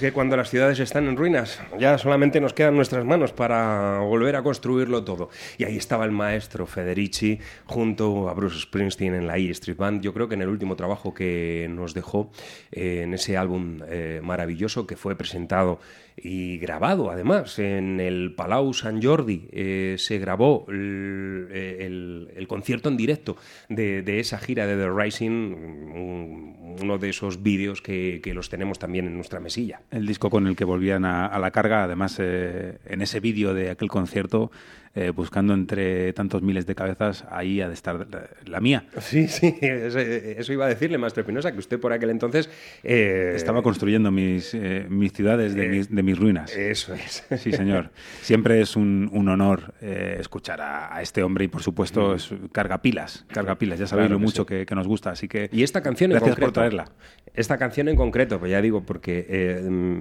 que 0.00 0.12
cuando 0.12 0.36
las 0.36 0.50
ciudades 0.50 0.78
están 0.80 1.06
en 1.06 1.16
ruinas, 1.16 1.60
ya 1.78 1.98
solamente 1.98 2.40
nos 2.40 2.52
quedan 2.52 2.76
nuestras 2.76 3.04
manos 3.04 3.32
para 3.32 3.98
volver 3.98 4.36
a 4.36 4.42
construirlo 4.42 5.04
todo. 5.04 5.30
Y 5.58 5.64
ahí 5.64 5.76
estaba 5.76 6.04
el 6.04 6.10
maestro 6.10 6.66
Federici 6.66 7.38
junto 7.66 8.28
a 8.28 8.34
Bruce 8.34 8.60
Springsteen 8.60 9.14
en 9.14 9.26
la 9.26 9.36
E 9.36 9.50
Street 9.50 9.76
Band. 9.76 10.02
Yo 10.02 10.14
creo 10.14 10.28
que 10.28 10.34
en 10.34 10.42
el 10.42 10.48
último 10.48 10.76
trabajo 10.76 11.14
que 11.14 11.66
nos 11.70 11.94
dejó, 11.94 12.30
eh, 12.72 13.02
en 13.02 13.14
ese 13.14 13.36
álbum 13.36 13.80
eh, 13.88 14.20
maravilloso 14.22 14.86
que 14.86 14.96
fue 14.96 15.16
presentado 15.16 15.80
y 16.22 16.58
grabado 16.58 17.10
además 17.10 17.58
en 17.58 18.00
el 18.00 18.34
Palau 18.34 18.72
Sant 18.74 19.02
Jordi, 19.04 19.48
eh, 19.52 19.96
se 19.98 20.18
grabó 20.18 20.66
el, 20.68 22.28
el- 22.36 22.46
concierto 22.48 22.88
en 22.88 22.96
directo 22.96 23.36
de, 23.68 24.18
esa 24.20 24.38
gira 24.38 24.66
de 24.66 24.76
The 24.76 24.90
Rising, 24.90 25.30
un- 25.30 26.76
uno 26.82 26.98
de 26.98 27.08
esos 27.10 27.42
vídeos 27.42 27.80
que, 27.82 28.20
que 28.22 28.34
los 28.34 28.48
tenemos 28.48 28.78
también 28.78 29.06
en 29.06 29.14
nuestra 29.14 29.40
mesilla. 29.40 29.82
El 29.90 30.06
disco 30.06 30.30
con 30.30 30.46
el 30.46 30.56
que 30.56 30.64
volvían 30.64 31.04
a, 31.04 31.26
a 31.26 31.38
la 31.38 31.50
carga, 31.50 31.84
además 31.84 32.16
eh, 32.20 32.78
en 32.86 33.02
ese 33.02 33.20
vídeo 33.20 33.54
de 33.54 33.70
aquel 33.70 33.88
concierto, 33.88 34.50
eh, 34.94 35.10
buscando 35.10 35.54
entre 35.54 36.12
tantos 36.12 36.42
miles 36.42 36.66
de 36.66 36.74
cabezas, 36.74 37.24
ahí 37.30 37.60
ha 37.60 37.68
de 37.68 37.74
estar 37.74 38.06
la, 38.10 38.28
la 38.44 38.60
mía. 38.60 38.86
Sí, 39.00 39.28
sí, 39.28 39.56
eso, 39.60 40.52
iba 40.52 40.66
a 40.66 40.68
decirle, 40.68 40.98
Maestro 40.98 41.20
Espinosa, 41.22 41.52
que 41.52 41.58
usted 41.58 41.78
por 41.78 41.92
aquel 41.92 42.10
entonces... 42.10 42.50
eh, 42.82 43.32
Estaba 43.36 43.62
construyendo 43.62 44.10
mis, 44.10 44.52
eh, 44.54 44.86
mis 44.88 45.12
ciudades 45.12 45.54
de, 45.54 45.68
mis, 45.68 45.94
de 45.94 46.02
mis 46.02 46.18
ruinas. 46.18 46.54
Eso 46.56 46.94
es. 46.94 47.24
Sí, 47.38 47.52
señor. 47.52 47.90
Siempre 48.20 48.60
es 48.60 48.74
un, 48.76 49.08
un 49.12 49.28
honor 49.28 49.74
escuchar 49.80 50.60
a, 50.60 50.94
a 50.94 51.02
este 51.02 51.22
hombre 51.22 51.44
y, 51.44 51.48
por 51.48 51.62
supuesto, 51.62 52.14
es 52.14 52.30
carga 52.52 52.82
pilas. 52.82 53.24
Carga 53.28 53.56
pilas, 53.58 53.78
ya 53.78 53.86
sabéis 53.86 54.08
Claro 54.08 54.14
lo 54.14 54.18
que 54.20 54.24
mucho 54.26 54.42
sí. 54.42 54.46
que, 54.48 54.66
que 54.66 54.74
nos 54.74 54.86
gusta. 54.88 55.10
Así 55.10 55.28
que 55.28 55.48
Y 55.52 55.62
esta 55.62 55.82
canción 55.82 56.10
en 56.10 56.16
gracias 56.16 56.30
concreto. 56.30 56.46
por 56.46 56.52
traerla. 56.54 56.90
Esta 57.34 57.58
canción 57.58 57.88
en 57.88 57.96
concreto, 57.96 58.38
pues 58.40 58.50
ya 58.50 58.60
digo, 58.60 58.82
porque 58.84 59.60
mm, 59.68 60.00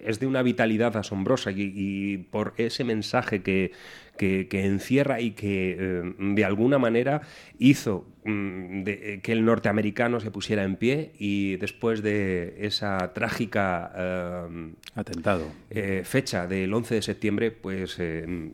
es 0.00 0.20
de 0.20 0.26
una 0.26 0.42
vitalidad 0.42 0.96
asombrosa 0.96 1.50
y, 1.50 1.72
y 1.74 2.16
por 2.18 2.54
ese 2.56 2.84
mensaje 2.84 3.42
que, 3.42 3.72
que- 4.18 4.46
que 4.48 4.64
encierra 4.66 5.20
y 5.20 5.32
que 5.32 5.76
eh, 5.78 6.02
de 6.18 6.44
alguna 6.44 6.78
manera 6.78 7.22
hizo 7.58 8.06
mm, 8.24 8.82
de- 8.84 9.20
que 9.22 9.32
el 9.32 9.44
norteamericano 9.44 10.20
se 10.20 10.30
pusiera 10.30 10.64
en 10.64 10.76
pie 10.76 11.12
y 11.18 11.56
después 11.56 12.02
de 12.02 12.54
esa 12.60 13.12
trágica 13.14 13.92
eh, 13.96 14.72
Atentado. 14.94 15.46
eh, 15.70 16.02
fecha 16.04 16.46
del 16.46 16.72
11 16.72 16.94
de 16.96 17.02
septiembre, 17.02 17.50
pues 17.50 17.98
eh, 17.98 18.24
eh, 18.28 18.50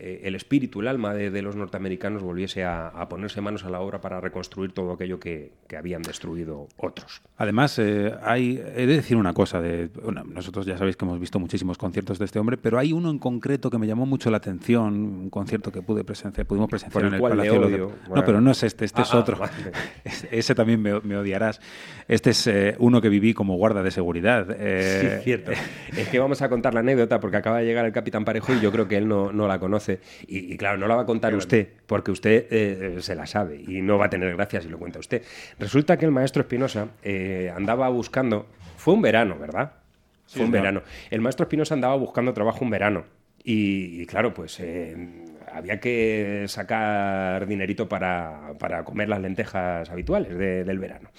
el 0.00 0.34
espíritu, 0.34 0.80
el 0.80 0.88
alma 0.88 1.14
de, 1.14 1.30
de 1.30 1.42
los 1.42 1.56
norteamericanos 1.56 2.22
volviese 2.22 2.64
a, 2.64 2.88
a 2.88 3.08
ponerse 3.08 3.40
manos 3.40 3.64
a 3.64 3.70
la 3.70 3.80
obra 3.80 4.00
para 4.00 4.20
reconstruir 4.20 4.72
todo 4.72 4.92
aquello 4.92 5.18
que, 5.18 5.52
que 5.66 5.76
habían 5.76 6.02
destruido 6.02 6.68
otros. 6.76 7.22
Además, 7.36 7.78
eh, 7.78 8.14
hay, 8.22 8.56
he 8.76 8.86
de 8.86 8.96
decir 8.96 9.16
una 9.16 9.32
cosa. 9.32 9.60
De, 9.60 9.88
bueno, 10.02 10.24
nosotros 10.24 10.66
ya 10.66 10.76
sabéis 10.76 10.96
que 10.96 11.04
hemos 11.04 11.18
visto 11.20 11.38
muchísimos 11.38 11.78
conciertos 11.78 12.18
de 12.18 12.24
este 12.26 12.38
hombre, 12.38 12.56
pero 12.56 12.78
hay 12.78 12.92
uno 12.92 13.10
en 13.10 13.18
concreto 13.18 13.70
que 13.70 13.78
me 13.78 13.86
llamó 13.86 14.06
mucho 14.06 14.30
la 14.30 14.36
atención, 14.38 14.94
un 14.94 15.30
concierto 15.30 15.72
que 15.72 15.82
pude 15.82 16.04
presenciar, 16.04 16.46
pudimos 16.46 16.68
presenciar 16.68 17.02
Por 17.02 17.02
el 17.02 17.08
en 17.08 17.14
el 17.14 17.20
Palacio 17.30 17.52
de 17.68 17.76
Bueno. 17.82 17.94
No, 18.14 18.24
pero 18.24 18.40
no 18.40 18.50
es 18.50 18.62
este, 18.62 18.84
este 18.84 19.02
es 19.02 19.14
Ah, 19.14 19.18
otro. 19.18 19.38
vale. 19.38 19.52
Ese 20.30 20.54
también 20.54 20.80
me, 20.82 21.00
me 21.00 21.16
odiarás. 21.16 21.60
Este 22.08 22.30
es 22.30 22.46
eh, 22.46 22.76
uno 22.78 23.00
que 23.00 23.08
viví 23.08 23.34
como 23.34 23.56
guarda 23.56 23.82
de 23.82 23.90
seguridad. 23.90 24.46
Eh, 24.58 25.16
Sí, 25.18 25.24
cierto. 25.24 25.52
Es 25.96 26.08
que 26.08 26.18
vamos 26.18 26.40
a 26.42 26.48
contar 26.48 26.72
la 26.74 26.80
anécdota 26.80 27.18
porque 27.20 27.36
acaba 27.36 27.58
de 27.58 27.64
llegar 27.66 27.84
el 27.84 27.92
capitán 27.92 28.24
Parejo 28.24 28.54
y 28.54 28.60
yo 28.60 28.70
creo 28.70 28.86
que 28.86 28.96
él 28.96 29.08
no, 29.08 29.32
no 29.32 29.48
la 29.48 29.58
conoce. 29.58 30.00
Y, 30.26 30.52
y 30.52 30.56
claro, 30.56 30.78
no 30.78 30.86
la 30.86 30.94
va 30.96 31.02
a 31.02 31.06
contar 31.06 31.34
usted 31.34 31.68
porque 31.86 32.10
usted 32.10 32.46
eh, 32.50 32.96
se 33.00 33.14
la 33.14 33.26
sabe 33.26 33.56
y 33.66 33.82
no 33.82 33.98
va 33.98 34.06
a 34.06 34.10
tener 34.10 34.34
gracia 34.36 34.60
si 34.60 34.68
lo 34.68 34.78
cuenta 34.78 34.98
usted. 34.98 35.22
Resulta 35.58 35.96
que 35.96 36.04
el 36.04 36.12
maestro 36.12 36.42
Espinosa 36.42 36.88
eh, 37.02 37.52
andaba 37.54 37.88
buscando. 37.88 38.46
Fue 38.76 38.94
un 38.94 39.02
verano, 39.02 39.36
¿verdad? 39.38 39.72
Sí, 40.26 40.36
Fue 40.38 40.46
un 40.46 40.52
verano. 40.52 40.82
El 41.10 41.20
maestro 41.20 41.44
Espinosa 41.44 41.74
andaba 41.74 41.96
buscando 41.96 42.32
trabajo 42.32 42.64
un 42.64 42.70
verano. 42.70 43.04
Y, 43.42 44.02
y 44.02 44.06
claro, 44.06 44.34
pues 44.34 44.58
eh, 44.60 44.96
había 45.56 45.80
que 45.80 46.44
sacar 46.48 47.46
dinerito 47.46 47.88
para, 47.88 48.52
para 48.58 48.84
comer 48.84 49.08
las 49.08 49.20
lentejas 49.20 49.88
habituales 49.90 50.36
de- 50.36 50.64
del 50.64 50.78
verano. 50.78 51.10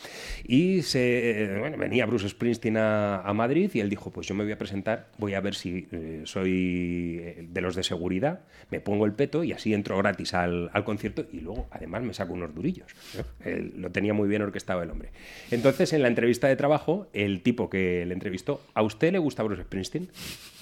Y 0.46 0.82
se, 0.84 1.56
bueno, 1.60 1.78
venía 1.78 2.06
Bruce 2.06 2.30
Springsteen 2.30 2.78
a, 2.78 3.22
a 3.22 3.34
Madrid 3.34 3.70
y 3.74 3.80
él 3.80 3.90
dijo, 3.90 4.12
pues 4.12 4.28
yo 4.28 4.36
me 4.36 4.44
voy 4.44 4.54
a 4.54 4.58
presentar, 4.58 5.08
voy 5.18 5.34
a 5.34 5.42
ver 5.42 5.56
si 5.56 5.88
eh, 5.92 6.22
soy 6.26 7.20
eh, 7.22 7.46
de 7.50 7.62
los 7.62 7.76
de 7.76 7.84
seguridad, 7.84 8.42
me 8.72 8.80
pongo 8.80 9.06
el 9.06 9.14
peto 9.14 9.44
y 9.44 9.54
así 9.54 9.74
entro 9.74 9.98
gratis 9.98 10.34
al, 10.34 10.70
al 10.74 10.84
concierto 10.84 11.26
y 11.32 11.42
luego 11.42 11.68
además 11.72 12.04
me 12.04 12.14
saco 12.14 12.34
unos 12.34 12.54
durillos. 12.54 12.88
Él 13.44 13.74
lo 13.78 13.92
tenía 13.92 14.14
muy 14.14 14.28
bien 14.30 14.42
orquestado 14.42 14.82
el 14.84 14.90
hombre. 14.92 15.10
Entonces 15.52 15.94
en 15.94 16.02
la 16.02 16.08
entrevista 16.08 16.48
de 16.48 16.56
trabajo, 16.56 17.08
el 17.14 17.42
tipo 17.42 17.70
que 17.70 18.06
le 18.06 18.14
entrevistó, 18.14 18.62
¿a 18.74 18.82
usted 18.84 19.12
le 19.12 19.20
gusta 19.20 19.44
Bruce 19.44 19.64
Springsteen? 19.64 20.10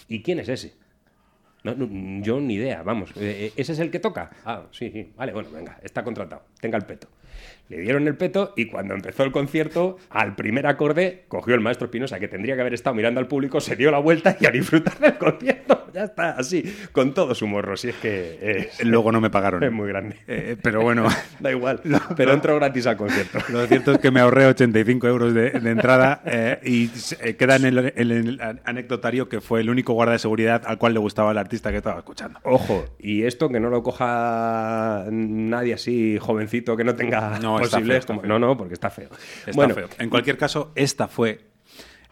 ¿Y 0.07 0.22
quién 0.22 0.39
es 0.39 0.49
ese? 0.49 0.73
No, 1.66 1.74
no, 1.74 2.24
yo 2.24 2.40
ni 2.40 2.54
idea, 2.54 2.84
vamos. 2.84 3.10
Eh, 3.16 3.52
¿Ese 3.56 3.72
es 3.72 3.80
el 3.80 3.90
que 3.90 4.00
toca? 4.00 4.30
Ah, 4.46 4.68
sí, 4.72 4.92
sí. 4.92 5.12
Vale, 5.16 5.34
bueno, 5.34 5.50
venga, 5.50 5.80
está 5.82 6.04
contratado. 6.04 6.44
Tenga 6.62 6.78
el 6.78 6.86
peto. 6.86 7.08
Le 7.70 7.80
dieron 7.82 8.08
el 8.08 8.16
peto 8.16 8.54
y 8.56 8.68
cuando 8.68 8.94
empezó 8.94 9.24
el 9.24 9.32
concierto, 9.32 9.98
al 10.10 10.36
primer 10.36 10.68
acorde, 10.68 11.24
cogió 11.28 11.56
el 11.56 11.62
maestro 11.62 11.86
Espinosa, 11.86 12.20
que 12.20 12.28
tendría 12.28 12.56
que 12.56 12.62
haber 12.62 12.74
estado 12.74 12.96
mirando 12.96 13.20
al 13.20 13.28
público, 13.28 13.60
se 13.60 13.76
dio 13.76 13.90
la 13.92 14.00
vuelta 14.00 14.38
y 14.40 14.46
a 14.46 14.52
disfrutar 14.52 14.98
del 15.00 15.18
concierto. 15.18 15.82
Ya 15.96 16.04
está, 16.04 16.32
así, 16.32 16.62
con 16.92 17.14
todo 17.14 17.34
su 17.34 17.48
morro. 17.48 17.78
Si 17.78 17.88
es 17.88 17.96
que 17.96 18.38
es, 18.42 18.84
Luego 18.84 19.14
no 19.14 19.22
me 19.22 19.30
pagaron. 19.30 19.64
es 19.64 19.72
muy 19.72 19.88
grande. 19.88 20.18
Eh, 20.28 20.58
pero 20.62 20.82
bueno. 20.82 21.08
Da 21.40 21.52
igual, 21.52 21.80
pero 22.18 22.34
entro 22.34 22.56
gratis 22.56 22.86
al 22.88 22.98
concierto. 22.98 23.40
Lo 23.48 23.66
cierto 23.66 23.94
es 23.94 24.00
que 24.00 24.12
me 24.12 24.20
ahorré 24.20 24.46
85 24.46 25.08
euros 25.08 25.34
de, 25.34 25.52
de 25.52 25.70
entrada 25.70 26.22
eh, 26.26 26.60
y 26.66 26.90
eh, 27.22 27.36
queda 27.36 27.56
en 27.56 27.66
el, 27.66 27.94
en 27.96 28.12
el 28.12 28.42
anecdotario 28.66 29.30
que 29.30 29.40
fue 29.40 29.62
el 29.62 29.70
único 29.70 29.94
guarda 29.94 30.12
de 30.14 30.20
seguridad 30.20 30.64
al 30.66 30.78
cual 30.78 30.94
le 30.94 31.00
gustaba 31.00 31.32
el 31.32 31.38
artista 31.38 31.72
que 31.72 31.78
estaba 31.78 32.00
escuchando. 32.00 32.40
Ojo, 32.44 32.84
y 33.00 33.24
esto 33.24 33.48
que 33.48 33.62
no 33.62 33.70
lo 33.70 33.82
coja 33.82 35.06
nadie 35.10 35.76
así 35.76 36.18
jovencito 36.20 36.76
que 36.76 36.84
no 36.84 36.96
tenga 36.96 37.40
No, 37.40 37.55
está 37.60 37.77
posibles. 37.77 37.94
feo, 37.95 37.99
está 37.99 38.07
como- 38.14 38.22
feo. 38.22 38.30
No, 38.30 38.40
no, 38.40 38.57
porque 38.57 38.73
está 38.73 38.90
feo. 38.90 39.10
Está 39.40 39.52
bueno, 39.53 39.73
feo. 39.76 39.90
En 39.99 40.10
cualquier 40.10 40.38
caso, 40.38 40.72
esta 40.76 41.07
fue, 41.07 41.45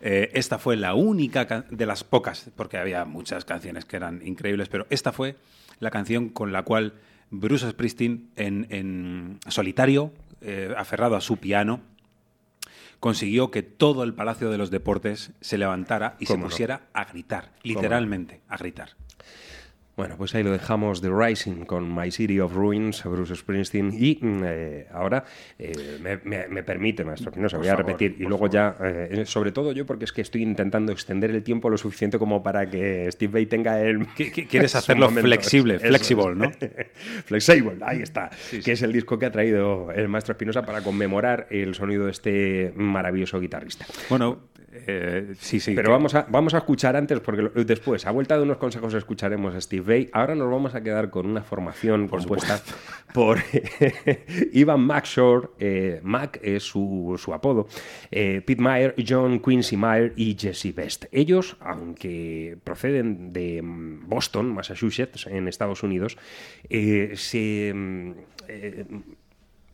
eh, 0.02 0.30
esta 0.34 0.58
fue 0.60 0.76
la 0.76 0.94
única 0.96 1.46
de 1.70 1.86
las 1.86 2.04
pocas, 2.04 2.50
porque 2.56 2.78
había 2.78 3.06
muchas 3.06 3.46
canciones 3.46 3.86
que 3.86 3.96
eran 3.98 4.22
increíbles, 4.26 4.70
pero 4.70 4.86
esta 4.90 5.12
fue 5.12 5.36
la 5.80 5.90
canción 5.92 6.30
con 6.30 6.52
la 6.52 6.64
cual 6.64 6.94
Bruce 7.30 7.70
Springsteen, 7.70 8.30
en, 8.36 8.68
en 8.70 9.40
solitario, 9.48 10.12
eh, 10.42 10.74
aferrado 10.78 11.16
a 11.16 11.22
su 11.22 11.38
piano, 11.38 11.82
consiguió 13.00 13.52
que 13.52 13.64
todo 13.64 14.04
el 14.04 14.14
Palacio 14.14 14.50
de 14.50 14.58
los 14.58 14.72
Deportes 14.72 15.32
se 15.42 15.58
levantara 15.58 16.16
y 16.20 16.26
se 16.26 16.38
pusiera 16.38 16.84
a 16.94 17.06
gritar, 17.06 17.46
no? 17.54 17.60
literalmente, 17.64 18.42
a 18.48 18.58
gritar. 18.58 18.92
Bueno, 19.96 20.16
pues 20.18 20.34
ahí 20.34 20.42
lo 20.42 20.52
dejamos, 20.52 21.02
The 21.02 21.10
Rising 21.12 21.66
con 21.66 21.94
My 21.96 22.10
City 22.10 22.40
of 22.40 22.54
Ruins, 22.56 23.04
Bruce 23.04 23.36
Springsteen. 23.36 23.94
Y 23.96 24.18
mm, 24.20 24.42
eh, 24.44 24.88
ahora 24.92 25.24
eh, 25.60 26.00
me, 26.02 26.18
me- 26.24 26.48
me 26.48 26.64
permite, 26.64 27.06
maestro 27.06 27.30
Espinosa, 27.30 27.58
Por 27.58 27.66
voy 27.66 27.70
a 27.70 27.78
favor, 27.78 27.86
repetir. 27.92 28.16
Y 28.20 28.24
luego 28.26 28.48
ya, 28.48 28.76
eh, 28.84 29.24
sobre 29.28 29.52
todo 29.52 29.72
yo, 29.72 29.86
porque 29.86 30.06
es 30.06 30.12
que 30.12 30.22
estoy 30.22 30.42
intentando 30.42 30.92
extender 30.92 31.30
el 31.30 31.44
tiempo 31.44 31.70
lo 31.70 31.78
suficiente 31.78 32.18
como 32.18 32.42
para 32.42 32.68
que 32.68 33.08
Steve 33.12 33.34
Vai 33.34 33.46
tenga 33.46 33.80
el. 33.82 34.08
quieres 34.50 34.72
su 34.72 34.78
hacerlo 34.80 35.06
momento. 35.10 35.28
flexible, 35.28 35.76
Eso 35.76 35.86
flexible, 35.88 36.32
es. 36.32 36.38
¿no? 36.38 36.52
flexible, 37.26 37.74
ahí 37.82 38.02
está. 38.02 38.32
Que 38.64 38.72
es 38.72 38.82
el 38.82 38.92
disco 38.94 39.20
que 39.20 39.28
ha 39.28 39.32
traído 39.32 39.92
el 39.92 40.08
maestro 40.10 40.32
Espinosa 40.32 40.64
para 40.66 40.82
conmemorar 40.82 41.46
el 41.52 41.76
sonido 41.76 42.06
de 42.06 42.12
este 42.12 42.74
maravilloso 42.76 43.40
guitarrista. 43.40 43.86
Bueno, 44.10 44.40
eh, 44.88 45.34
sí, 45.40 45.60
sí. 45.60 45.74
Pero 45.76 45.88
que- 45.88 45.92
vamos 45.92 46.16
a, 46.16 46.26
vamos 46.30 46.54
a 46.54 46.58
escuchar 46.60 46.96
antes, 46.96 47.20
porque 47.20 47.42
lo- 47.44 47.50
después, 47.64 48.06
a 48.06 48.12
vuelta 48.12 48.36
de 48.38 48.44
unos 48.44 48.58
consejos, 48.58 48.94
escucharemos 48.94 49.54
a 49.56 49.62
Steve 49.62 49.84
Vai. 49.86 50.10
Ahora 50.14 50.36
nos 50.36 50.50
vamos 50.50 50.76
a 50.76 50.82
quedar 50.82 51.10
con 51.10 51.26
una 51.26 51.42
formación 51.44 52.08
compuesta 52.08 52.62
por 53.14 53.38
Ivan 54.52 54.82
McShore, 54.82 55.50
eh, 55.60 56.00
Mac 56.04 56.40
es 56.42 56.64
su, 56.64 57.20
su 57.22 57.34
apodo, 57.34 57.68
eh, 58.12 58.42
Pete 58.46 58.62
Meyer, 58.62 58.96
John 59.08 59.40
Quincy 59.40 59.78
Meyer 59.78 60.14
y 60.16 60.36
Jesse 60.40 60.74
Best. 60.74 61.06
Ellos, 61.12 61.58
aunque 61.60 62.58
proceden 62.64 63.32
de 63.34 63.62
mm, 63.62 64.08
Boston, 64.10 64.54
Massachusetts, 64.54 65.28
en 65.28 65.48
Estados 65.48 65.84
Unidos, 65.84 66.18
eh, 66.70 67.14
se. 67.16 67.74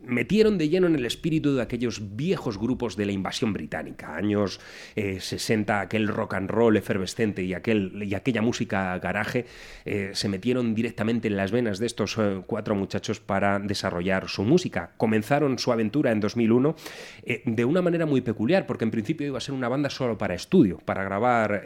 Metieron 0.09 0.57
de 0.57 0.69
lleno 0.69 0.87
en 0.87 0.95
el 0.95 1.05
espíritu 1.05 1.55
de 1.55 1.61
aquellos 1.61 2.15
viejos 2.15 2.57
grupos 2.57 2.95
de 2.95 3.05
la 3.05 3.11
invasión 3.11 3.53
británica, 3.53 4.15
años 4.15 4.59
eh, 4.95 5.19
60, 5.19 5.79
aquel 5.79 6.07
rock 6.07 6.33
and 6.33 6.49
roll 6.49 6.75
efervescente 6.77 7.43
y, 7.43 7.53
aquel, 7.53 8.03
y 8.03 8.15
aquella 8.15 8.41
música 8.41 8.97
garaje, 8.99 9.45
eh, 9.85 10.11
se 10.13 10.29
metieron 10.29 10.75
directamente 10.75 11.27
en 11.27 11.37
las 11.37 11.51
venas 11.51 11.79
de 11.79 11.85
estos 11.85 12.17
eh, 12.17 12.41
cuatro 12.45 12.75
muchachos 12.75 13.19
para 13.19 13.59
desarrollar 13.59 14.27
su 14.27 14.43
música. 14.43 14.91
Comenzaron 14.97 15.59
su 15.59 15.71
aventura 15.71 16.11
en 16.11 16.19
2001 16.19 16.75
eh, 17.23 17.41
de 17.45 17.65
una 17.65 17.81
manera 17.81 18.05
muy 18.05 18.21
peculiar, 18.21 18.65
porque 18.65 18.85
en 18.85 18.91
principio 18.91 19.27
iba 19.27 19.37
a 19.37 19.41
ser 19.41 19.55
una 19.55 19.69
banda 19.69 19.89
solo 19.89 20.17
para 20.17 20.33
estudio, 20.33 20.79
para 20.85 21.03
grabar 21.03 21.63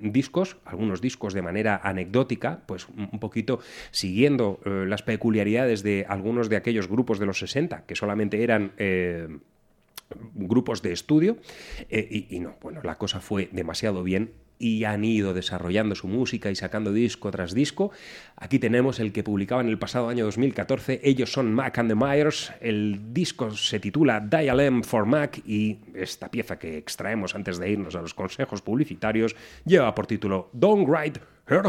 discos, 0.00 0.56
algunos 0.64 1.00
discos 1.00 1.34
de 1.34 1.42
manera 1.42 1.80
anecdótica, 1.82 2.62
pues 2.66 2.86
un 2.88 3.18
poquito 3.18 3.60
siguiendo 3.90 4.60
las 4.64 5.02
peculiaridades 5.02 5.82
de 5.82 6.04
algunos 6.08 6.48
de 6.48 6.56
aquellos 6.56 6.88
grupos 6.88 7.18
de 7.18 7.26
los 7.26 7.38
60, 7.38 7.61
que 7.68 7.94
solamente 7.96 8.42
eran... 8.42 8.72
eh, 8.76 9.28
grupos 10.34 10.82
de 10.82 10.92
estudio 10.92 11.38
eh, 11.88 12.26
y, 12.28 12.40
no, 12.40 12.56
bueno, 12.60 12.80
la 12.82 12.98
cosa 12.98 13.20
fue 13.20 13.48
demasiado 13.52 14.02
bien 14.02 14.32
y 14.58 14.84
han 14.84 15.04
ido 15.04 15.34
desarrollando 15.34 15.96
su 15.96 16.06
música 16.06 16.48
y 16.48 16.54
sacando 16.54 16.92
disco 16.92 17.32
tras 17.32 17.52
disco. 17.52 17.90
Aquí 18.36 18.60
tenemos 18.60 19.00
el 19.00 19.12
que 19.12 19.24
publicaban 19.24 19.68
el 19.68 19.76
pasado 19.76 20.08
año 20.08 20.24
2014. 20.24 21.00
Ellos 21.02 21.32
son 21.32 21.52
Mac 21.52 21.78
and 21.78 21.90
the 21.90 21.96
Myers. 21.96 22.52
El 22.60 23.12
disco 23.12 23.50
se 23.50 23.80
titula 23.80 24.20
Dial 24.20 24.60
M 24.60 24.84
for 24.84 25.04
Mac 25.04 25.42
y 25.44 25.80
esta 25.94 26.30
pieza 26.30 26.60
que 26.60 26.78
extraemos 26.78 27.34
antes 27.34 27.58
de 27.58 27.70
irnos 27.70 27.96
a 27.96 28.02
los 28.02 28.14
consejos 28.14 28.62
publicitarios 28.62 29.34
lleva 29.64 29.92
por 29.96 30.06
título 30.06 30.48
Don't 30.52 30.88
Write 30.88 31.20
Her 31.48 31.62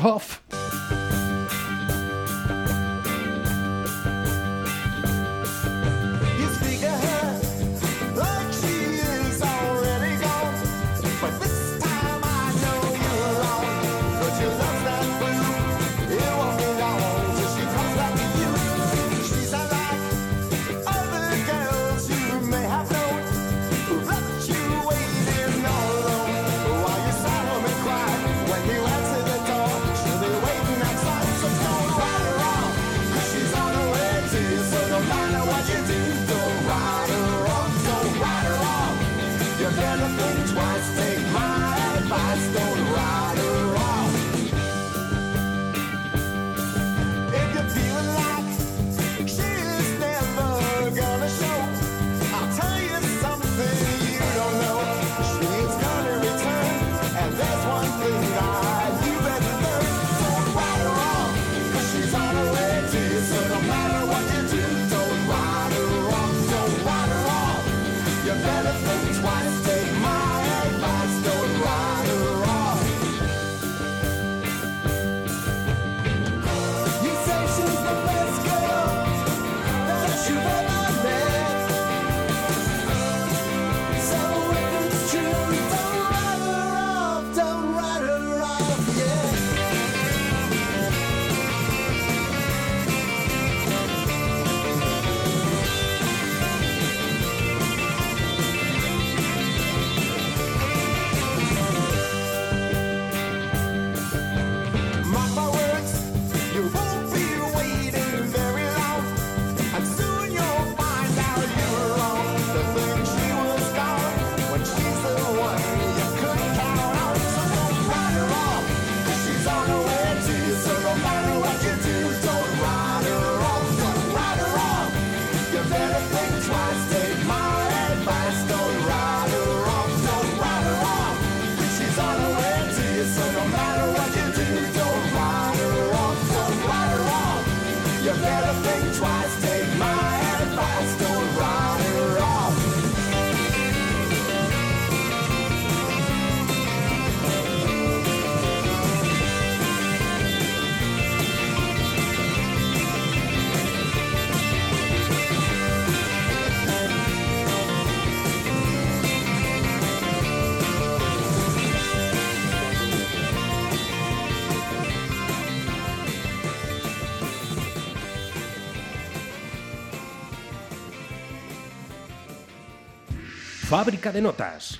Fábrica 173.84 174.14
de 174.14 174.22
notas. 174.22 174.80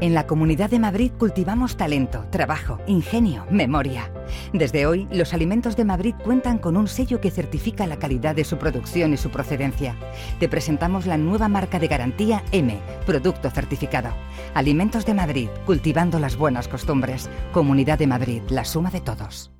En 0.00 0.12
la 0.12 0.26
Comunidad 0.26 0.70
de 0.70 0.80
Madrid 0.80 1.12
cultivamos 1.16 1.76
talento, 1.76 2.26
trabajo, 2.30 2.80
ingenio, 2.86 3.46
memoria. 3.48 4.10
Desde 4.52 4.86
hoy, 4.86 5.06
los 5.12 5.32
alimentos 5.32 5.76
de 5.76 5.84
Madrid 5.84 6.14
cuentan 6.24 6.58
con 6.58 6.76
un 6.76 6.88
sello 6.88 7.20
que 7.20 7.30
certifica 7.30 7.86
la 7.86 7.98
calidad 7.98 8.34
de 8.34 8.44
su 8.44 8.58
producción 8.58 9.14
y 9.14 9.16
su 9.16 9.30
procedencia. 9.30 9.94
Te 10.40 10.48
presentamos 10.48 11.06
la 11.06 11.16
nueva 11.16 11.48
marca 11.48 11.78
de 11.78 11.88
garantía 11.88 12.42
M, 12.50 12.76
producto 13.06 13.50
certificado. 13.50 14.10
Alimentos 14.54 15.06
de 15.06 15.14
Madrid, 15.14 15.48
cultivando 15.64 16.18
las 16.18 16.36
buenas 16.36 16.66
costumbres. 16.66 17.30
Comunidad 17.52 17.98
de 17.98 18.08
Madrid, 18.08 18.42
la 18.48 18.64
suma 18.64 18.90
de 18.90 19.00
todos. 19.00 19.52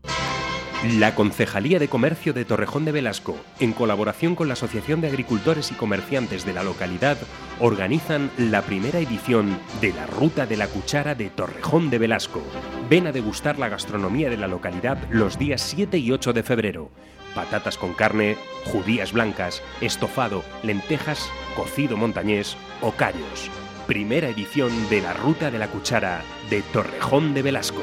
La 0.92 1.14
Concejalía 1.14 1.78
de 1.78 1.88
Comercio 1.88 2.34
de 2.34 2.44
Torrejón 2.44 2.84
de 2.84 2.92
Velasco, 2.92 3.38
en 3.58 3.72
colaboración 3.72 4.34
con 4.34 4.48
la 4.48 4.52
Asociación 4.52 5.00
de 5.00 5.08
Agricultores 5.08 5.72
y 5.72 5.74
Comerciantes 5.74 6.44
de 6.44 6.52
la 6.52 6.62
localidad, 6.62 7.16
organizan 7.58 8.30
la 8.36 8.60
primera 8.60 8.98
edición 8.98 9.58
de 9.80 9.94
la 9.94 10.04
Ruta 10.04 10.44
de 10.44 10.58
la 10.58 10.66
Cuchara 10.66 11.14
de 11.14 11.30
Torrejón 11.30 11.88
de 11.88 11.98
Velasco. 11.98 12.42
Ven 12.90 13.06
a 13.06 13.12
degustar 13.12 13.58
la 13.58 13.70
gastronomía 13.70 14.28
de 14.28 14.36
la 14.36 14.46
localidad 14.46 14.98
los 15.08 15.38
días 15.38 15.62
7 15.62 15.96
y 15.96 16.12
8 16.12 16.34
de 16.34 16.42
febrero. 16.42 16.90
Patatas 17.34 17.78
con 17.78 17.94
carne, 17.94 18.36
judías 18.66 19.14
blancas, 19.14 19.62
estofado, 19.80 20.44
lentejas, 20.62 21.30
cocido 21.56 21.96
montañés 21.96 22.58
o 22.82 22.92
callos. 22.92 23.50
Primera 23.86 24.28
edición 24.28 24.70
de 24.90 25.00
la 25.00 25.14
Ruta 25.14 25.50
de 25.50 25.58
la 25.58 25.68
Cuchara 25.68 26.22
de 26.50 26.60
Torrejón 26.60 27.32
de 27.32 27.40
Velasco. 27.40 27.82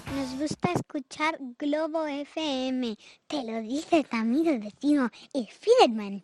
Gusta 0.41 0.71
escuchar 0.71 1.37
Globo 1.59 2.07
FM. 2.07 2.97
Te 3.27 3.43
lo 3.43 3.61
dice 3.61 4.03
amigo 4.09 4.51
vecino, 4.57 5.11
el 5.35 5.45
Fiderman. 5.45 6.23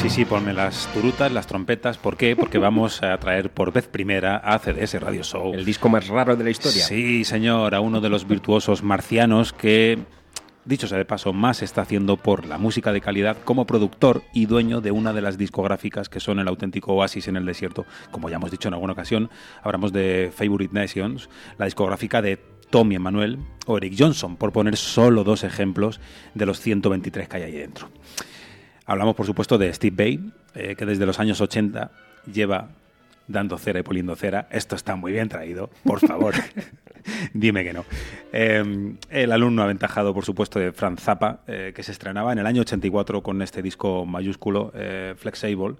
Sí, 0.00 0.08
sí, 0.08 0.24
ponme 0.24 0.54
las 0.54 0.90
turutas, 0.94 1.30
las 1.30 1.46
trompetas. 1.46 1.98
¿Por 1.98 2.16
qué? 2.16 2.34
Porque 2.36 2.56
vamos 2.66 3.02
a 3.02 3.18
traer 3.18 3.52
por 3.52 3.70
vez 3.70 3.86
primera 3.86 4.38
a 4.38 4.58
CDS 4.58 4.98
Radio 4.98 5.22
Show. 5.22 5.52
El 5.52 5.66
disco 5.66 5.90
más 5.90 6.08
raro 6.08 6.36
de 6.36 6.44
la 6.44 6.50
historia. 6.50 6.86
Sí, 6.86 7.22
señor, 7.26 7.74
a 7.74 7.80
uno 7.80 8.00
de 8.00 8.08
los 8.08 8.26
virtuosos 8.26 8.82
marcianos 8.82 9.52
que, 9.52 9.98
dicho 10.64 10.86
sea 10.86 10.98
de 10.98 11.04
paso, 11.04 11.32
más 11.32 11.62
está 11.62 11.82
haciendo 11.82 12.16
por 12.16 12.46
la 12.46 12.58
música 12.58 12.92
de 12.92 13.00
calidad 13.00 13.36
como 13.44 13.66
productor 13.66 14.22
y 14.32 14.46
dueño 14.46 14.80
de 14.80 14.90
una 14.90 15.12
de 15.12 15.22
las 15.22 15.38
discográficas 15.38 16.08
que 16.08 16.20
son 16.20 16.38
el 16.38 16.48
auténtico 16.48 16.94
oasis 16.94 17.28
en 17.28 17.36
el 17.36 17.46
desierto. 17.46 17.86
Como 18.10 18.28
ya 18.28 18.36
hemos 18.36 18.50
dicho 18.50 18.68
en 18.68 18.74
alguna 18.74 18.92
ocasión, 18.92 19.30
hablamos 19.62 19.92
de 19.92 20.32
Favorite 20.34 20.74
Nations, 20.74 21.28
la 21.58 21.64
discográfica 21.64 22.22
de 22.22 22.38
Tommy 22.70 22.94
Emmanuel 22.94 23.38
o 23.66 23.76
Eric 23.76 23.94
Johnson, 23.98 24.36
por 24.36 24.52
poner 24.52 24.76
solo 24.76 25.24
dos 25.24 25.44
ejemplos 25.44 26.00
de 26.34 26.46
los 26.46 26.60
123 26.60 27.28
que 27.28 27.36
hay 27.36 27.42
ahí 27.42 27.52
dentro. 27.52 27.88
Hablamos, 28.86 29.14
por 29.14 29.26
supuesto, 29.26 29.58
de 29.58 29.72
Steve 29.72 29.96
Bay, 29.96 30.32
eh, 30.54 30.74
que 30.76 30.86
desde 30.86 31.06
los 31.06 31.20
años 31.20 31.40
80 31.40 31.90
lleva 32.32 32.70
dando 33.28 33.56
cera 33.58 33.80
y 33.80 33.82
poliendo 33.82 34.16
cera. 34.16 34.48
Esto 34.50 34.76
está 34.76 34.96
muy 34.96 35.12
bien 35.12 35.28
traído, 35.28 35.70
por 35.84 36.00
favor. 36.00 36.34
Dime 37.34 37.64
que 37.64 37.72
no. 37.72 37.84
Eh, 38.32 38.94
el 39.10 39.32
alumno 39.32 39.62
aventajado, 39.62 40.14
por 40.14 40.24
supuesto, 40.24 40.58
de 40.58 40.72
Franz 40.72 41.00
Zappa, 41.00 41.40
eh, 41.46 41.72
que 41.74 41.82
se 41.82 41.92
estrenaba 41.92 42.32
en 42.32 42.38
el 42.38 42.46
año 42.46 42.62
84 42.62 43.22
con 43.22 43.42
este 43.42 43.62
disco 43.62 44.06
mayúsculo, 44.06 44.72
eh, 44.74 45.14
Flexible. 45.16 45.76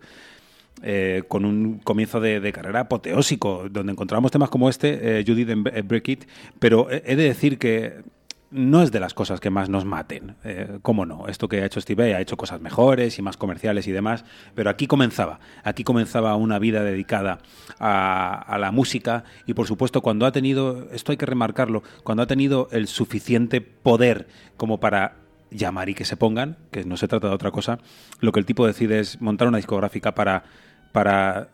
eh, 0.83 1.25
con 1.29 1.45
un 1.45 1.79
comienzo 1.79 2.21
de, 2.21 2.53
carrera 2.53 2.81
apoteósico, 2.81 3.69
donde 3.71 3.93
encontramos 3.93 4.31
temas 4.31 4.49
como 4.49 4.71
este, 4.71 5.23
Judith 5.27 5.51
Break 5.85 6.09
It, 6.09 6.25
pero 6.59 6.91
he 6.91 7.17
de 7.17 7.25
decir 7.25 7.59
que 7.59 8.03
no 8.51 8.83
es 8.83 8.91
de 8.91 9.01
las 9.01 9.15
cosas 9.15 9.41
que 9.41 9.51
más 9.51 9.69
nos 9.69 9.85
maten. 9.85 10.37
Eh, 10.45 10.79
¿Cómo 10.83 11.07
no? 11.07 11.29
Esto 11.29 11.49
que 11.49 11.63
ha 11.63 11.67
hecho 11.67 11.81
Steve 11.81 12.15
ha 12.15 12.21
hecho 12.21 12.37
cosas 12.37 12.61
mejores 12.61 13.19
y 13.19 13.23
más 13.23 13.37
comerciales 13.37 13.87
y 13.87 13.93
demás, 13.93 14.25
pero 14.55 14.71
aquí 14.71 14.87
comenzaba. 14.87 15.41
Aquí 15.63 15.85
comenzaba 15.85 16.35
una 16.37 16.59
vida 16.59 16.83
dedicada 16.83 17.39
a 17.79 18.57
la 18.59 18.73
música 18.73 19.25
y, 19.47 19.55
por 19.55 19.67
supuesto, 19.67 20.03
cuando 20.03 20.27
ha 20.27 20.33
tenido, 20.33 20.89
esto 20.93 21.13
hay 21.13 21.19
que 21.19 21.27
remarcarlo, 21.27 21.83
cuando 22.03 22.23
ha 22.23 22.27
tenido 22.27 22.69
el 22.73 22.89
suficiente 22.89 23.61
poder 23.61 24.27
como 24.57 24.81
para 24.81 25.17
llamar 25.51 25.89
y 25.89 25.95
que 25.95 26.05
se 26.05 26.17
pongan, 26.17 26.57
que 26.71 26.85
no 26.85 26.97
se 26.97 27.09
trata 27.09 27.29
de 27.29 27.35
otra 27.35 27.51
cosa, 27.51 27.79
lo 28.21 28.33
que 28.33 28.41
el 28.41 28.47
tipo 28.47 28.67
decide 28.67 29.01
es 29.01 29.21
montar 29.21 29.49
una 29.49 29.57
discográfica 29.59 30.15
para 30.15 30.45
para 30.93 31.49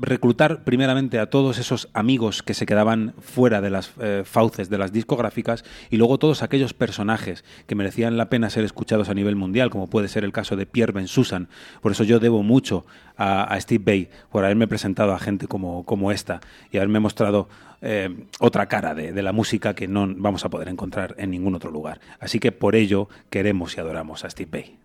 reclutar 0.00 0.64
primeramente 0.64 1.18
a 1.18 1.26
todos 1.26 1.58
esos 1.58 1.88
amigos 1.92 2.42
que 2.42 2.54
se 2.54 2.66
quedaban 2.66 3.14
fuera 3.20 3.60
de 3.60 3.70
las 3.70 3.92
eh, 4.00 4.22
fauces 4.24 4.70
de 4.70 4.78
las 4.78 4.92
discográficas 4.92 5.64
y 5.90 5.96
luego 5.96 6.18
todos 6.18 6.42
aquellos 6.42 6.72
personajes 6.72 7.44
que 7.66 7.74
merecían 7.74 8.16
la 8.16 8.30
pena 8.30 8.50
ser 8.50 8.64
escuchados 8.64 9.08
a 9.08 9.14
nivel 9.14 9.36
mundial, 9.36 9.70
como 9.70 9.88
puede 9.88 10.08
ser 10.08 10.24
el 10.24 10.32
caso 10.32 10.56
de 10.56 10.66
Pierre 10.66 10.92
Ben 10.92 11.08
Susan. 11.08 11.48
Por 11.80 11.92
eso 11.92 12.04
yo 12.04 12.18
debo 12.18 12.42
mucho 12.42 12.86
a, 13.16 13.58
Steve 13.60 13.84
Bay 13.84 14.08
por 14.30 14.44
haberme 14.44 14.66
presentado 14.66 15.12
a 15.12 15.18
gente 15.18 15.46
como, 15.46 15.84
como 15.84 16.10
esta 16.10 16.40
y 16.70 16.78
haberme 16.78 17.00
mostrado 17.00 17.48
eh, 17.82 18.26
otra 18.40 18.66
cara 18.66 18.94
de, 18.94 19.12
de 19.12 19.22
la 19.22 19.32
música 19.32 19.74
que 19.74 19.86
no 19.86 20.08
vamos 20.16 20.44
a 20.44 20.50
poder 20.50 20.68
encontrar 20.68 21.14
en 21.18 21.30
ningún 21.30 21.54
otro 21.54 21.70
lugar. 21.70 22.00
Así 22.20 22.38
que 22.38 22.52
por 22.52 22.74
ello 22.74 23.08
queremos 23.28 23.76
y 23.76 23.80
adoramos 23.80 24.24
a 24.24 24.30
Steve 24.30 24.50
Bay. 24.50 24.78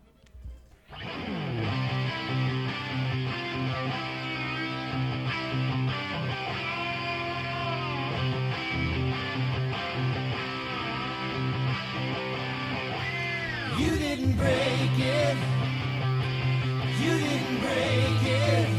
Didn't 14.27 14.39
break 14.39 14.99
it. 14.99 15.37
You 16.99 17.11
didn't 17.17 17.59
break 17.61 18.23
it. 18.23 18.69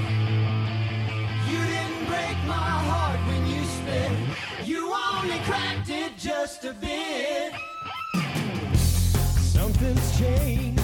You 1.49 1.59
didn't 1.73 2.07
break 2.07 2.37
my 2.47 2.73
heart 2.89 3.21
when 3.27 3.47
you 3.47 3.65
split. 3.65 4.67
You 4.67 4.93
only 4.93 5.39
cracked 5.41 5.89
it 5.89 6.17
just 6.19 6.65
a 6.65 6.73
bit. 6.75 7.53
Something's 8.77 10.19
changed, 10.19 10.83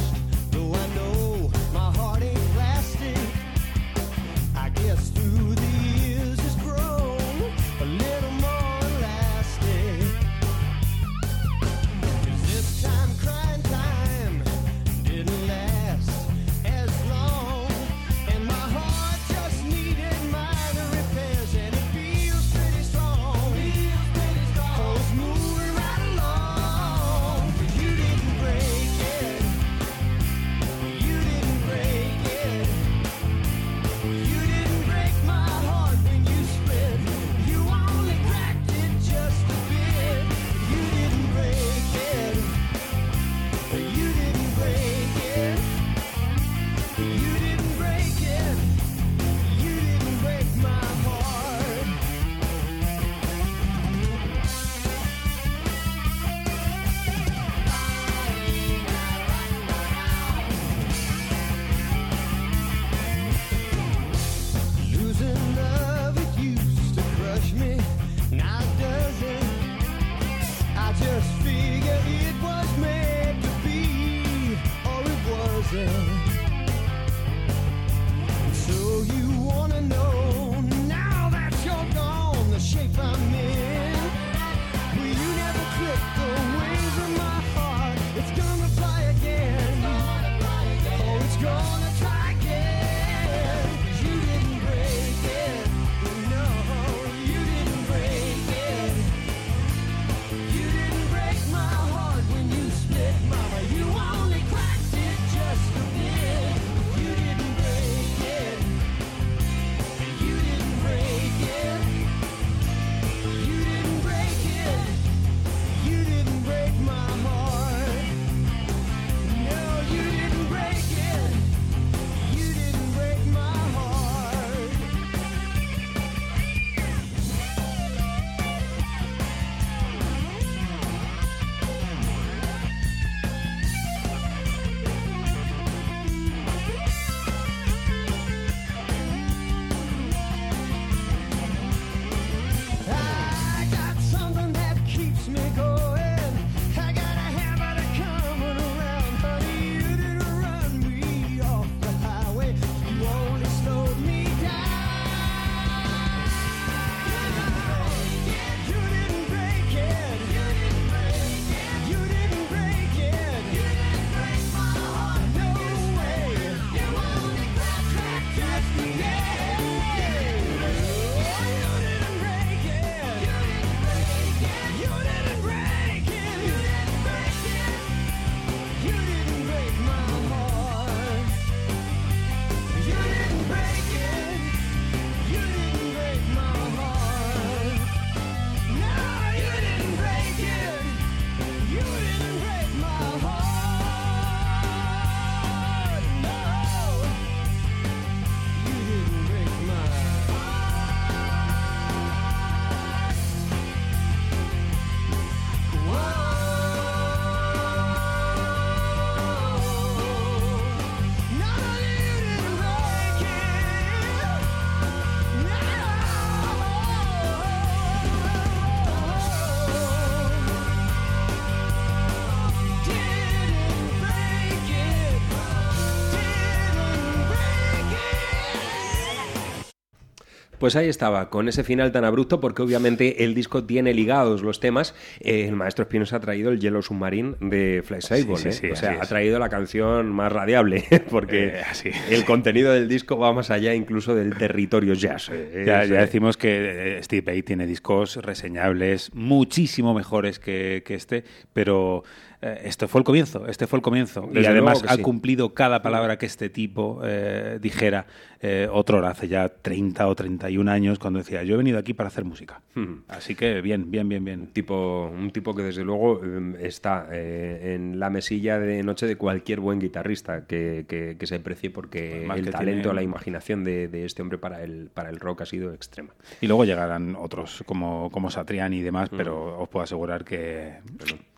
Pues 230.64 230.76
ahí 230.76 230.88
estaba, 230.88 231.28
con 231.28 231.46
ese 231.46 231.62
final 231.62 231.92
tan 231.92 232.06
abrupto, 232.06 232.40
porque 232.40 232.62
obviamente 232.62 233.22
el 233.24 233.34
disco 233.34 233.64
tiene 233.64 233.92
ligados 233.92 234.40
los 234.42 234.60
temas. 234.60 234.94
Eh, 235.20 235.44
el 235.46 235.56
maestro 235.56 235.82
Espinosa 235.82 236.16
ha 236.16 236.20
traído 236.20 236.50
el 236.50 236.58
Yellow 236.58 236.80
Submarine 236.80 237.34
de 237.40 237.82
Flexible, 237.84 238.36
Sí, 238.38 238.42
sí, 238.44 238.48
¿eh? 238.48 238.52
sí, 238.52 238.70
o 238.70 238.76
sea, 238.76 238.92
ha 238.98 239.04
traído 239.04 239.38
la 239.38 239.50
canción 239.50 240.10
más 240.10 240.32
radiable, 240.32 240.84
porque 241.10 241.48
Eh, 241.48 241.60
así. 241.70 241.90
el 242.08 242.24
contenido 242.24 242.72
del 242.72 242.88
disco 242.88 243.18
va 243.18 243.34
más 243.34 243.50
allá 243.50 243.74
incluso 243.74 244.14
del 244.14 244.38
territorio 244.38 244.94
jazz. 244.94 245.30
Ya, 245.66 245.84
ya 245.84 246.00
decimos 246.00 246.38
que 246.38 246.98
Steve 247.02 247.20
Vai 247.30 247.42
tiene 247.42 247.66
discos 247.66 248.16
reseñables, 248.16 249.10
muchísimo 249.12 249.92
mejores 249.92 250.38
que, 250.38 250.82
que 250.86 250.94
este, 250.94 251.24
pero 251.52 252.04
eh, 252.46 252.60
este 252.64 252.86
fue 252.88 253.00
el 253.00 253.04
comienzo, 253.04 253.46
este 253.46 253.66
fue 253.66 253.78
el 253.78 253.82
comienzo. 253.82 254.28
y 254.32 254.44
además 254.44 254.84
ha 254.86 254.96
sí. 254.96 255.02
cumplido 255.02 255.54
cada 255.54 255.80
palabra 255.82 256.18
que 256.18 256.26
este 256.26 256.50
tipo 256.50 257.00
eh, 257.04 257.58
dijera 257.60 258.06
eh, 258.40 258.68
otro 258.70 258.98
hora, 258.98 259.08
hace 259.10 259.26
ya 259.28 259.48
30 259.48 260.06
o 260.06 260.14
31 260.14 260.70
años, 260.70 260.98
cuando 260.98 261.18
decía, 261.20 261.42
yo 261.44 261.54
he 261.54 261.56
venido 261.56 261.78
aquí 261.78 261.94
para 261.94 262.08
hacer 262.08 262.24
música. 262.26 262.60
Hmm. 262.74 262.96
Así 263.08 263.34
que 263.34 263.62
bien, 263.62 263.90
bien, 263.90 264.06
bien, 264.08 264.22
bien. 264.24 264.46
tipo, 264.48 265.10
un 265.10 265.30
tipo 265.30 265.54
que 265.54 265.62
desde 265.62 265.82
luego 265.84 266.20
eh, 266.22 266.56
está 266.60 267.06
eh, 267.10 267.74
en 267.74 267.98
la 267.98 268.10
mesilla 268.10 268.58
de 268.58 268.82
noche 268.82 269.06
de 269.06 269.16
cualquier 269.16 269.60
buen 269.60 269.78
guitarrista 269.80 270.46
que, 270.46 270.84
que- 270.86 271.16
que 271.18 271.26
se 271.26 271.40
precie 271.40 271.70
porque 271.70 272.16
Además 272.18 272.38
el 272.40 272.44
que 272.44 272.50
talento, 272.50 272.82
tiene- 272.90 272.94
la 272.96 273.02
imaginación 273.02 273.64
de, 273.64 273.88
de 273.88 274.04
este 274.04 274.20
hombre 274.20 274.36
para 274.36 274.62
el, 274.62 274.90
para 274.92 275.08
el 275.08 275.18
rock 275.20 275.40
ha 275.42 275.46
sido 275.46 275.72
extrema. 275.72 276.12
Y 276.42 276.46
luego 276.46 276.66
llegarán 276.66 277.16
otros 277.18 277.62
como, 277.64 278.10
como 278.10 278.30
Satriani 278.30 278.78
y 278.78 278.82
demás, 278.82 279.10
Mm. 279.10 279.16
pero 279.16 279.58
os 279.62 279.68
puedo 279.70 279.84
asegurar 279.84 280.24
que, 280.24 280.74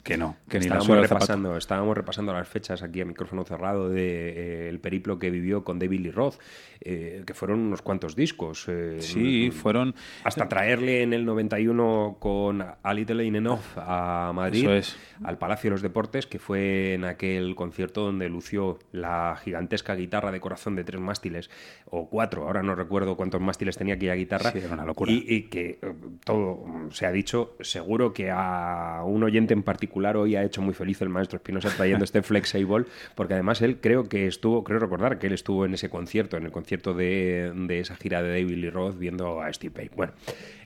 que 0.06 0.16
no, 0.16 0.36
que 0.48 0.60
ni 0.60 0.66
estábamos 0.66 0.88
del 0.88 1.02
repasando, 1.02 1.56
estábamos 1.56 1.96
repasando 1.96 2.32
las 2.32 2.46
fechas 2.46 2.80
aquí 2.84 3.00
a 3.00 3.04
micrófono 3.04 3.44
cerrado 3.44 3.88
de 3.88 4.68
eh, 4.68 4.78
periplo 4.78 5.18
que 5.18 5.30
vivió 5.30 5.64
con 5.64 5.80
David 5.80 6.00
Lee 6.00 6.10
Roth, 6.12 6.36
eh, 6.80 7.24
que 7.26 7.34
fueron 7.34 7.58
unos 7.58 7.82
cuantos 7.82 8.14
discos. 8.14 8.66
eh, 8.68 8.98
Sí, 9.00 9.50
fueron... 9.50 9.96
Hasta 10.22 10.48
traerle 10.48 11.02
en 11.02 11.12
el 11.12 11.24
91 11.24 12.18
con 12.20 12.62
A 12.62 12.94
Little 12.94 13.20
Ain't 13.24 13.36
Enough 13.36 13.58
a 13.76 14.30
Madrid, 14.32 14.68
es. 14.68 14.96
al 15.24 15.38
Palacio 15.38 15.70
de 15.70 15.72
los 15.72 15.82
Deportes, 15.82 16.28
que 16.28 16.38
fue 16.38 16.94
en 16.94 17.04
aquel 17.04 17.56
concierto 17.56 18.02
donde 18.02 18.28
lució 18.28 18.78
la 18.92 19.36
gigantesca 19.42 19.96
guitarra 19.96 20.30
de 20.30 20.38
corazón 20.38 20.76
de 20.76 20.84
tres 20.84 21.00
mástiles, 21.00 21.50
o 21.86 22.08
cuatro, 22.08 22.44
ahora 22.46 22.62
no 22.62 22.76
recuerdo 22.76 23.16
cuántos 23.16 23.40
mástiles 23.40 23.76
tenía 23.76 23.94
aquella 23.94 24.14
guitarra. 24.14 24.52
Sí, 24.52 24.58
era 24.58 24.72
una 24.72 24.84
locura. 24.84 25.10
Y, 25.10 25.24
y 25.26 25.42
que 25.48 25.80
eh, 25.82 25.94
todo 26.24 26.64
se 26.90 27.06
ha 27.06 27.10
dicho, 27.10 27.56
seguro 27.58 28.12
que 28.12 28.30
a 28.30 29.02
un 29.04 29.24
oyente 29.24 29.52
en 29.52 29.64
particular 29.64 29.95
hoy 29.96 30.36
ha 30.36 30.42
hecho 30.44 30.60
muy 30.60 30.74
feliz 30.74 31.00
el 31.00 31.08
maestro 31.08 31.36
Espinosa 31.36 31.70
trayendo 31.74 32.04
este 32.04 32.22
Flexible, 32.22 32.84
porque 33.14 33.34
además 33.34 33.62
él 33.62 33.78
creo 33.80 34.08
que 34.08 34.26
estuvo, 34.26 34.62
creo 34.64 34.78
recordar 34.78 35.18
que 35.18 35.28
él 35.28 35.32
estuvo 35.32 35.64
en 35.64 35.74
ese 35.74 35.88
concierto, 35.88 36.36
en 36.36 36.44
el 36.44 36.50
concierto 36.52 36.92
de, 36.92 37.52
de 37.54 37.80
esa 37.80 37.96
gira 37.96 38.22
de 38.22 38.28
David 38.28 38.56
Lee 38.56 38.70
Roth 38.70 38.98
viendo 38.98 39.40
a 39.40 39.52
Steve 39.52 39.72
Vai. 39.74 39.90
Bueno, 39.96 40.12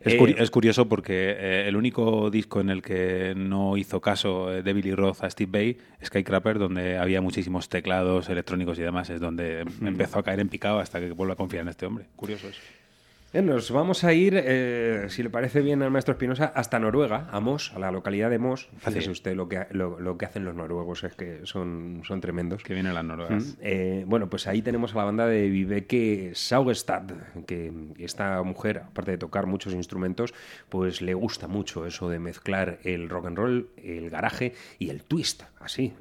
Es, 0.01 0.15
eh, 0.15 0.19
curi- 0.19 0.35
es 0.39 0.51
curioso 0.51 0.89
porque 0.89 1.36
eh, 1.39 1.65
el 1.69 1.77
único 1.77 2.31
disco 2.31 2.61
en 2.61 2.70
el 2.70 2.82
que 2.82 3.35
no 3.36 3.77
hizo 3.77 4.01
caso 4.01 4.52
eh, 4.52 4.62
David 4.62 4.85
Lee 4.86 4.94
Roth 4.94 5.23
a 5.23 5.31
Steve 5.31 5.51
Vai, 5.52 5.77
Skycrapper, 6.05 6.59
donde 6.59 6.97
había 6.98 7.20
muchísimos 7.20 7.69
teclados 7.69 8.28
electrónicos 8.28 8.78
y 8.78 8.82
demás, 8.82 9.11
es 9.11 9.20
donde 9.20 9.61
em- 9.61 9.86
empezó 9.86 10.19
a 10.19 10.23
caer 10.23 10.40
en 10.40 10.48
picado 10.48 10.78
hasta 10.81 10.98
que 11.01 11.11
vuelve 11.12 11.35
a 11.35 11.36
confiar 11.36 11.62
en 11.62 11.69
este 11.69 11.86
hombre. 11.86 12.07
Curioso 12.16 12.48
eso. 12.48 12.61
Eh, 13.32 13.43
Nos 13.43 13.70
vamos 13.70 14.02
a 14.02 14.12
ir, 14.12 14.35
eh, 14.36 15.07
si 15.09 15.23
le 15.23 15.31
parece 15.31 15.61
bien 15.61 15.82
al 15.82 15.90
maestro 15.93 16.12
Espinosa, 16.12 16.47
hasta 16.52 16.81
Noruega, 16.81 17.28
a 17.31 17.39
Mos, 17.39 17.73
a 17.77 17.78
la 17.78 17.93
localidad 17.93 18.28
de 18.28 18.40
Mos. 18.40 18.69
Fíjese 18.78 19.02
Sí. 19.02 19.11
usted 19.11 19.36
lo 19.36 19.48
que, 19.48 19.66
lo, 19.70 20.01
lo 20.01 20.19
que 20.19 20.24
hacen 20.27 20.44
los 20.44 20.57
noruegos, 20.57 21.05
es 21.05 21.15
que 21.15 21.40
son, 21.44 22.02
son 22.05 22.20
tremendos. 22.20 22.65
Que 22.65 22.74
vienen 22.74 22.93
las 22.93 23.05
noruegas. 23.05 23.44
Mm, 23.44 23.61
eh, 23.62 24.05
bueno, 24.09 24.28
pues 24.28 24.48
ahí 24.48 24.62
tenemos 24.62 24.94
a 24.94 24.98
la 24.98 25.05
banda 25.05 25.27
de 25.28 25.48
Viveke 25.48 26.32
Saugestad, 26.35 27.05
que 27.47 27.73
esta 27.98 28.43
mujer, 28.43 28.78
aparte 28.78 29.12
de 29.12 29.19
tocar 29.19 29.47
muchos 29.47 29.74
instrumentos, 29.74 30.35
pues 30.69 31.01
le 31.01 31.15
gusta 31.15 31.47
mucho 31.47 31.86
eso 31.86 32.09
de 32.09 32.19
mezclar 32.19 32.81
el 32.82 33.09
rock 33.09 33.27
and 33.27 33.36
roll, 33.39 33.69
el 33.77 34.11
garaje 34.11 34.55
y 34.81 34.90
el 34.90 35.05
twist, 35.05 35.44
así, 35.61 35.93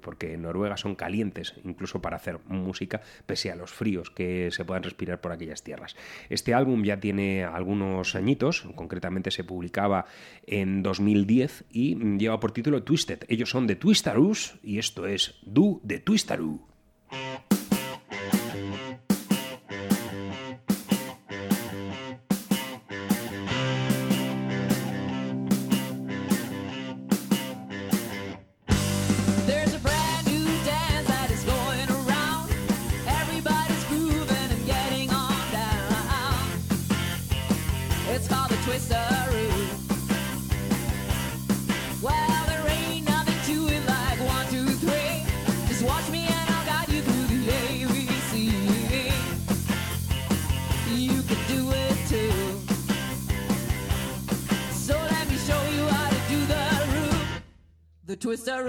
porque 0.00 0.32
en 0.34 0.42
Noruega 0.42 0.78
son 0.78 0.94
calientes, 0.94 1.54
incluso 1.64 2.00
para 2.00 2.16
hacer 2.16 2.38
música, 2.46 3.02
pese 3.26 3.50
a 3.52 3.56
los 3.56 3.70
fríos 3.72 4.10
que 4.10 4.48
se 4.52 4.64
puedan 4.64 4.82
respirar 4.84 5.20
por 5.20 5.32
aquellas 5.32 5.62
tierras. 5.62 5.96
Este 6.30 6.54
álbum 6.62 6.84
ya 6.84 6.98
tiene 7.00 7.44
algunos 7.44 8.14
añitos, 8.14 8.62
concretamente 8.74 9.30
se 9.30 9.44
publicaba 9.44 10.06
en 10.46 10.82
2010 10.82 11.64
y 11.70 11.96
lleva 12.18 12.40
por 12.40 12.52
título 12.52 12.82
Twisted. 12.82 13.24
Ellos 13.28 13.50
son 13.50 13.66
de 13.66 13.76
Twistaroos 13.76 14.54
y 14.62 14.78
esto 14.78 15.06
es 15.06 15.38
Do 15.42 15.80
de 15.82 15.98
Twistaroo. 15.98 16.60
The 58.04 58.16
twisteroo. 58.16 58.68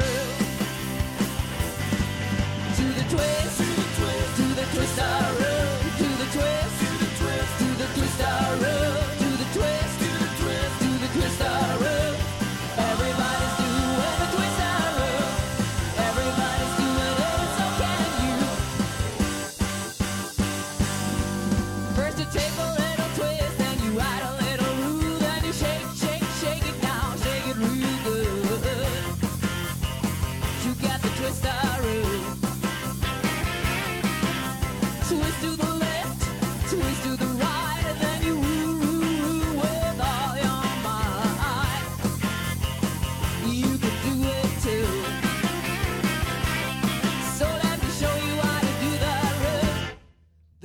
To 2.76 2.84
the 2.84 3.04
twist, 3.10 3.58
to 3.58 3.66
the 3.66 3.88
twist, 3.98 4.36
to 4.38 4.44
the 4.54 4.66
twisteroo. 4.74 5.98
To 5.98 6.08
the 6.20 6.28
twist, 6.36 6.80
to 6.80 6.90
the 7.00 7.10
twist, 7.18 7.54
to 7.58 7.66
the 7.80 7.88
twisteroo. 7.96 8.94
To 8.98 9.03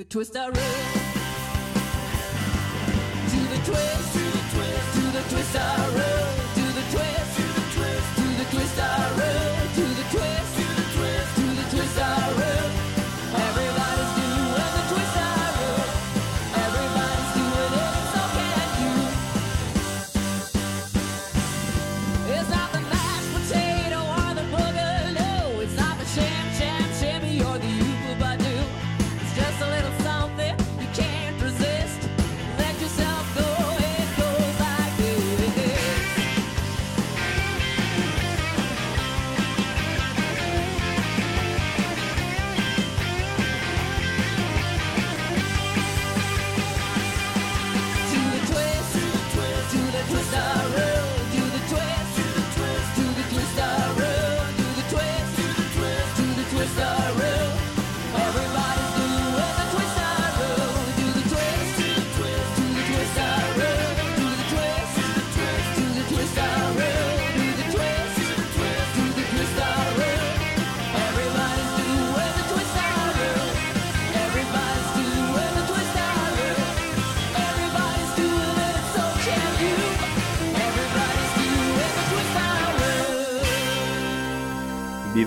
the 0.08 0.18
twisteroo. 0.24 0.54
To 0.54 1.07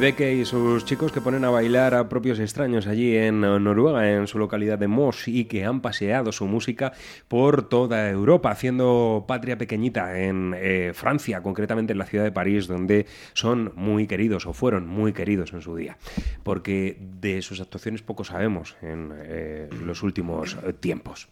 Viveke 0.02 0.34
y 0.34 0.46
sus 0.46 0.84
chicos 0.84 1.12
que 1.12 1.22
ponen 1.22 1.46
a 1.46 1.52
bailar 1.52 1.94
a 1.94 2.10
propios 2.10 2.40
extraños 2.40 2.88
allí 2.88 3.16
en 3.16 3.42
Noruega, 3.42 4.10
en 4.10 4.26
su 4.26 4.40
localidad 4.40 4.80
de 4.80 4.88
Moss, 4.88 5.28
y 5.28 5.46
que 5.46 5.64
han 5.64 5.80
paseado 5.80 6.32
su 6.32 6.48
música 6.48 6.92
por 7.28 7.70
toda 7.70 8.10
Europa, 8.10 8.50
haciendo 8.50 9.26
patria 9.28 9.60
pequeñita 9.60 10.20
en 10.20 10.56
eh, 10.58 10.94
Francia, 10.96 11.44
concretamente 11.44 11.94
en 11.94 12.00
la 12.00 12.08
ciudad 12.08 12.24
de 12.24 12.32
París, 12.32 12.66
donde 12.66 13.06
son 13.34 13.74
muy 13.76 14.08
queridos 14.08 14.48
o 14.48 14.54
fueron 14.54 14.88
muy 14.88 15.14
queridos 15.14 15.54
en 15.54 15.62
su 15.62 15.76
día, 15.76 16.00
porque 16.42 16.98
de 17.00 17.44
sus 17.44 17.62
actuaciones 17.62 18.02
poco 18.02 18.24
sabemos 18.24 18.78
en 18.82 19.14
eh, 19.16 19.70
los 19.86 20.02
últimos 20.02 20.58
eh, 20.66 20.74
tiempos. 20.74 21.30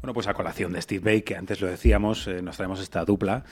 Bueno, 0.00 0.14
pues 0.14 0.28
a 0.28 0.34
colación 0.34 0.72
de 0.72 0.80
Steve 0.80 1.04
Vai, 1.04 1.20
que 1.20 1.36
antes 1.36 1.60
lo 1.60 1.66
decíamos, 1.66 2.26
eh, 2.26 2.40
nos 2.40 2.56
traemos 2.56 2.80
esta 2.80 3.04
dupla. 3.04 3.44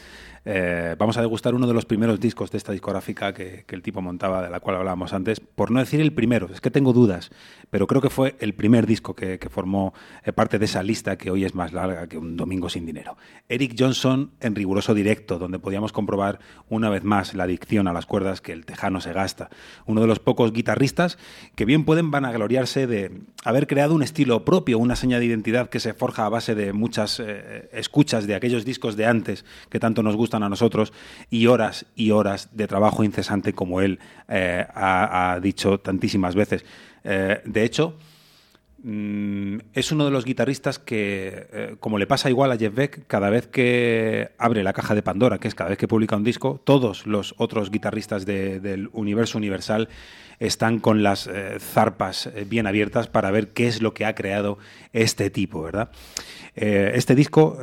Eh, 0.51 0.97
vamos 0.99 1.19
a 1.19 1.21
degustar 1.21 1.55
uno 1.55 1.67
de 1.67 1.75
los 1.75 1.85
primeros 1.85 2.19
discos 2.21 2.51
de 2.51 2.57
esta 2.57 2.73
discográfica 2.73 3.35
que, 3.35 3.67
el 3.69 3.83
tipo 3.83 4.01
montaba, 4.01 4.41
de 4.41 4.49
la 4.49 4.61
cual 4.61 4.77
hablábamos 4.77 5.13
antes. 5.13 5.41
Por 5.41 5.71
no 5.71 5.79
decir 5.79 6.01
el 6.01 6.15
primero, 6.15 6.49
es 6.51 6.63
que 6.63 6.71
tengo 6.71 6.95
dudas, 6.95 7.29
pero 7.69 7.87
creo 7.87 8.01
que 8.01 8.09
fue 8.09 8.35
el 8.41 8.55
primer 8.55 8.87
disco 8.87 9.15
que, 9.15 9.39
que 9.39 9.51
formó 9.51 9.93
eh, 10.25 10.33
parte 10.33 10.59
de 10.59 10.65
esa 10.65 10.83
lista 10.83 11.19
que 11.19 11.31
hoy 11.31 11.45
es 11.45 11.55
más 11.55 11.75
larga 11.75 12.07
que 12.07 12.17
un 12.17 12.39
domingo 12.39 12.71
sin 12.71 12.87
dinero. 12.87 13.19
Eric 13.51 13.75
Johnson 13.79 14.31
en 14.41 14.55
riguroso 14.55 14.95
directo, 14.95 15.39
donde 15.39 15.59
podíamos 15.59 15.93
comprobar 15.93 16.39
una 16.71 16.89
vez 16.89 17.05
más 17.05 17.35
la 17.35 17.45
adicción 17.45 17.87
a 17.87 17.93
las 17.93 18.07
cuerdas 18.07 18.41
que 18.41 18.53
el 18.53 18.65
tejano 18.65 19.03
se 19.03 19.13
gasta. 19.13 19.51
Uno 19.85 20.01
de 20.01 20.07
los 20.07 20.19
pocos 20.19 20.55
guitarristas 20.55 21.19
que 21.57 21.67
bien 21.67 21.85
pueden 21.85 22.11
vanagloriarse 22.11 22.87
de 22.87 23.21
haber 23.45 23.67
creado 23.67 23.95
un 23.95 24.03
estilo 24.03 24.47
propio, 24.47 24.79
una 24.79 24.97
seña 24.97 25.19
de 25.19 25.27
identidad 25.27 25.69
que 25.69 25.79
se 25.79 25.93
forja 25.93 26.25
a 26.25 26.31
base 26.31 26.55
de 26.55 26.73
muchas 26.73 27.21
eh, 27.21 27.69
escuchas 27.75 28.27
de 28.27 28.35
aquellos 28.35 28.65
discos 28.65 28.97
de 28.97 29.05
antes 29.05 29.45
que 29.69 29.79
tanto 29.79 30.03
nos 30.03 30.17
gustan 30.17 30.38
a 30.43 30.49
nosotros 30.49 30.93
y 31.31 31.47
horas 31.47 31.87
y 31.95 32.11
horas 32.11 32.49
de 32.53 32.67
trabajo 32.67 33.05
incesante 33.05 33.53
como 33.53 33.81
él 33.81 33.99
eh, 34.29 34.67
ha, 34.75 35.39
dicho 35.43 35.79
tantísimas 35.79 36.35
veces. 36.35 36.65
Eh, 37.05 37.41
de 37.45 37.65
hecho, 37.65 37.97
mm, 38.91 39.59
es 39.75 39.93
uno 39.93 40.05
de 40.05 40.11
los 40.11 40.25
guitarristas 40.25 40.79
que, 40.79 41.47
eh, 41.53 41.77
como 41.81 41.99
le 41.99 42.07
pasa 42.07 42.31
igual 42.31 42.53
a 42.53 42.57
Jeff 42.57 42.75
Beck, 42.75 43.07
cada 43.07 43.31
vez 43.31 43.47
que 43.47 44.31
abre 44.39 44.63
la 44.63 44.73
caja 44.73 44.95
de 44.95 45.03
Pandora, 45.03 45.39
que 45.39 45.49
es 45.49 45.55
cada 45.55 45.71
vez 45.71 45.79
que 45.79 45.89
publica 45.89 46.17
un 46.17 46.25
disco, 46.25 46.61
todos 46.65 47.07
los 47.07 47.35
otros 47.39 47.71
guitarristas 47.71 48.27
de, 48.27 48.61
del 48.61 48.91
universo 48.93 49.39
universal 49.39 49.89
están 50.39 50.79
con 50.79 51.03
las 51.03 51.27
eh, 51.27 51.57
zarpas 51.59 52.27
eh, 52.27 52.47
bien 52.49 52.67
abiertas 52.67 53.09
para 53.09 53.31
ver 53.31 53.49
qué 53.49 53.67
es 53.67 53.83
lo 53.83 53.95
que 53.95 54.05
ha 54.05 54.15
creado 54.15 54.59
este 54.93 55.31
tipo, 55.31 55.63
¿verdad? 55.63 55.91
Este 56.61 57.15
disco 57.15 57.57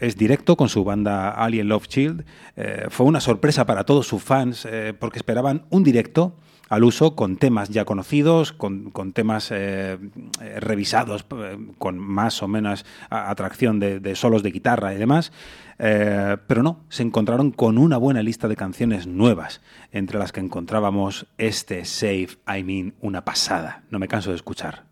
es 0.00 0.18
directo 0.18 0.54
con 0.54 0.68
su 0.68 0.84
banda 0.84 1.30
Alien 1.30 1.66
Love 1.66 1.88
Shield. 1.88 2.26
Eh, 2.56 2.88
fue 2.90 3.06
una 3.06 3.20
sorpresa 3.20 3.64
para 3.64 3.84
todos 3.84 4.06
sus 4.06 4.22
fans 4.22 4.68
porque 4.98 5.18
esperaban 5.18 5.64
un 5.70 5.82
directo 5.82 6.36
al 6.68 6.84
uso 6.84 7.14
con 7.14 7.36
temas 7.36 7.68
ya 7.68 7.84
conocidos, 7.84 8.52
con, 8.52 8.90
con 8.90 9.12
temas 9.12 9.50
eh, 9.50 9.98
eh, 10.40 10.60
revisados, 10.60 11.26
eh, 11.36 11.58
con 11.78 11.98
más 11.98 12.42
o 12.42 12.48
menos 12.48 12.84
atracción 13.10 13.80
de, 13.80 14.14
solos 14.16 14.42
de 14.42 14.50
guitarra 14.50 14.94
y 14.94 14.98
demás. 14.98 15.32
Pero 15.76 16.62
no, 16.62 16.80
se 16.88 17.02
encontraron 17.02 17.50
con 17.50 17.78
una 17.78 17.96
buena 17.96 18.22
lista 18.22 18.46
de 18.46 18.54
canciones 18.54 19.08
nuevas, 19.08 19.60
entre 19.90 20.18
las 20.18 20.30
que 20.30 20.40
encontrábamos 20.40 21.26
este 21.36 21.84
Save, 21.84 22.28
I 22.46 22.62
Mean, 22.62 22.94
una 23.00 23.24
pasada. 23.24 23.82
No 23.90 23.98
me 23.98 24.06
canso 24.06 24.30
de 24.30 24.36
escuchar. 24.36 24.84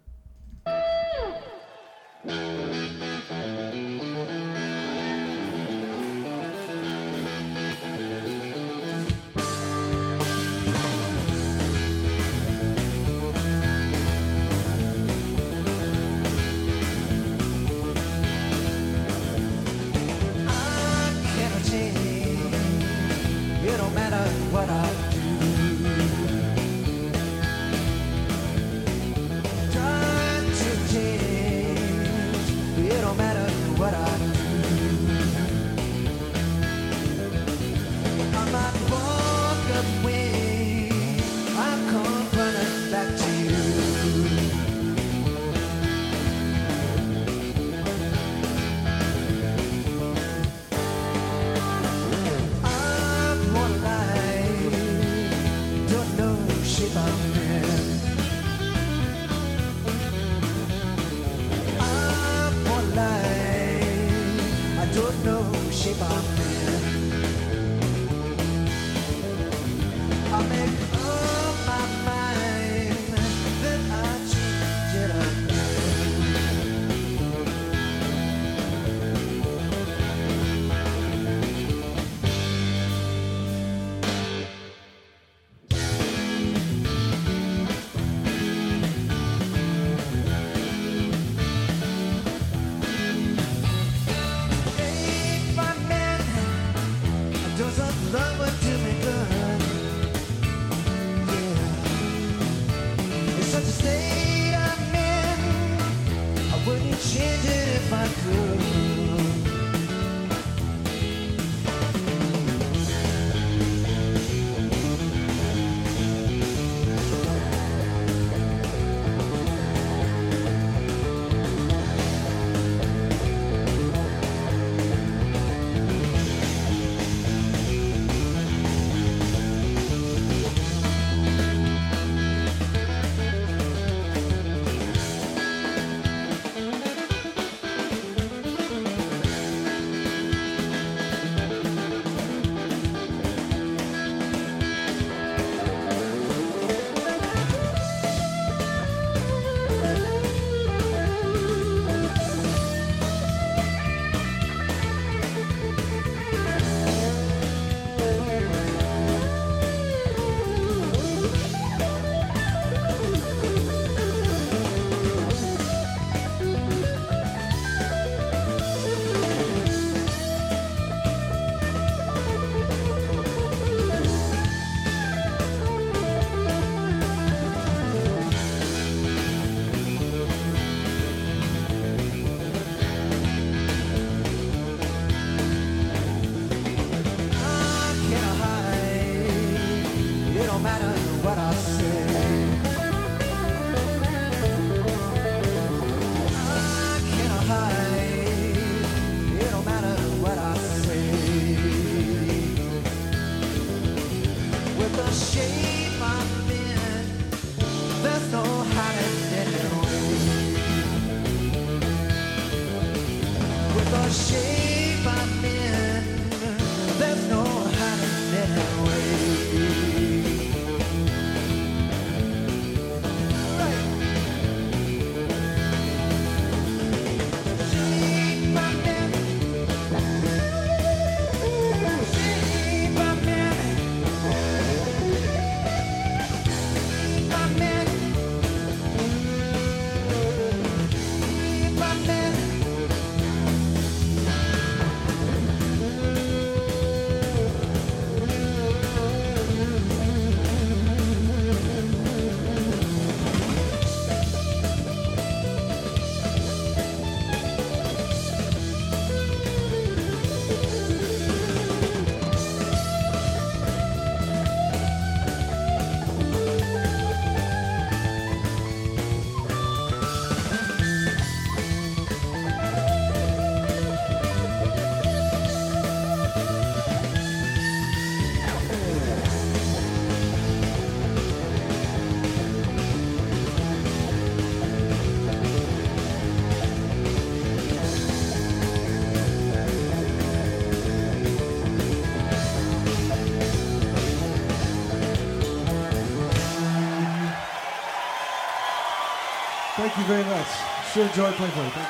Thank 299.83 299.97
you 299.97 300.05
very 300.05 300.23
much. 300.23 300.47
Sure 300.95 301.03
enjoy 301.03 301.33
playing 301.33 301.53
for 301.53 301.65
you. 301.65 301.71
Thank 301.71 301.87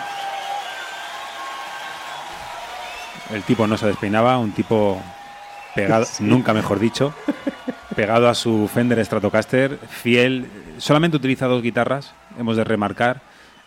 you. 3.31 3.37
El 3.37 3.43
tipo 3.43 3.67
no 3.67 3.77
se 3.77 3.87
despeinaba, 3.87 4.39
un 4.39 4.53
tipo 4.53 4.99
pegado, 5.75 6.07
nunca 6.21 6.55
mejor 6.55 6.79
dicho, 6.79 7.13
pegado 7.95 8.31
a 8.31 8.35
su 8.35 8.69
Fender 8.73 9.05
Stratocaster, 9.05 9.79
fiel, 9.89 10.49
solamente 10.79 11.19
utiliza 11.19 11.47
dos 11.47 11.63
guitarras, 11.63 12.15
hemos 12.39 12.57
de 12.57 12.65
remarcar. 12.65 13.21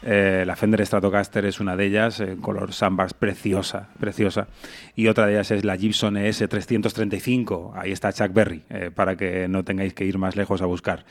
Eh, 0.07 0.43
la 0.45 0.55
Fender 0.55 0.85
Stratocaster 0.85 1.45
es 1.45 1.59
una 1.59 1.75
de 1.75 1.87
ellas, 1.87 2.19
en 2.19 2.37
color 2.37 2.73
sandbags, 2.73 3.15
preciosa, 3.15 3.89
preciosa. 3.99 4.47
Y 4.95 5.07
otra 5.07 5.25
de 5.25 5.33
ellas 5.33 5.49
es 5.49 5.65
la 5.65 5.75
Gibson 5.77 6.15
E 6.15 6.29
ES 6.29 6.47
335. 6.47 7.73
Ahí 7.75 7.91
está 7.91 8.13
Chuck 8.13 8.31
Berry, 8.31 8.61
eh, 8.69 8.91
para 8.93 9.17
que 9.17 9.47
no 9.47 9.63
tengáis 9.63 9.95
que 9.95 10.05
ir 10.05 10.19
más 10.19 10.35
lejos 10.35 10.61
a 10.61 10.67
buscar. 10.67 11.05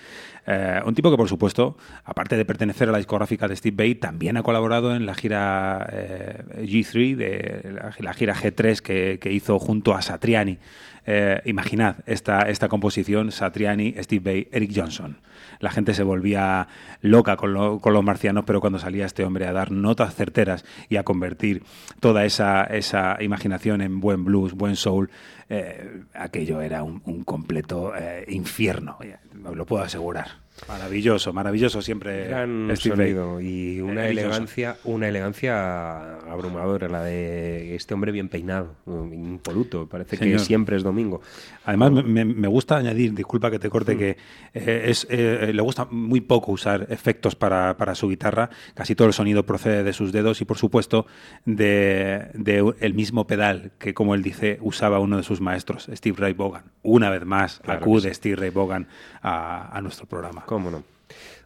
Eh, 0.47 0.81
un 0.87 0.95
tipo 0.95 1.11
que, 1.11 1.17
por 1.17 1.29
supuesto, 1.29 1.77
aparte 2.05 2.37
de 2.37 2.45
pertenecer 2.45 2.89
a 2.89 2.93
la 2.93 2.99
discográfica 2.99 3.49
de 3.49 3.57
Steve 3.57 3.75
Vai, 3.77 3.97
también 3.97 4.37
ha 4.37 4.45
colaborado 4.45 4.95
en 4.95 5.07
la 5.07 5.17
gira 5.17 5.89
eh, 5.91 6.45
G3, 6.61 7.17
de 7.17 7.81
la, 7.99 8.15
gira 8.15 8.33
G3 8.37 9.19
que, 9.19 9.33
hizo 9.33 9.59
junto 9.59 9.95
a 9.95 10.03
Satriani. 10.03 10.59
Imaginad 11.45 11.97
esta, 12.07 12.43
esta 12.49 12.69
composición, 12.69 13.33
Satriani, 13.33 13.95
Steve 13.99 14.23
Vai, 14.25 14.49
Eric 14.53 14.71
Johnson. 14.75 15.19
La 15.61 15.71
gente 15.71 15.95
se 15.95 16.03
volvía 16.03 16.69
loca 17.01 17.37
con, 17.37 17.53
lo- 17.55 17.79
con 17.81 17.93
los 17.93 18.03
marcianos, 18.05 18.45
pero 18.47 18.61
cuando 18.61 18.79
salía 18.79 19.07
este 19.07 19.25
hombre 19.25 19.47
a 19.47 19.53
dar 19.53 19.71
notas 19.71 20.15
certeras 20.15 20.65
y 20.89 20.97
a 20.97 21.03
convertir 21.03 21.63
toda 22.01 22.25
esa, 22.25 22.65
esa 22.65 23.23
imaginación 23.23 23.81
en 23.81 24.01
buen 24.01 24.25
blues, 24.25 24.53
buen 24.55 24.77
soul, 24.77 25.11
eh, 25.49 26.03
aquello 26.15 26.61
era 26.61 26.83
un, 26.83 27.01
completo 27.25 27.93
eh, 27.97 28.25
infierno, 28.29 28.99
lo 29.55 29.67
puedo 29.67 29.83
asegurar. 29.85 30.44
Maravilloso, 30.69 31.33
maravilloso 31.33 31.83
siempre. 31.83 32.29
Gran 32.29 32.71
Steve 32.77 32.97
sonido 32.97 33.41
y 33.41 33.81
una 33.81 34.07
elegancia, 34.07 34.77
una 34.85 35.09
elegancia 35.09 36.19
abrumadora, 36.31 36.89
la 36.89 37.03
de 37.03 37.75
este 37.75 37.93
hombre 37.93 38.13
bien 38.13 38.29
peinado, 38.29 38.77
impoluto, 38.87 39.89
parece 39.89 40.17
Señor. 40.17 40.39
que 40.39 40.45
siempre 40.45 40.77
es 40.77 40.85
domingo. 40.85 41.21
Además, 41.65 41.91
me, 42.05 42.49
gusta 42.49 42.77
añadir, 42.77 43.15
disculpa 43.15 43.51
que 43.51 43.59
te 43.59 43.69
corte, 43.69 43.99
que 43.99 44.17
eh, 44.55 44.85
es, 44.87 45.07
eh, 45.11 45.51
le 45.53 45.63
gusta 45.63 45.87
muy 45.91 46.21
poco 46.21 46.53
usar 46.53 46.87
efectos 46.89 47.35
para, 47.35 47.77
para 47.77 47.95
su 47.97 48.09
guitarra. 48.09 48.49
Casi 48.75 48.95
todo 48.95 49.09
el 49.09 49.15
sonido 49.15 49.45
procede 49.45 49.83
de 49.83 49.93
sus 49.93 50.13
dedos 50.13 50.41
y, 50.41 50.45
por 50.45 50.57
supuesto, 50.57 51.07
de, 51.45 52.29
de 52.33 52.75
el 52.79 52.95
mismo 52.95 53.27
pedal 53.27 53.73
que, 53.79 53.93
como 53.93 54.15
él 54.15 54.23
dice, 54.23 54.59
usaba 54.63 55.01
uno 55.01 55.17
de 55.17 55.25
sus 55.25 55.41
maestros, 55.41 55.91
Steve 55.93 56.17
Ray 56.19 56.33
Vaughan. 56.33 56.65
Una 56.83 57.11
vez 57.11 57.25
más, 57.25 57.59
Claro 57.59 57.81
acude 57.81 58.09
sí. 58.11 58.15
Steve 58.15 58.37
Ray 58.37 58.51
Vaughan 58.51 58.87
a, 59.21 59.77
a 59.77 59.81
nuestro 59.81 60.07
programa. 60.07 60.44
¿Cómo 60.47 60.71
no? 60.71 60.83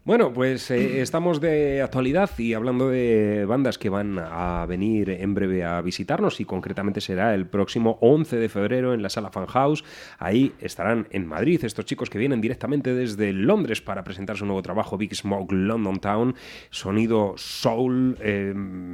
Bueno, 0.09 0.33
pues 0.33 0.71
eh, 0.71 1.03
estamos 1.03 1.39
de 1.39 1.83
actualidad 1.83 2.31
y 2.39 2.55
hablando 2.55 2.89
de 2.89 3.45
bandas 3.45 3.77
que 3.77 3.91
van 3.91 4.19
a 4.19 4.65
venir 4.67 5.11
en 5.11 5.35
breve 5.35 5.65
a 5.65 5.83
visitarnos 5.83 6.41
y 6.41 6.47
concretamente 6.47 7.03
será 7.03 7.35
el 7.35 7.47
próximo 7.47 7.99
11 8.01 8.37
de 8.39 8.49
febrero 8.49 8.95
en 8.95 9.03
la 9.03 9.11
sala 9.11 9.31
Fan 9.31 9.45
House. 9.45 9.85
Ahí 10.19 10.55
estarán 10.61 11.09
en 11.11 11.27
Madrid 11.27 11.63
estos 11.63 11.85
chicos 11.85 12.09
que 12.09 12.19
vienen 12.19 12.41
directamente 12.41 12.95
desde 12.95 13.35
Londres 13.35 13.83
para 13.83 14.03
presentar 14.03 14.39
su 14.39 14.47
nuevo 14.47 14.63
trabajo 14.63 14.97
Big 14.97 15.15
Smoke 15.15 15.53
London 15.53 16.01
Town. 16.01 16.35
Sonido 16.71 17.35
soul, 17.37 18.17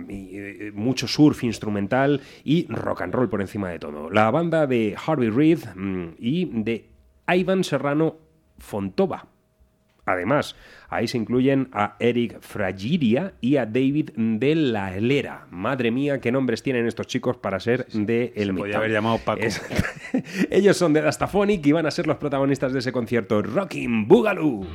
y, 0.08 0.36
eh, 0.36 0.72
mucho 0.74 1.06
surf 1.06 1.44
instrumental 1.44 2.22
y 2.42 2.66
rock 2.68 3.02
and 3.02 3.14
roll 3.14 3.28
por 3.28 3.40
encima 3.40 3.68
de 3.68 3.78
todo. 3.78 4.10
La 4.10 4.32
banda 4.32 4.66
de 4.66 4.96
Harvey 5.06 5.30
Reid 5.30 5.60
mm, 5.76 6.14
y 6.18 6.46
de 6.46 6.88
Ivan 7.28 7.62
Serrano 7.62 8.16
Fontova. 8.58 9.28
Además, 10.06 10.54
ahí 10.90 11.08
se 11.08 11.16
incluyen 11.18 11.68
a 11.72 11.96
Eric 11.98 12.38
Fragiria 12.40 13.32
y 13.40 13.56
a 13.56 13.66
David 13.66 14.10
de 14.16 14.54
la 14.54 14.94
Helera. 14.94 15.46
Madre 15.50 15.90
mía, 15.90 16.20
qué 16.20 16.30
nombres 16.30 16.62
tienen 16.62 16.86
estos 16.86 17.06
chicos 17.06 17.36
para 17.38 17.58
ser 17.60 17.86
de 17.86 18.32
el 18.36 18.48
Se 18.48 18.52
podía 18.52 18.64
Midtown. 18.64 18.76
haber 18.76 18.92
llamado 18.92 19.18
Paco. 19.18 19.40
Es- 19.42 19.62
Ellos 20.50 20.76
son 20.76 20.92
de 20.92 21.00
Dastaphonic 21.02 21.66
y 21.66 21.72
van 21.72 21.86
a 21.86 21.90
ser 21.90 22.06
los 22.06 22.16
protagonistas 22.18 22.72
de 22.72 22.78
ese 22.80 22.92
concierto 22.92 23.42
Rockin' 23.42 24.06
Boogaloo. 24.06 24.66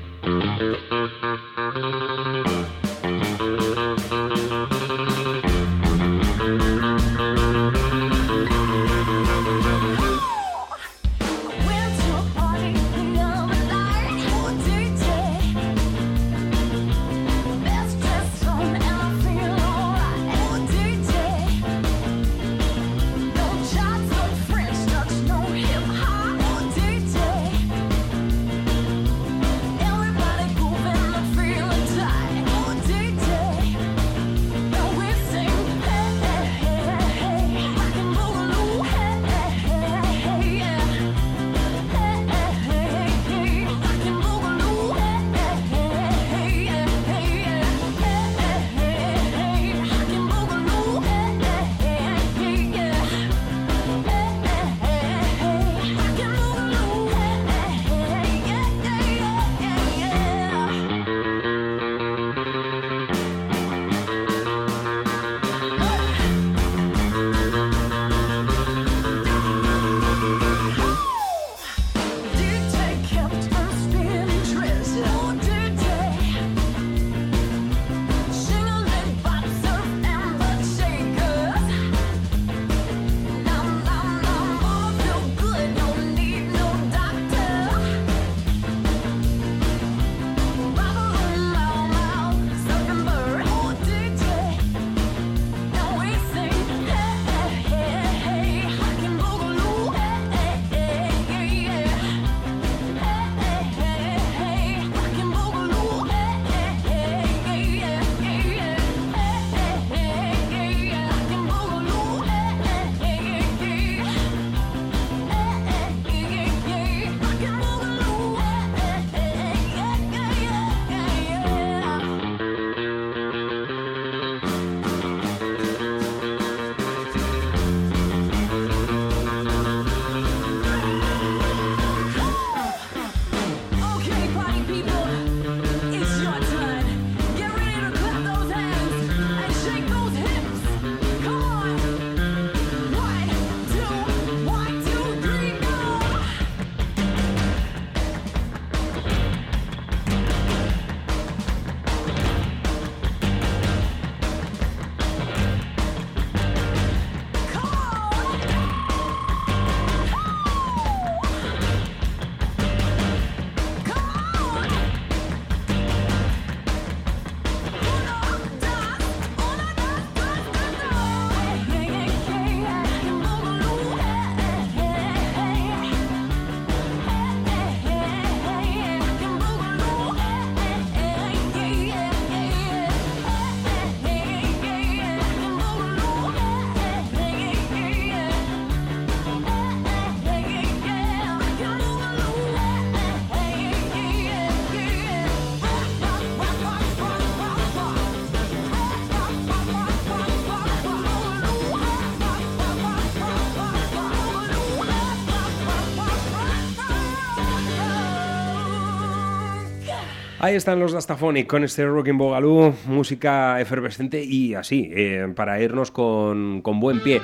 Ahí 210.42 210.56
están 210.56 210.80
los 210.80 210.94
Dastaphonic 210.94 211.48
con 211.48 211.66
este 211.66 211.86
Rockin' 211.86 212.18
Bogaloo, 212.18 212.74
música 212.86 213.60
efervescente 213.60 214.24
y 214.24 214.54
así, 214.54 214.90
eh, 214.94 215.28
para 215.36 215.60
irnos 215.60 215.92
con, 215.92 216.62
con 216.62 216.80
buen 216.80 217.02
pie. 217.02 217.22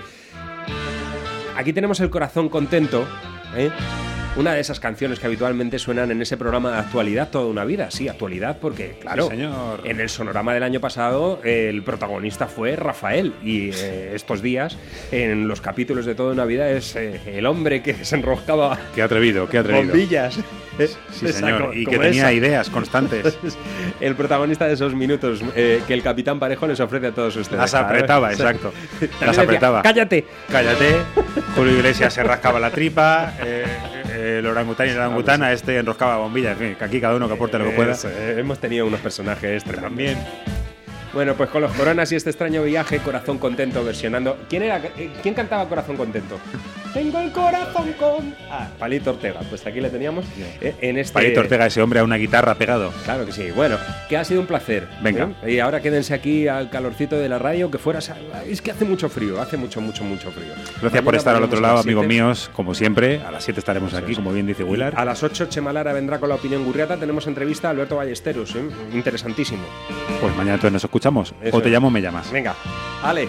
Aquí 1.55 1.71
tenemos 1.71 2.01
el 2.01 2.09
corazón 2.09 2.49
contento, 2.49 3.07
¿eh? 3.55 3.69
Una 4.37 4.53
de 4.53 4.59
esas 4.59 4.81
canciones 4.81 5.19
que 5.19 5.27
habitualmente 5.27 5.79
suenan 5.79 6.11
en 6.11 6.21
ese 6.21 6.35
programa 6.35 6.69
de 6.71 6.77
actualidad 6.79 7.29
toda 7.29 7.45
una 7.45 7.63
vida. 7.63 7.89
Sí, 7.89 8.09
actualidad, 8.09 8.57
porque, 8.59 8.97
claro, 8.99 9.23
Sí, 9.25 9.29
señor. 9.29 9.79
en 9.85 9.99
el 10.01 10.09
sonorama 10.09 10.53
del 10.53 10.63
año 10.63 10.81
pasado 10.81 11.39
el 11.43 11.83
protagonista 11.83 12.47
fue 12.47 12.75
Rafael. 12.75 13.33
Y 13.41 13.69
eh, 13.73 14.11
estos 14.13 14.41
días, 14.41 14.77
en 15.13 15.47
los 15.47 15.61
capítulos 15.61 16.05
de 16.05 16.15
toda 16.15 16.33
una 16.33 16.43
vida, 16.43 16.69
es 16.69 16.97
eh, 16.97 17.21
el 17.27 17.45
hombre 17.45 17.81
que 17.81 17.93
se 18.03 18.15
enroscaba 18.17 18.77
Qué 18.93 19.01
atrevido, 19.01 19.47
qué 19.47 19.59
atrevido. 19.59 19.87
bombillas. 19.93 20.37
Sí, 21.13 21.27
señor. 21.31 21.71
Y 21.73 21.85
que 21.85 21.97
tenía 21.97 22.23
esa. 22.23 22.33
ideas 22.33 22.69
constantes. 22.69 23.37
El 24.01 24.15
protagonista 24.15 24.67
de 24.67 24.73
esos 24.73 24.93
minutos 24.93 25.41
eh, 25.55 25.81
que 25.87 25.93
el 25.93 26.03
capitán 26.03 26.37
Parejo 26.39 26.67
les 26.67 26.79
ofrece 26.81 27.07
a 27.07 27.11
todos 27.13 27.33
ustedes. 27.37 27.57
Las 27.61 27.73
apretaba, 27.73 28.31
exacto. 28.33 28.73
Las 29.21 29.29
decía, 29.29 29.43
apretaba. 29.43 29.81
Cállate. 29.81 30.25
Cállate. 30.51 30.97
Julio 31.55 31.77
Iglesias 31.77 32.13
se 32.13 32.21
rascaba 32.23 32.59
la 32.59 32.71
tripa. 32.71 33.33
eh, 33.41 33.63
eh, 34.09 34.24
el 34.25 34.45
orangután 34.45 34.87
y 34.87 34.91
la 34.91 35.07
orangutana, 35.07 35.51
este 35.51 35.77
enroscaba 35.77 36.17
bombillas. 36.17 36.53
En 36.53 36.67
fin, 36.67 36.75
que 36.75 36.83
aquí 36.85 36.99
cada 37.01 37.15
uno 37.15 37.27
que 37.27 37.33
aporte 37.35 37.57
lo 37.57 37.65
que 37.65 37.71
pueda. 37.71 37.91
Eso, 37.93 38.09
eh, 38.09 38.39
hemos 38.39 38.59
tenido 38.59 38.85
unos 38.85 38.99
personajes 38.99 39.63
tremendos. 39.63 39.89
También. 39.89 40.17
Bueno, 41.13 41.33
pues 41.35 41.49
con 41.49 41.61
los 41.61 41.71
coronas 41.73 42.11
y 42.11 42.15
este 42.15 42.29
extraño 42.29 42.63
viaje, 42.63 42.99
Corazón 42.99 43.37
Contento 43.37 43.83
versionando. 43.83 44.37
¿Quién 44.49 44.63
era? 44.63 44.77
eh, 44.97 45.09
¿Quién 45.23 45.33
cantaba 45.33 45.67
Corazón 45.69 45.95
Contento? 45.95 46.37
Tengo 46.95 47.19
el 47.19 47.29
corazón 47.33 47.91
con. 47.99 48.33
Ah, 48.49 48.69
Palito 48.79 49.09
Ortega. 49.09 49.41
Pues 49.49 49.67
aquí 49.67 49.81
le 49.81 49.89
teníamos. 49.89 50.23
eh, 50.61 50.73
en 50.79 50.97
este. 50.97 51.13
Palito 51.13 51.41
Ortega, 51.41 51.65
ese 51.65 51.81
hombre 51.81 51.99
a 51.99 52.05
una 52.05 52.15
guitarra 52.15 52.55
pegado. 52.55 52.93
Claro 53.03 53.25
que 53.25 53.33
sí. 53.33 53.51
Bueno, 53.53 53.75
que 54.07 54.15
ha 54.15 54.23
sido 54.23 54.39
un 54.39 54.47
placer. 54.47 54.87
Venga. 55.03 55.29
¿eh? 55.43 55.51
Y 55.55 55.59
ahora 55.59 55.81
quédense 55.81 56.13
aquí 56.13 56.47
al 56.47 56.69
calorcito 56.69 57.17
de 57.19 57.27
la 57.27 57.37
radio, 57.37 57.69
que 57.69 57.77
fuera. 57.79 57.99
Es 58.47 58.61
que 58.61 58.71
hace 58.71 58.85
mucho 58.85 59.09
frío, 59.09 59.41
hace 59.41 59.57
mucho, 59.57 59.81
mucho, 59.81 60.05
mucho 60.05 60.31
frío. 60.31 60.53
Gracias 60.81 61.03
por 61.03 61.15
estar 61.15 61.35
al 61.35 61.43
otro 61.43 61.59
lado, 61.59 61.79
amigos 61.79 62.05
7. 62.07 62.07
míos. 62.07 62.49
Como 62.53 62.73
siempre, 62.73 63.19
a 63.21 63.29
las 63.29 63.43
7 63.43 63.59
estaremos 63.59 63.93
aquí, 63.93 64.15
como 64.15 64.31
bien 64.31 64.47
dice 64.47 64.63
Willard. 64.63 64.97
A 64.97 65.03
las 65.03 65.21
8 65.21 65.47
Chemalara 65.47 65.91
vendrá 65.91 66.19
con 66.19 66.29
la 66.29 66.35
opinión 66.35 66.63
gurriata. 66.63 66.95
Tenemos 66.95 67.27
entrevista 67.27 67.67
a 67.67 67.71
Alberto 67.71 67.97
Ballesteros. 67.97 68.55
¿eh? 68.55 68.63
Interesantísimo. 68.93 69.63
Pues 70.21 70.33
mañana 70.37 70.53
entonces 70.55 70.71
nos 70.71 70.83
escuchamos. 70.85 71.35
Eso 71.41 71.57
o 71.57 71.61
te 71.61 71.67
es. 71.67 71.73
llamo 71.73 71.89
o 71.89 71.91
me 71.91 72.01
llamas. 72.01 72.31
Venga, 72.31 72.55
Ale. 73.03 73.27